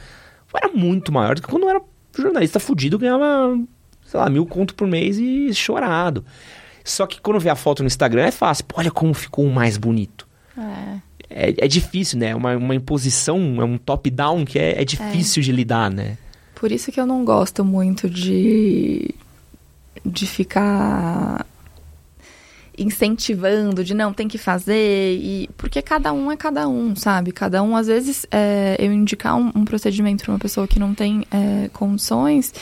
[0.53, 1.81] era muito maior do que quando eu era
[2.17, 3.57] jornalista fudido, ganhava,
[4.05, 6.23] sei lá, mil conto por mês e chorado.
[6.83, 8.65] Só que quando vê a foto no Instagram é fácil.
[8.65, 10.27] Pô, olha como ficou mais bonito.
[10.57, 11.11] É.
[11.29, 12.35] É, é difícil, né?
[12.35, 15.45] Uma, uma imposição, é um top-down que é, é difícil é.
[15.45, 16.17] de lidar, né?
[16.55, 19.15] Por isso que eu não gosto muito de,
[20.05, 21.45] de ficar
[22.77, 27.61] incentivando de não tem que fazer e porque cada um é cada um sabe cada
[27.61, 31.25] um às vezes é, eu indicar um, um procedimento para uma pessoa que não tem
[31.29, 32.53] é, condições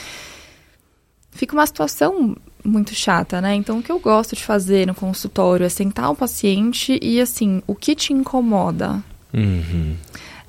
[1.30, 3.54] fica uma situação muito chata, né?
[3.54, 7.62] Então, o que eu gosto de fazer no consultório é sentar o paciente e, assim,
[7.66, 9.02] o que te incomoda?
[9.32, 9.96] Uhum.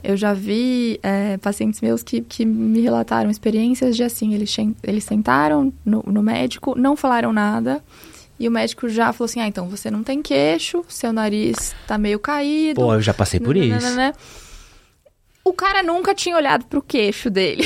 [0.04, 5.04] Eu já vi é, pacientes meus que, que me relataram experiências de, assim, eles, eles
[5.04, 7.84] sentaram no, no médico, não falaram nada,
[8.42, 11.96] e o médico já falou assim: ah, então você não tem queixo, seu nariz tá
[11.96, 12.82] meio caído.
[12.82, 13.86] Pô, eu já passei por isso.
[15.44, 17.64] O cara nunca tinha olhado pro queixo dele.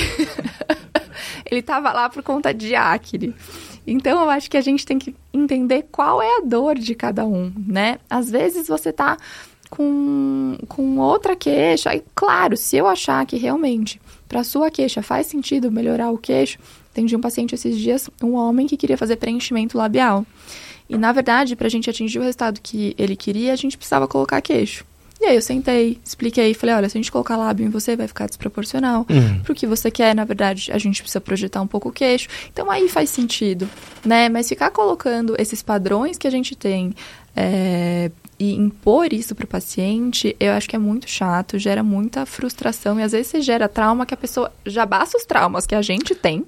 [1.49, 3.34] Ele tava lá por conta de acne.
[3.88, 7.26] Então eu acho que a gente tem que entender qual é a dor de cada
[7.26, 7.99] um, né?
[8.10, 9.15] Às vezes você tá
[9.69, 11.95] com, com outra queixa.
[11.95, 16.57] E, claro, se eu achar que realmente para sua queixa faz sentido melhorar o queixo,
[16.95, 20.26] atendi um paciente esses dias, um homem que queria fazer preenchimento labial.
[20.89, 24.07] E na verdade, para a gente atingir o resultado que ele queria, a gente precisava
[24.07, 24.85] colocar queixo.
[25.19, 28.07] E aí eu sentei, expliquei, falei, olha, se a gente colocar lábio em você, vai
[28.07, 29.05] ficar desproporcional.
[29.09, 29.39] Uhum.
[29.39, 32.27] Pro que você quer, na verdade, a gente precisa projetar um pouco o queixo.
[32.51, 33.67] Então aí faz sentido,
[34.05, 34.30] né?
[34.30, 36.93] Mas ficar colocando esses padrões que a gente tem
[37.35, 42.99] é, e impor isso pro paciente, eu acho que é muito chato, gera muita frustração
[42.99, 45.81] e às vezes você gera trauma que a pessoa já basta os traumas que a
[45.81, 46.45] gente tem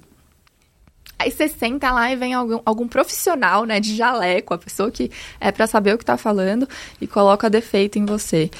[1.18, 5.10] Aí você senta lá e vem algum, algum profissional, né, de jaleco, a pessoa que
[5.40, 6.68] é para saber o que tá falando
[7.00, 8.50] e coloca defeito em você.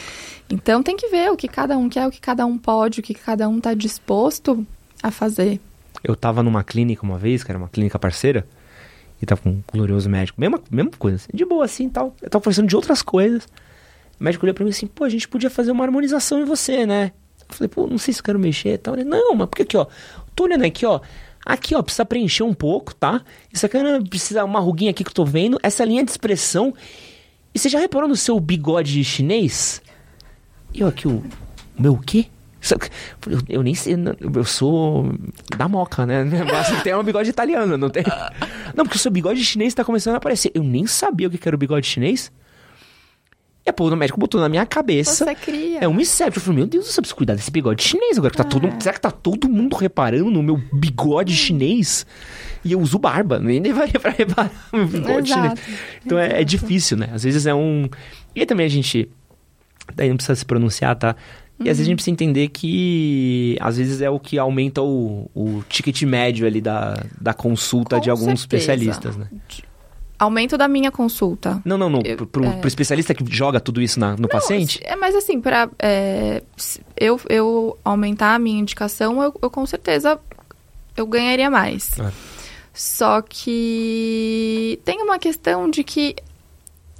[0.50, 3.02] Então tem que ver o que cada um quer, o que cada um pode, o
[3.02, 4.66] que cada um tá disposto
[5.02, 5.60] a fazer.
[6.02, 8.46] Eu tava numa clínica uma vez, que era uma clínica parceira,
[9.20, 12.14] e tava com um glorioso médico, mesma, mesma coisa, assim, de boa assim tal.
[12.22, 13.44] Eu tava conversando de outras coisas.
[14.18, 16.86] O médico olhou pra mim assim, pô, a gente podia fazer uma harmonização em você,
[16.86, 17.12] né?
[17.48, 18.94] Eu falei, pô, não sei se eu quero mexer e tal.
[18.94, 19.86] Ele, não, mas porque aqui, ó,
[20.34, 21.00] tô olhando aqui, ó,
[21.44, 23.22] Aqui, ó, precisa preencher um pouco, tá?
[23.52, 23.78] Isso aqui
[24.08, 25.58] precisa uma ruguinha aqui que eu tô vendo.
[25.62, 26.74] Essa linha de expressão.
[27.54, 29.80] E você já reparou no seu bigode chinês?
[30.74, 31.24] E eu aqui, o
[31.78, 32.26] meu quê?
[33.26, 33.94] Eu, eu, nem sei,
[34.34, 35.12] eu sou
[35.56, 36.24] da moca, né?
[36.44, 38.04] Mas tem um bigode italiano, não tem?
[38.74, 40.50] Não, porque o seu bigode chinês tá começando a aparecer.
[40.54, 42.30] Eu nem sabia o que era o bigode chinês.
[43.68, 45.26] E a porra do médico botou na minha cabeça.
[45.26, 45.80] Você cria.
[45.80, 46.38] É um inception.
[46.38, 48.30] Eu falei, meu Deus, eu preciso cuidar desse bigode chinês agora.
[48.30, 48.48] Que tá é.
[48.48, 51.36] todo, será que tá todo mundo reparando no meu bigode hum.
[51.36, 52.06] chinês?
[52.64, 55.60] E eu uso barba, nem deveria pra reparar meu bigode Exato.
[55.60, 55.80] chinês.
[56.02, 57.10] Então é, é, difícil, né?
[57.12, 57.90] Às vezes é um.
[58.34, 59.06] E também a gente.
[59.94, 61.14] Daí não precisa se pronunciar, tá?
[61.60, 61.70] E uhum.
[61.70, 65.62] às vezes a gente precisa entender que às vezes é o que aumenta o, o
[65.68, 68.62] ticket médio ali da, da consulta Com de alguns certeza.
[68.72, 69.28] especialistas, né?
[70.18, 71.62] Aumento da minha consulta.
[71.64, 72.00] Não, não, não.
[72.04, 72.50] Eu, pro, é...
[72.56, 74.80] pro especialista que joga tudo isso na, no não, paciente?
[74.82, 76.42] É, mas assim, para é,
[76.96, 80.18] eu, eu aumentar a minha indicação, eu, eu com certeza
[80.96, 81.98] eu ganharia mais.
[82.00, 82.10] Ah.
[82.74, 86.14] Só que tem uma questão de que.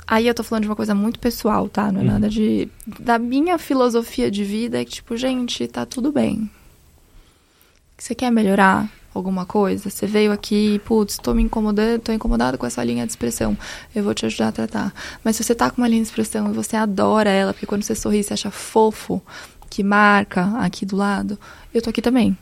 [0.07, 1.93] Aí eu tô falando de uma coisa muito pessoal, tá?
[1.93, 2.11] Não é uhum.
[2.11, 2.69] nada de.
[2.99, 6.51] Da minha filosofia de vida é que, tipo, gente, tá tudo bem.
[7.97, 8.89] Você quer melhorar?
[9.19, 13.13] Alguma coisa, você veio aqui, putz, tô me incomodando, tô incomodado com essa linha de
[13.13, 13.57] expressão,
[13.95, 14.95] eu vou te ajudar a tratar.
[15.23, 17.83] Mas se você tá com uma linha de expressão e você adora ela, porque quando
[17.83, 19.23] você sorri você acha fofo,
[19.69, 21.39] que marca aqui do lado,
[21.73, 22.37] eu tô aqui também.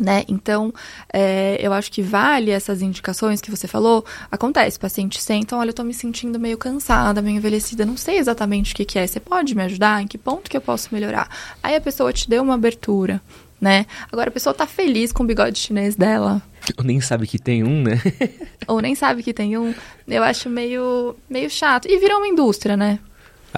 [0.00, 0.24] Né?
[0.26, 0.74] Então,
[1.12, 4.04] é, eu acho que vale essas indicações que você falou.
[4.28, 8.72] Acontece, paciente senta, olha, eu tô me sentindo meio cansada, meio envelhecida, não sei exatamente
[8.72, 9.06] o que, que é.
[9.06, 10.02] Você pode me ajudar?
[10.02, 11.28] Em que ponto que eu posso melhorar?
[11.62, 13.22] Aí a pessoa te deu uma abertura,
[13.64, 13.86] né?
[14.12, 16.42] Agora a pessoa tá feliz com o bigode chinês dela.
[16.76, 17.98] Ou nem sabe que tem um, né?
[18.68, 19.74] Ou nem sabe que tem um.
[20.06, 21.88] Eu acho meio, meio chato.
[21.88, 22.98] E virou uma indústria, né?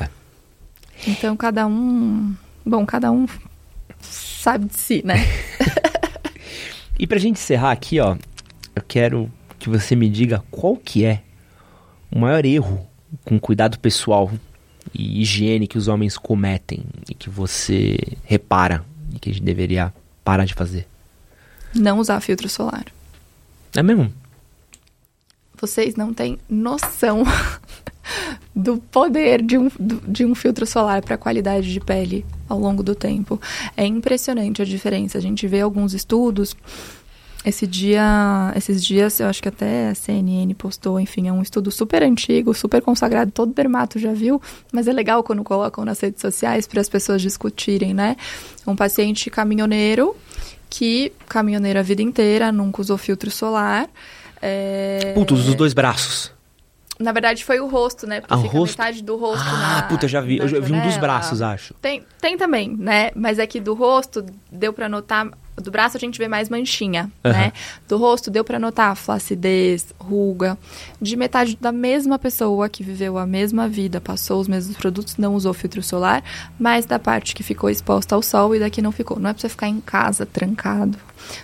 [0.01, 0.09] É.
[1.09, 2.33] Então cada um.
[2.65, 3.27] Bom, cada um
[4.01, 5.17] sabe de si, né?
[6.97, 8.17] e pra gente encerrar aqui, ó,
[8.77, 11.23] eu quero que você me diga qual que é
[12.13, 12.87] o maior erro
[13.25, 14.31] com cuidado pessoal
[14.95, 18.85] e higiene que os homens cometem e que você repara
[19.17, 20.87] e que a gente deveria parar de fazer?
[21.75, 22.87] Não usar filtro solar.
[23.75, 24.13] É mesmo?
[25.59, 27.25] Vocês não têm noção
[28.55, 29.71] do poder de um,
[30.07, 33.41] de um filtro solar para a qualidade de pele ao longo do tempo.
[33.77, 35.19] É impressionante a diferença.
[35.19, 36.55] A gente vê alguns estudos.
[37.47, 41.71] Esse dia, esses dias, eu acho que até a CNN postou, enfim, é um estudo
[41.71, 44.43] super antigo, super consagrado, todo dermato já viu,
[44.73, 48.17] mas é legal quando colocam nas redes sociais para as pessoas discutirem, né?
[48.67, 50.17] Um paciente caminhoneiro
[50.69, 53.89] que caminhoneiro a vida inteira, nunca usou filtro solar.
[54.43, 55.13] É...
[55.15, 56.33] Putos, os dois braços.
[56.99, 58.23] Na verdade, foi o rosto, né?
[58.23, 58.73] Porque ah, fica rosto?
[58.73, 60.39] metade do rosto Ah, na, puta, eu já vi.
[60.39, 61.75] Eu já vi um dos braços, acho.
[61.75, 63.13] Tem, tem também, né?
[63.15, 65.31] Mas é que do rosto deu para notar...
[65.57, 67.33] Do braço a gente vê mais manchinha, uhum.
[67.33, 67.53] né?
[67.89, 70.59] Do rosto deu para notar flacidez, ruga.
[71.01, 75.35] De metade da mesma pessoa que viveu a mesma vida, passou os mesmos produtos, não
[75.35, 76.23] usou filtro solar,
[76.59, 79.19] mas da parte que ficou exposta ao sol e daqui não ficou.
[79.19, 80.99] Não é pra você ficar em casa, trancado.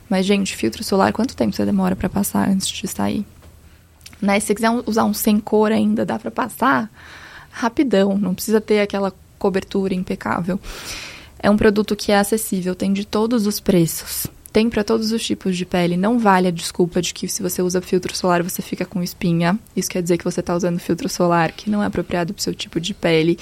[0.08, 3.24] Mas, gente, filtro solar, quanto tempo você demora para passar antes de sair?
[4.20, 4.38] Né?
[4.38, 6.90] Se você quiser usar um sem cor ainda, dá para passar
[7.50, 10.60] rapidão, não precisa ter aquela cobertura impecável.
[11.42, 14.28] É um produto que é acessível, tem de todos os preços.
[14.52, 15.96] Tem para todos os tipos de pele.
[15.96, 19.58] Não vale a desculpa de que se você usa filtro solar você fica com espinha.
[19.74, 22.42] Isso quer dizer que você está usando filtro solar que não é apropriado para o
[22.42, 23.38] seu tipo de pele.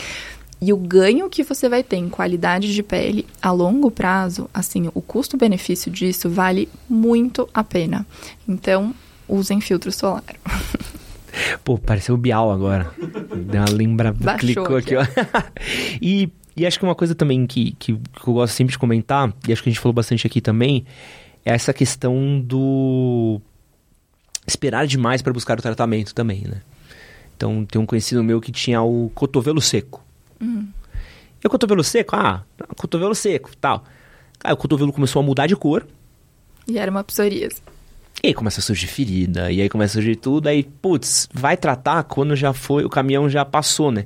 [0.63, 4.91] E o ganho que você vai ter em qualidade de pele a longo prazo, assim,
[4.95, 8.07] o custo-benefício disso vale muito a pena.
[8.47, 8.95] Então,
[9.27, 10.23] usem filtro solar.
[11.65, 12.91] Pô, pareceu o Bial agora.
[13.47, 14.13] Deu uma lembra...
[14.13, 15.05] Baixou clicou aqui, ó.
[16.01, 16.29] e,
[16.61, 19.53] e acho que uma coisa também que, que, que eu gosto sempre de comentar, e
[19.53, 20.85] acho que a gente falou bastante aqui também,
[21.45, 23.41] é essa questão do
[24.47, 26.61] esperar demais para buscar o tratamento também, né?
[27.35, 30.05] Então, tem um conhecido meu que tinha o cotovelo seco.
[30.39, 30.69] Uhum.
[31.43, 32.15] E o cotovelo seco?
[32.15, 32.43] Ah,
[32.77, 33.85] cotovelo seco, tal.
[34.45, 35.87] Aí o cotovelo começou a mudar de cor.
[36.69, 37.63] E era uma psoríase.
[38.23, 41.57] E aí começa a surgir ferida, e aí começa a surgir tudo, aí, putz, vai
[41.57, 44.05] tratar quando já foi, o caminhão já passou, né?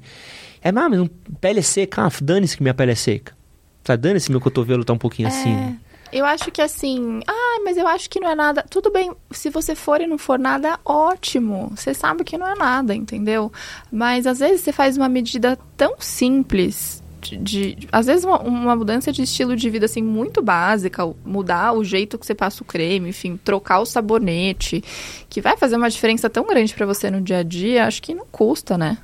[0.65, 1.09] É, ah, mas
[1.43, 3.37] pele é seca, ah, dane-se que minha pele é seca.
[3.83, 5.79] Tá, dane-se meu cotovelo tá um pouquinho é, assim, né?
[6.11, 8.65] Eu acho que assim, ah, mas eu acho que não é nada.
[8.71, 11.71] Tudo bem, se você for e não for nada, ótimo.
[11.77, 13.53] Você sabe que não é nada, entendeu?
[13.93, 18.77] Mas às vezes você faz uma medida tão simples de, de, às vezes uma, uma,
[18.77, 22.67] mudança de estilo de vida assim muito básica, mudar o jeito que você passa o
[22.67, 24.83] creme, enfim, trocar o sabonete,
[25.29, 28.15] que vai fazer uma diferença tão grande para você no dia a dia, acho que
[28.15, 28.99] não custa, né?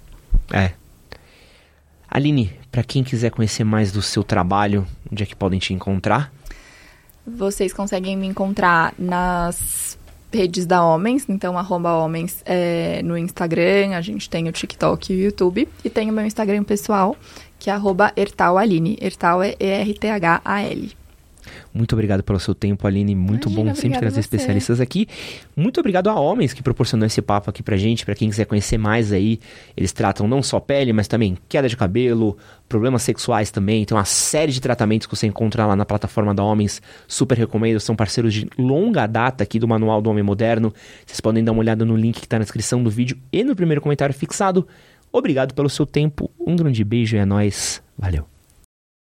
[0.52, 0.79] É.
[2.10, 6.32] Aline, para quem quiser conhecer mais do seu trabalho, onde é que podem te encontrar?
[7.24, 9.96] Vocês conseguem me encontrar nas
[10.32, 15.16] redes da Homens, então arroba Homens é, no Instagram, a gente tem o TikTok e
[15.16, 17.16] o YouTube, e tem o meu Instagram pessoal,
[17.58, 18.98] que é arroba Ertalaline.
[19.00, 20.99] Ertal é E-R-T-H-A-L.
[21.72, 23.14] Muito obrigado pelo seu tempo, Aline.
[23.14, 25.06] Muito Imagina, bom sempre trazer especialistas aqui.
[25.56, 28.04] Muito obrigado a Homens que proporcionou esse papo aqui pra gente.
[28.04, 29.38] Para quem quiser conhecer mais aí,
[29.76, 32.36] eles tratam não só pele, mas também queda de cabelo,
[32.68, 33.84] problemas sexuais também.
[33.84, 36.82] Tem uma série de tratamentos que você encontra lá na plataforma da Homens.
[37.06, 37.78] Super recomendo.
[37.78, 40.74] São parceiros de longa data aqui do Manual do Homem Moderno.
[41.06, 43.54] Vocês podem dar uma olhada no link que está na descrição do vídeo e no
[43.54, 44.66] primeiro comentário fixado.
[45.12, 46.30] Obrigado pelo seu tempo.
[46.38, 47.82] Um grande beijo e é nóis.
[47.96, 48.39] Valeu.